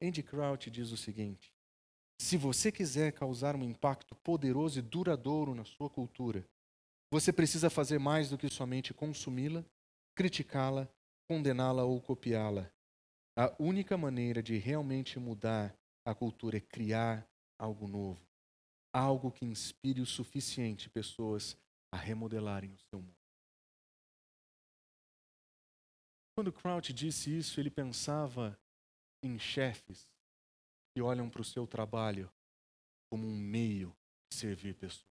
Andy 0.00 0.22
Crouch 0.22 0.70
diz 0.70 0.90
o 0.90 0.96
seguinte: 0.96 1.52
se 2.18 2.36
você 2.36 2.72
quiser 2.72 3.12
causar 3.12 3.54
um 3.54 3.64
impacto 3.64 4.14
poderoso 4.16 4.78
e 4.78 4.82
duradouro 4.82 5.54
na 5.54 5.64
sua 5.64 5.90
cultura, 5.90 6.48
você 7.10 7.32
precisa 7.32 7.68
fazer 7.68 7.98
mais 7.98 8.30
do 8.30 8.38
que 8.38 8.48
somente 8.48 8.94
consumi-la, 8.94 9.64
criticá-la, 10.14 10.88
condená-la 11.28 11.84
ou 11.84 12.00
copiá-la. 12.00 12.70
A 13.36 13.54
única 13.58 13.98
maneira 13.98 14.42
de 14.42 14.56
realmente 14.56 15.18
mudar 15.18 15.76
a 16.04 16.14
cultura 16.14 16.56
é 16.56 16.60
criar 16.60 17.28
algo 17.58 17.86
novo, 17.86 18.20
algo 18.92 19.30
que 19.30 19.44
inspire 19.44 20.00
o 20.00 20.06
suficiente 20.06 20.88
pessoas 20.88 21.56
a 21.92 21.96
remodelarem 21.96 22.72
o 22.72 22.78
seu 22.78 23.00
mundo. 23.00 23.22
Quando 26.34 26.50
Crouch 26.50 26.92
disse 26.92 27.36
isso, 27.36 27.60
ele 27.60 27.70
pensava 27.70 28.58
em 29.22 29.38
chefes 29.38 30.08
que 30.94 31.02
olham 31.02 31.28
para 31.28 31.42
o 31.42 31.44
seu 31.44 31.66
trabalho 31.66 32.32
como 33.10 33.26
um 33.26 33.36
meio 33.36 33.94
de 34.30 34.38
servir 34.38 34.74
pessoas. 34.74 35.06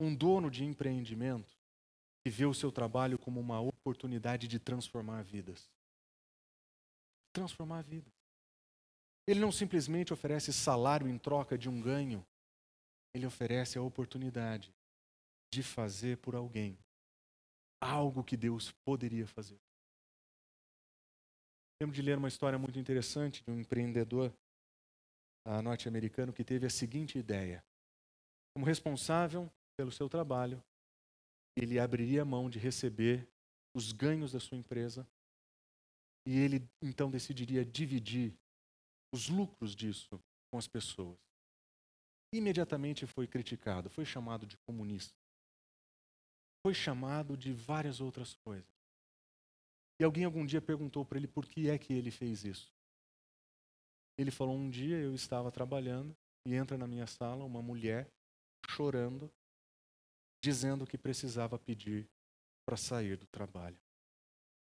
Um 0.00 0.14
dono 0.14 0.48
de 0.48 0.64
empreendimento 0.64 1.58
que 2.24 2.30
vê 2.30 2.46
o 2.46 2.54
seu 2.54 2.70
trabalho 2.70 3.18
como 3.18 3.40
uma 3.40 3.60
oportunidade 3.60 4.46
de 4.46 4.60
transformar 4.60 5.22
vidas. 5.24 5.68
Transformar 7.32 7.82
vidas. 7.82 8.12
Ele 9.26 9.40
não 9.40 9.50
simplesmente 9.50 10.12
oferece 10.12 10.52
salário 10.52 11.08
em 11.08 11.18
troca 11.18 11.58
de 11.58 11.68
um 11.68 11.80
ganho, 11.80 12.24
ele 13.12 13.26
oferece 13.26 13.76
a 13.76 13.82
oportunidade 13.82 14.72
de 15.52 15.62
fazer 15.62 16.18
por 16.18 16.34
alguém 16.34 16.78
algo 17.80 18.24
que 18.24 18.36
Deus 18.36 18.72
poderia 18.84 19.26
fazer. 19.26 19.58
Lembro 21.80 21.94
de 21.94 22.02
ler 22.02 22.18
uma 22.18 22.28
história 22.28 22.58
muito 22.58 22.78
interessante 22.78 23.42
de 23.44 23.50
um 23.50 23.60
empreendedor 23.60 24.32
norte-americano 25.62 26.32
que 26.32 26.44
teve 26.44 26.66
a 26.66 26.70
seguinte 26.70 27.18
ideia: 27.18 27.64
como 28.54 28.66
responsável 28.66 29.50
pelo 29.76 29.92
seu 29.92 30.08
trabalho, 30.08 30.62
ele 31.56 31.78
abriria 31.78 32.24
mão 32.24 32.50
de 32.50 32.58
receber 32.58 33.28
os 33.74 33.92
ganhos 33.92 34.32
da 34.32 34.40
sua 34.40 34.58
empresa 34.58 35.08
e 36.26 36.36
ele 36.36 36.68
então 36.82 37.10
decidiria 37.10 37.64
dividir 37.64 38.36
os 39.14 39.28
lucros 39.28 39.74
disso 39.74 40.20
com 40.50 40.58
as 40.58 40.66
pessoas. 40.66 41.18
Imediatamente 42.34 43.06
foi 43.06 43.26
criticado, 43.26 43.88
foi 43.88 44.04
chamado 44.04 44.46
de 44.46 44.56
comunista, 44.58 45.14
foi 46.68 46.74
chamado 46.74 47.34
de 47.34 47.50
várias 47.50 47.98
outras 47.98 48.34
coisas. 48.34 48.68
E 49.98 50.04
alguém 50.04 50.24
algum 50.24 50.44
dia 50.44 50.60
perguntou 50.60 51.02
para 51.02 51.16
ele 51.16 51.26
por 51.26 51.46
que 51.46 51.70
é 51.70 51.78
que 51.78 51.94
ele 51.94 52.10
fez 52.10 52.44
isso. 52.44 52.70
Ele 54.18 54.30
falou: 54.30 54.54
Um 54.54 54.68
dia 54.68 54.98
eu 54.98 55.14
estava 55.14 55.50
trabalhando 55.50 56.14
e 56.44 56.54
entra 56.54 56.76
na 56.76 56.86
minha 56.86 57.06
sala 57.06 57.42
uma 57.42 57.62
mulher 57.62 58.06
chorando, 58.68 59.32
dizendo 60.44 60.86
que 60.86 60.98
precisava 60.98 61.58
pedir 61.58 62.06
para 62.66 62.76
sair 62.76 63.16
do 63.16 63.26
trabalho. 63.28 63.80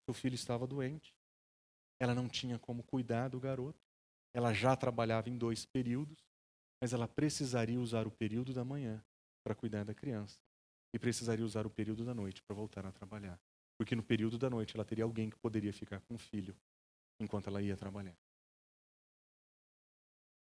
Seu 0.04 0.12
filho 0.12 0.34
estava 0.34 0.66
doente, 0.66 1.14
ela 1.98 2.14
não 2.14 2.28
tinha 2.28 2.58
como 2.58 2.82
cuidar 2.82 3.28
do 3.28 3.40
garoto, 3.40 3.80
ela 4.34 4.52
já 4.52 4.76
trabalhava 4.76 5.30
em 5.30 5.38
dois 5.38 5.64
períodos, 5.64 6.28
mas 6.78 6.92
ela 6.92 7.08
precisaria 7.08 7.80
usar 7.80 8.06
o 8.06 8.10
período 8.10 8.52
da 8.52 8.66
manhã 8.66 9.02
para 9.42 9.54
cuidar 9.54 9.82
da 9.82 9.94
criança. 9.94 10.38
E 10.92 10.98
precisaria 10.98 11.44
usar 11.44 11.66
o 11.66 11.70
período 11.70 12.04
da 12.04 12.14
noite 12.14 12.42
para 12.42 12.54
voltar 12.54 12.86
a 12.86 12.92
trabalhar. 12.92 13.40
Porque 13.76 13.94
no 13.94 14.02
período 14.02 14.38
da 14.38 14.48
noite 14.48 14.74
ela 14.74 14.84
teria 14.84 15.04
alguém 15.04 15.28
que 15.28 15.36
poderia 15.36 15.72
ficar 15.72 16.00
com 16.00 16.14
o 16.14 16.18
filho 16.18 16.56
enquanto 17.20 17.48
ela 17.48 17.60
ia 17.60 17.76
trabalhar. 17.76 18.16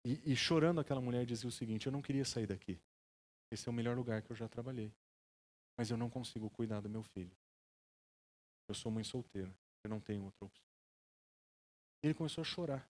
E, 0.04 0.32
e 0.32 0.36
chorando, 0.36 0.80
aquela 0.80 1.00
mulher 1.00 1.24
dizia 1.24 1.48
o 1.48 1.52
seguinte: 1.52 1.86
Eu 1.86 1.92
não 1.92 2.02
queria 2.02 2.24
sair 2.24 2.46
daqui. 2.46 2.78
Esse 3.50 3.68
é 3.68 3.70
o 3.70 3.74
melhor 3.74 3.96
lugar 3.96 4.20
que 4.22 4.30
eu 4.30 4.36
já 4.36 4.48
trabalhei. 4.48 4.92
Mas 5.76 5.90
eu 5.90 5.96
não 5.96 6.10
consigo 6.10 6.50
cuidar 6.50 6.80
do 6.80 6.90
meu 6.90 7.02
filho. 7.02 7.34
Eu 8.68 8.74
sou 8.74 8.92
mãe 8.92 9.02
solteira. 9.02 9.54
Eu 9.82 9.90
não 9.90 10.00
tenho 10.00 10.24
outra 10.24 10.44
opção. 10.44 10.64
Ele 12.02 12.14
começou 12.14 12.42
a 12.42 12.44
chorar. 12.44 12.88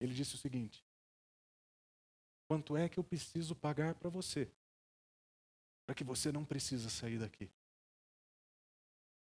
Ele 0.00 0.14
disse 0.14 0.34
o 0.34 0.38
seguinte: 0.38 0.84
Quanto 2.48 2.76
é 2.76 2.88
que 2.88 2.98
eu 2.98 3.04
preciso 3.04 3.54
pagar 3.54 3.94
para 3.94 4.08
você? 4.08 4.50
Para 5.86 5.94
que 5.94 6.04
você 6.04 6.30
não 6.30 6.44
precisa 6.44 6.88
sair 6.88 7.18
daqui. 7.18 7.50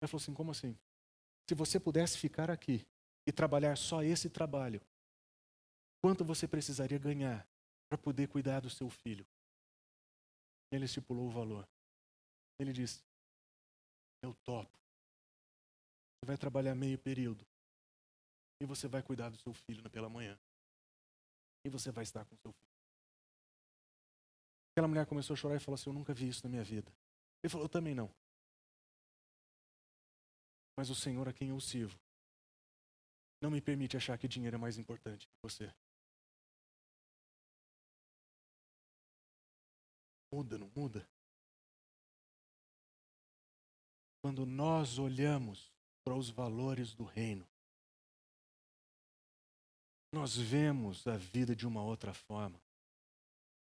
Ela 0.01 0.09
falou 0.09 0.21
assim: 0.21 0.35
Como 0.35 0.51
assim? 0.51 0.77
Se 1.49 1.55
você 1.55 1.79
pudesse 1.79 2.19
ficar 2.19 2.51
aqui 2.51 2.87
e 3.27 3.33
trabalhar 3.33 3.77
só 3.77 4.03
esse 4.03 4.31
trabalho, 4.31 4.81
quanto 6.01 6.25
você 6.25 6.47
precisaria 6.49 6.99
ganhar 6.99 7.47
para 7.89 7.99
poder 7.99 8.29
cuidar 8.29 8.61
do 8.61 8.71
seu 8.71 8.89
filho? 8.89 9.27
Ele 10.73 10.85
estipulou 10.85 11.27
o 11.27 11.31
valor. 11.31 11.69
Ele 12.59 12.73
disse: 12.73 13.03
Eu 14.23 14.35
topo. 14.45 14.79
Você 16.21 16.27
vai 16.27 16.37
trabalhar 16.37 16.75
meio 16.75 16.99
período. 16.99 17.47
E 18.61 18.67
você 18.67 18.87
vai 18.87 19.03
cuidar 19.03 19.31
do 19.31 19.39
seu 19.39 19.55
filho 19.55 19.89
pela 19.91 20.09
manhã. 20.09 20.39
E 21.65 21.71
você 21.71 21.91
vai 21.91 22.05
estar 22.05 22.25
com 22.25 22.37
seu 22.37 22.53
filho. 22.53 22.70
Aquela 24.81 24.89
mulher 24.89 25.05
começou 25.05 25.35
a 25.35 25.37
chorar 25.37 25.57
e 25.57 25.61
falou 25.61 25.75
assim: 25.75 25.91
Eu 25.91 25.93
nunca 25.93 26.15
vi 26.15 26.27
isso 26.27 26.43
na 26.43 26.49
minha 26.49 26.65
vida. 26.65 26.91
Ele 27.43 27.51
falou: 27.51 27.67
Eu 27.67 27.69
também 27.69 27.95
não. 27.95 28.11
Mas 30.75 30.89
o 30.89 30.95
Senhor 30.95 31.29
a 31.29 31.35
quem 31.35 31.51
eu 31.51 31.61
sirvo 31.61 32.01
não 33.43 33.51
me 33.51 33.61
permite 33.61 33.95
achar 33.95 34.17
que 34.17 34.27
dinheiro 34.27 34.57
é 34.57 34.59
mais 34.59 34.79
importante 34.79 35.29
que 35.29 35.35
você. 35.43 35.71
Muda, 40.33 40.57
não 40.57 40.73
muda? 40.75 41.07
Quando 44.23 44.47
nós 44.47 44.99
olhamos 44.99 45.71
para 46.03 46.15
os 46.15 46.31
valores 46.31 46.95
do 46.95 47.05
reino, 47.05 47.47
nós 50.11 50.39
vemos 50.39 51.07
a 51.07 51.19
vida 51.19 51.55
de 51.55 51.67
uma 51.67 51.83
outra 51.83 52.15
forma. 52.15 52.59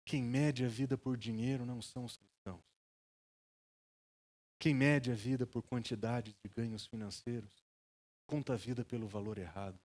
Quem 0.05 0.23
mede 0.23 0.65
a 0.65 0.69
vida 0.69 0.99
por 0.99 1.17
dinheiro 1.17 1.65
não 1.65 1.81
são 1.81 2.05
os 2.05 2.17
cristãos. 2.17 2.63
Quem 4.59 4.75
mede 4.75 5.11
a 5.11 5.15
vida 5.15 5.47
por 5.47 5.63
quantidade 5.63 6.35
de 6.35 6.49
ganhos 6.49 6.87
financeiros 6.87 7.65
conta 8.27 8.55
a 8.55 8.57
vida 8.57 8.85
pelo 8.85 9.07
valor 9.07 9.39
errado. 9.39 9.79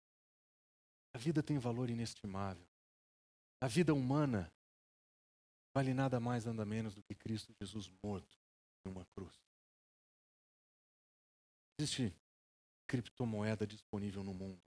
A 1.14 1.18
vida 1.18 1.42
tem 1.42 1.58
valor 1.58 1.90
inestimável. 1.90 2.68
A 3.60 3.68
vida 3.68 3.94
humana 3.94 4.52
vale 5.74 5.94
nada 5.94 6.20
mais, 6.20 6.46
nada 6.46 6.66
menos 6.66 6.96
do 6.96 7.04
que 7.04 7.16
Cristo 7.16 7.54
Jesus 7.60 7.92
morto 8.04 8.38
em 8.86 8.90
uma 8.90 9.06
cruz. 9.06 9.36
Existe 11.80 12.16
criptomoeda 12.88 13.68
disponível 13.68 14.24
no 14.24 14.34
mundo 14.34 14.62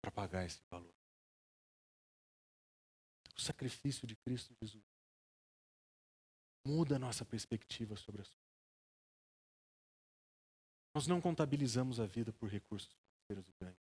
para 0.00 0.10
pagar 0.10 0.44
esse 0.44 0.60
valor. 0.70 0.97
O 3.38 3.42
sacrifício 3.42 4.06
de 4.06 4.16
Cristo 4.16 4.54
Jesus 4.60 4.84
muda 6.66 6.96
a 6.96 6.98
nossa 6.98 7.24
perspectiva 7.24 7.96
sobre 7.96 8.22
as 8.22 8.28
coisas. 8.28 8.48
Nós 10.94 11.06
não 11.06 11.20
contabilizamos 11.20 12.00
a 12.00 12.06
vida 12.06 12.32
por 12.32 12.48
recursos 12.48 12.92
financeiros 12.92 13.48
e 13.48 13.64
ganhos. 13.64 13.78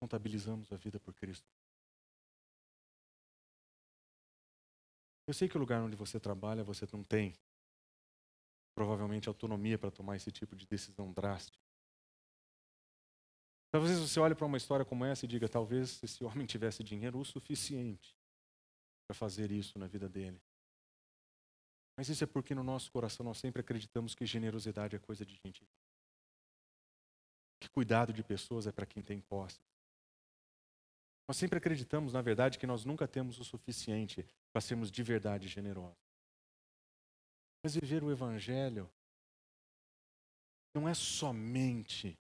Contabilizamos 0.00 0.72
a 0.72 0.76
vida 0.76 0.98
por 0.98 1.14
Cristo. 1.14 1.46
Eu 5.26 5.34
sei 5.34 5.48
que 5.48 5.56
o 5.56 5.60
lugar 5.60 5.82
onde 5.82 5.94
você 5.94 6.18
trabalha 6.18 6.64
você 6.64 6.88
não 6.92 7.04
tem 7.04 7.34
provavelmente 8.74 9.28
autonomia 9.28 9.78
para 9.78 9.90
tomar 9.90 10.16
esse 10.16 10.32
tipo 10.32 10.56
de 10.56 10.66
decisão 10.66 11.12
drástica. 11.12 11.69
Talvez 13.70 13.98
você 13.98 14.18
olhe 14.18 14.34
para 14.34 14.46
uma 14.46 14.56
história 14.56 14.84
como 14.84 15.04
essa 15.04 15.24
e 15.24 15.28
diga: 15.28 15.48
talvez 15.48 16.02
esse 16.02 16.24
homem 16.24 16.46
tivesse 16.46 16.82
dinheiro 16.82 17.18
o 17.18 17.24
suficiente 17.24 18.16
para 19.06 19.14
fazer 19.14 19.50
isso 19.50 19.78
na 19.78 19.86
vida 19.86 20.08
dele. 20.08 20.40
Mas 21.96 22.08
isso 22.08 22.24
é 22.24 22.26
porque 22.26 22.54
no 22.54 22.64
nosso 22.64 22.90
coração 22.90 23.24
nós 23.24 23.38
sempre 23.38 23.60
acreditamos 23.60 24.14
que 24.14 24.24
generosidade 24.24 24.96
é 24.96 24.98
coisa 24.98 25.24
de 25.24 25.34
gente. 25.34 25.68
Que 27.60 27.68
cuidado 27.68 28.12
de 28.12 28.22
pessoas 28.22 28.66
é 28.66 28.72
para 28.72 28.86
quem 28.86 29.02
tem 29.02 29.20
posse. 29.20 29.60
Nós 31.28 31.36
sempre 31.36 31.58
acreditamos, 31.58 32.12
na 32.12 32.22
verdade, 32.22 32.58
que 32.58 32.66
nós 32.66 32.84
nunca 32.84 33.06
temos 33.06 33.38
o 33.38 33.44
suficiente 33.44 34.26
para 34.50 34.60
sermos 34.60 34.90
de 34.90 35.02
verdade 35.02 35.46
generosos. 35.46 36.10
Mas 37.62 37.74
viver 37.74 38.02
o 38.02 38.10
Evangelho 38.10 38.90
não 40.74 40.88
é 40.88 40.94
somente 40.94 42.18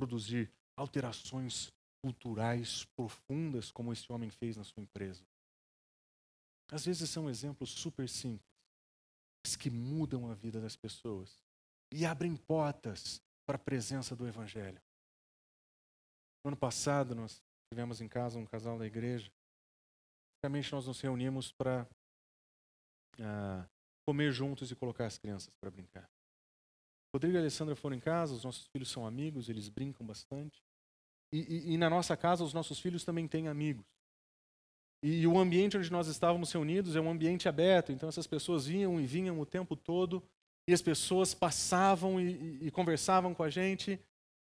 produzir 0.00 0.50
alterações 0.78 1.70
culturais 2.02 2.86
profundas 2.96 3.70
como 3.70 3.92
esse 3.92 4.10
homem 4.10 4.30
fez 4.30 4.56
na 4.56 4.64
sua 4.64 4.82
empresa. 4.82 5.22
Às 6.72 6.86
vezes 6.86 7.10
são 7.10 7.28
exemplos 7.28 7.68
super 7.68 8.08
simples, 8.08 8.48
mas 9.44 9.56
que 9.56 9.68
mudam 9.68 10.30
a 10.30 10.34
vida 10.34 10.58
das 10.58 10.74
pessoas 10.74 11.38
e 11.92 12.06
abrem 12.06 12.34
portas 12.34 13.20
para 13.46 13.56
a 13.56 13.62
presença 13.62 14.16
do 14.16 14.26
Evangelho. 14.26 14.80
No 16.42 16.48
ano 16.48 16.56
passado, 16.56 17.14
nós 17.14 17.42
tivemos 17.70 18.00
em 18.00 18.08
casa 18.08 18.38
um 18.38 18.46
casal 18.46 18.78
da 18.78 18.86
igreja. 18.86 19.30
Basicamente, 20.32 20.72
nós 20.72 20.86
nos 20.86 20.98
reunimos 20.98 21.52
para 21.52 21.86
ah, 23.20 23.68
comer 24.06 24.32
juntos 24.32 24.70
e 24.70 24.76
colocar 24.76 25.04
as 25.04 25.18
crianças 25.18 25.52
para 25.60 25.70
brincar. 25.70 26.08
Rodrigo 27.12 27.36
e 27.36 27.38
Alessandra 27.38 27.74
foram 27.74 27.96
em 27.96 28.00
casa, 28.00 28.34
os 28.34 28.44
nossos 28.44 28.66
filhos 28.66 28.90
são 28.90 29.06
amigos, 29.06 29.48
eles 29.48 29.68
brincam 29.68 30.06
bastante. 30.06 30.62
E, 31.32 31.38
e, 31.38 31.72
e 31.72 31.78
na 31.78 31.90
nossa 31.90 32.16
casa, 32.16 32.44
os 32.44 32.54
nossos 32.54 32.78
filhos 32.78 33.04
também 33.04 33.26
têm 33.26 33.48
amigos. 33.48 33.84
E, 35.02 35.20
e 35.20 35.26
o 35.26 35.38
ambiente 35.38 35.76
onde 35.76 35.90
nós 35.90 36.06
estávamos 36.06 36.52
reunidos 36.52 36.94
é 36.94 37.00
um 37.00 37.10
ambiente 37.10 37.48
aberto, 37.48 37.90
então 37.90 38.08
essas 38.08 38.26
pessoas 38.26 38.68
iam 38.68 39.00
e 39.00 39.06
vinham 39.06 39.40
o 39.40 39.46
tempo 39.46 39.74
todo, 39.74 40.22
e 40.68 40.72
as 40.72 40.82
pessoas 40.82 41.34
passavam 41.34 42.20
e, 42.20 42.70
conversavam 42.70 43.34
com 43.34 43.42
a 43.42 43.50
gente, 43.50 43.98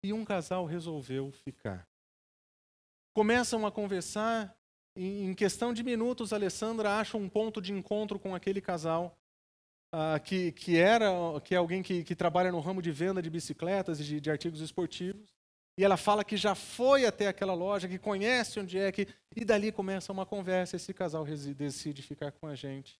e 0.04 0.14
um 0.14 0.24
casal 0.24 0.66
resolveu 0.66 1.32
ficar. 1.32 1.88
Começam 3.14 3.66
a 3.66 3.72
conversar, 3.72 4.56
em 4.96 5.34
questão 5.34 5.74
de 5.74 5.84
minutos, 5.84 6.32
Alessandra 6.32 7.00
acha 7.00 7.18
um 7.18 7.28
ponto 7.28 7.62
de 7.62 7.74
encontro 7.74 8.20
com 8.20 8.36
aquele 8.36 8.62
casal 8.62 9.18
uh, 9.96 10.20
que, 10.22 10.52
que, 10.52 10.78
era, 10.78 11.10
que 11.44 11.56
é 11.56 11.58
alguém 11.58 11.82
que, 11.82 12.04
que, 12.04 12.16
trabalha 12.16 12.52
no 12.52 12.60
ramo 12.60 12.82
de 12.82 12.92
venda 12.92 13.22
de 13.22 13.30
bicicletas 13.30 14.00
e 14.00 14.04
de, 14.04 14.20
de, 14.20 14.30
artigos 14.30 14.60
esportivos. 14.60 15.34
E 15.78 15.84
ela 15.84 15.98
fala 15.98 16.24
que 16.24 16.38
já 16.38 16.56
foi 16.56 17.06
até 17.06 17.28
aquela 17.28 17.54
loja, 17.54 17.88
que 17.88 17.98
conhece 17.98 18.60
onde 18.60 18.78
é 18.78 18.92
que. 18.92 19.08
E 19.36 19.44
dali 19.44 19.72
começa 19.72 20.12
uma 20.12 20.26
conversa. 20.26 20.76
Esse 20.76 20.94
casal 20.94 21.26
decide 21.26 22.02
ficar 22.02 22.32
com 22.32 22.48
a 22.48 22.56
gente. 22.56 23.00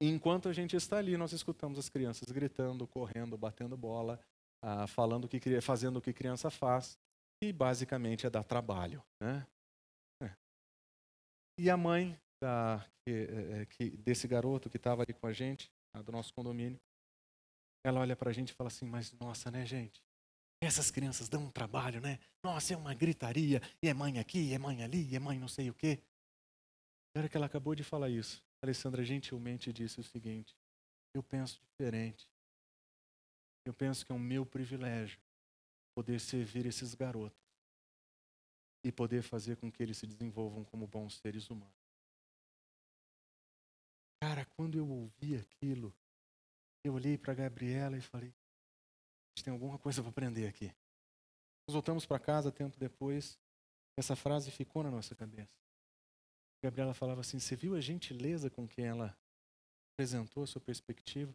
E 0.00 0.08
enquanto 0.08 0.48
a 0.48 0.52
gente 0.52 0.76
está 0.76 0.98
ali, 0.98 1.16
nós 1.16 1.32
escutamos 1.32 1.78
as 1.78 1.88
crianças 1.88 2.30
gritando, 2.30 2.86
correndo, 2.86 3.36
batendo 3.36 3.76
bola, 3.76 4.18
uh, 4.64 4.86
falando 4.86 5.24
o 5.24 5.28
que, 5.28 5.60
fazendo 5.60 5.98
o 5.98 6.00
que 6.00 6.12
criança 6.12 6.50
faz. 6.50 6.98
E 7.42 7.52
basicamente 7.52 8.26
é 8.26 8.30
dar 8.30 8.44
trabalho. 8.44 9.02
Né? 9.20 9.46
É. 10.22 10.30
E 11.58 11.68
a 11.68 11.76
mãe 11.76 12.18
da, 12.42 12.84
que, 13.04 13.28
é, 13.30 13.66
que, 13.66 13.90
desse 13.90 14.26
garoto 14.26 14.70
que 14.70 14.76
estava 14.76 15.02
ali 15.02 15.12
com 15.12 15.26
a 15.26 15.32
gente, 15.32 15.70
do 16.04 16.12
nosso 16.12 16.32
condomínio, 16.32 16.80
ela 17.84 18.00
olha 18.00 18.16
para 18.16 18.30
a 18.30 18.32
gente 18.32 18.50
e 18.50 18.54
fala 18.54 18.68
assim: 18.68 18.86
Mas 18.86 19.12
nossa, 19.12 19.50
né, 19.50 19.64
gente? 19.66 20.02
Essas 20.60 20.90
crianças 20.90 21.28
dão 21.28 21.44
um 21.44 21.50
trabalho, 21.50 22.00
né? 22.00 22.18
Nossa, 22.42 22.74
é 22.74 22.76
uma 22.76 22.92
gritaria, 22.92 23.62
e 23.80 23.88
é 23.88 23.94
mãe 23.94 24.18
aqui, 24.18 24.52
é 24.52 24.58
mãe 24.58 24.82
ali, 24.82 25.14
é 25.14 25.18
mãe 25.18 25.38
não 25.38 25.48
sei 25.48 25.70
o 25.70 25.74
quê. 25.74 26.02
Na 27.14 27.20
hora 27.20 27.28
que 27.28 27.36
ela 27.36 27.46
acabou 27.46 27.74
de 27.74 27.84
falar 27.84 28.10
isso, 28.10 28.44
a 28.60 28.66
Alessandra 28.66 29.04
gentilmente 29.04 29.72
disse 29.72 30.00
o 30.00 30.04
seguinte: 30.04 30.56
Eu 31.14 31.22
penso 31.22 31.60
diferente. 31.60 32.28
Eu 33.64 33.74
penso 33.74 34.04
que 34.04 34.10
é 34.10 34.14
um 34.14 34.18
meu 34.18 34.46
privilégio 34.46 35.20
poder 35.94 36.20
servir 36.20 36.64
esses 36.66 36.94
garotos 36.94 37.38
e 38.84 38.90
poder 38.90 39.22
fazer 39.22 39.56
com 39.56 39.70
que 39.70 39.82
eles 39.82 39.98
se 39.98 40.06
desenvolvam 40.06 40.64
como 40.64 40.86
bons 40.86 41.18
seres 41.18 41.50
humanos. 41.50 41.77
Cara, 44.20 44.44
quando 44.56 44.76
eu 44.76 44.88
ouvi 44.88 45.36
aquilo, 45.36 45.94
eu 46.84 46.94
olhei 46.94 47.16
para 47.16 47.34
Gabriela 47.34 47.96
e 47.96 48.00
falei: 48.00 48.34
tem 49.42 49.52
alguma 49.52 49.78
coisa 49.78 50.02
para 50.02 50.10
aprender 50.10 50.46
aqui. 50.46 50.66
Nós 51.66 51.74
voltamos 51.74 52.04
para 52.04 52.18
casa 52.18 52.50
tempo 52.50 52.76
depois, 52.78 53.38
essa 53.96 54.16
frase 54.16 54.50
ficou 54.50 54.82
na 54.82 54.90
nossa 54.90 55.14
cabeça. 55.14 55.54
Gabriela 56.62 56.94
falava 56.94 57.20
assim: 57.20 57.38
Você 57.38 57.54
viu 57.54 57.74
a 57.74 57.80
gentileza 57.80 58.50
com 58.50 58.66
que 58.66 58.82
ela 58.82 59.16
apresentou 59.92 60.42
a 60.42 60.46
sua 60.46 60.60
perspectiva? 60.60 61.34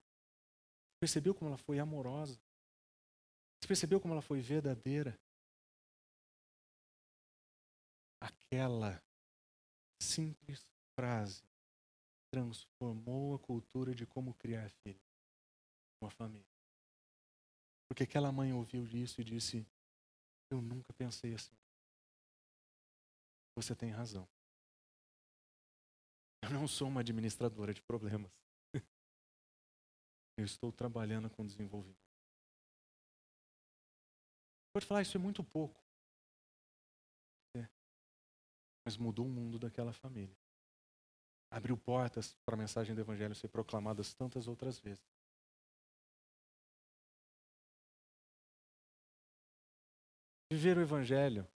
Percebeu 0.99 1.34
como 1.34 1.49
ela 1.49 1.57
foi 1.57 1.79
amorosa? 1.79 2.39
Você 3.59 3.67
percebeu 3.67 3.99
como 3.99 4.13
ela 4.13 4.21
foi 4.21 4.41
verdadeira? 4.41 5.17
Aquela 8.19 9.01
simples 10.01 10.65
frase 10.97 11.43
transformou 12.34 13.36
a 13.36 13.39
cultura 13.39 13.93
de 13.93 14.07
como 14.07 14.34
criar 14.34 14.67
filho, 14.67 14.99
uma 16.01 16.09
família. 16.09 16.51
Porque 17.88 18.05
aquela 18.05 18.31
mãe 18.31 18.51
ouviu 18.51 18.88
isso 18.88 19.21
e 19.21 19.23
disse: 19.23 19.63
Eu 20.49 20.59
nunca 20.59 20.91
pensei 20.93 21.36
assim. 21.36 21.55
Você 23.55 23.75
tem 23.75 23.91
razão. 23.91 24.27
Eu 26.41 26.49
não 26.49 26.67
sou 26.67 26.88
uma 26.88 27.01
administradora 27.01 27.71
de 27.71 27.84
problemas. 27.84 28.31
Eu 30.36 30.43
estou 30.43 30.71
trabalhando 30.71 31.29
com 31.29 31.45
desenvolvimento. 31.45 32.01
Pode 34.73 34.88
falar, 34.88 35.03
isso 35.03 35.15
é 35.17 35.19
muito 35.19 35.43
pouco. 35.43 35.79
É. 37.55 37.69
Mas 38.84 38.97
mudou 38.97 39.27
o 39.27 39.29
mundo 39.29 39.59
daquela 39.59 39.93
família. 39.93 40.43
Abriu 41.54 41.78
portas 41.78 42.36
para 42.43 42.56
a 42.56 42.58
mensagem 42.58 42.95
do 42.95 43.01
Evangelho 43.01 43.36
ser 43.36 43.47
proclamada 43.47 44.01
tantas 44.18 44.47
outras 44.47 44.80
vezes. 44.80 45.06
Viver 50.51 50.80
o 50.80 50.82
Evangelho 50.82 51.47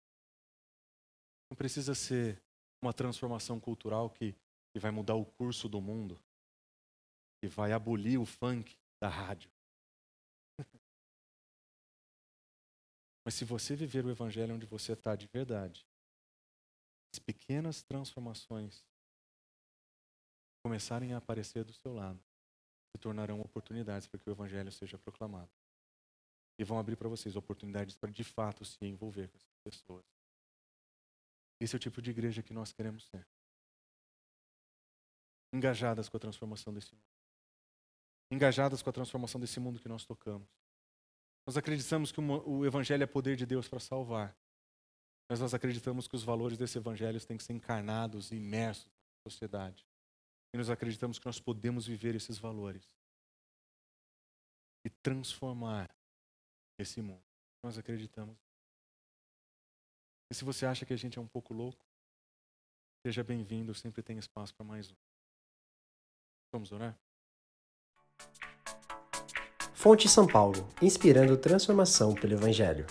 não 1.49 1.57
precisa 1.57 1.95
ser 1.95 2.39
uma 2.79 2.93
transformação 2.93 3.59
cultural 3.59 4.07
que, 4.11 4.35
que 4.71 4.79
vai 4.79 4.91
mudar 4.91 5.15
o 5.15 5.25
curso 5.25 5.67
do 5.67 5.81
mundo, 5.81 6.21
que 7.41 7.47
vai 7.47 7.71
abolir 7.71 8.19
o 8.19 8.25
funk 8.25 8.77
da 9.01 9.09
rádio. 9.09 9.49
Mas 13.25 13.33
se 13.33 13.43
você 13.43 13.75
viver 13.75 14.05
o 14.05 14.11
Evangelho 14.11 14.53
onde 14.53 14.67
você 14.67 14.93
está 14.93 15.15
de 15.15 15.25
verdade, 15.25 15.87
as 17.11 17.17
pequenas 17.17 17.81
transformações 17.81 18.85
começarem 20.63 21.13
a 21.13 21.17
aparecer 21.17 21.63
do 21.63 21.73
seu 21.73 21.93
lado 21.93 22.19
se 22.97 22.97
tornarão 22.97 23.39
oportunidades 23.41 24.07
para 24.07 24.19
que 24.19 24.29
o 24.29 24.31
Evangelho 24.31 24.71
seja 24.71 24.97
proclamado. 24.97 25.51
E 26.57 26.63
vão 26.63 26.79
abrir 26.79 26.95
para 26.95 27.07
vocês 27.07 27.35
oportunidades 27.35 27.95
para 27.95 28.11
de 28.11 28.23
fato 28.23 28.65
se 28.65 28.83
envolver 28.85 29.27
com 29.29 29.37
essas 29.37 29.57
pessoas. 29.63 30.05
Esse 31.59 31.75
é 31.75 31.77
o 31.77 31.79
tipo 31.79 32.01
de 32.01 32.09
igreja 32.09 32.41
que 32.41 32.53
nós 32.53 32.71
queremos 32.71 33.03
ser. 33.05 33.27
Engajadas 35.53 36.09
com 36.09 36.17
a 36.17 36.19
transformação 36.19 36.73
desse 36.73 36.93
mundo. 36.93 37.05
Engajadas 38.31 38.81
com 38.81 38.89
a 38.89 38.93
transformação 38.93 39.39
desse 39.39 39.59
mundo 39.59 39.79
que 39.79 39.87
nós 39.87 40.03
tocamos. 40.05 40.47
Nós 41.45 41.55
acreditamos 41.55 42.11
que 42.11 42.19
o 42.19 42.65
Evangelho 42.65 43.03
é 43.03 43.07
poder 43.07 43.35
de 43.35 43.45
Deus 43.45 43.67
para 43.67 43.79
salvar. 43.79 44.35
Mas 45.29 45.39
nós 45.39 45.53
acreditamos 45.53 46.07
que 46.07 46.15
os 46.15 46.23
valores 46.23 46.57
desse 46.57 46.77
Evangelho 46.77 47.23
têm 47.25 47.37
que 47.37 47.43
ser 47.43 47.53
encarnados 47.53 48.31
e 48.31 48.35
imersos 48.35 48.85
na 48.87 49.31
sociedade. 49.31 49.85
E 50.53 50.57
nós 50.57 50.69
acreditamos 50.69 51.19
que 51.19 51.25
nós 51.25 51.39
podemos 51.39 51.85
viver 51.85 52.15
esses 52.15 52.37
valores 52.37 52.83
e 54.85 54.89
transformar 54.89 55.89
esse 56.77 57.01
mundo. 57.01 57.23
Nós 57.63 57.77
acreditamos. 57.77 58.37
E 60.29 60.35
se 60.35 60.43
você 60.43 60.65
acha 60.65 60.85
que 60.85 60.93
a 60.93 60.97
gente 60.97 61.17
é 61.17 61.21
um 61.21 61.27
pouco 61.27 61.53
louco, 61.53 61.85
seja 63.05 63.23
bem-vindo, 63.23 63.73
sempre 63.73 64.01
tem 64.01 64.17
espaço 64.17 64.53
para 64.55 64.65
mais 64.65 64.91
um. 64.91 64.95
Vamos 66.51 66.71
orar? 66.71 66.97
Fonte 69.73 70.09
São 70.09 70.27
Paulo, 70.27 70.67
inspirando 70.81 71.37
transformação 71.37 72.15
pelo 72.15 72.33
Evangelho. 72.33 72.85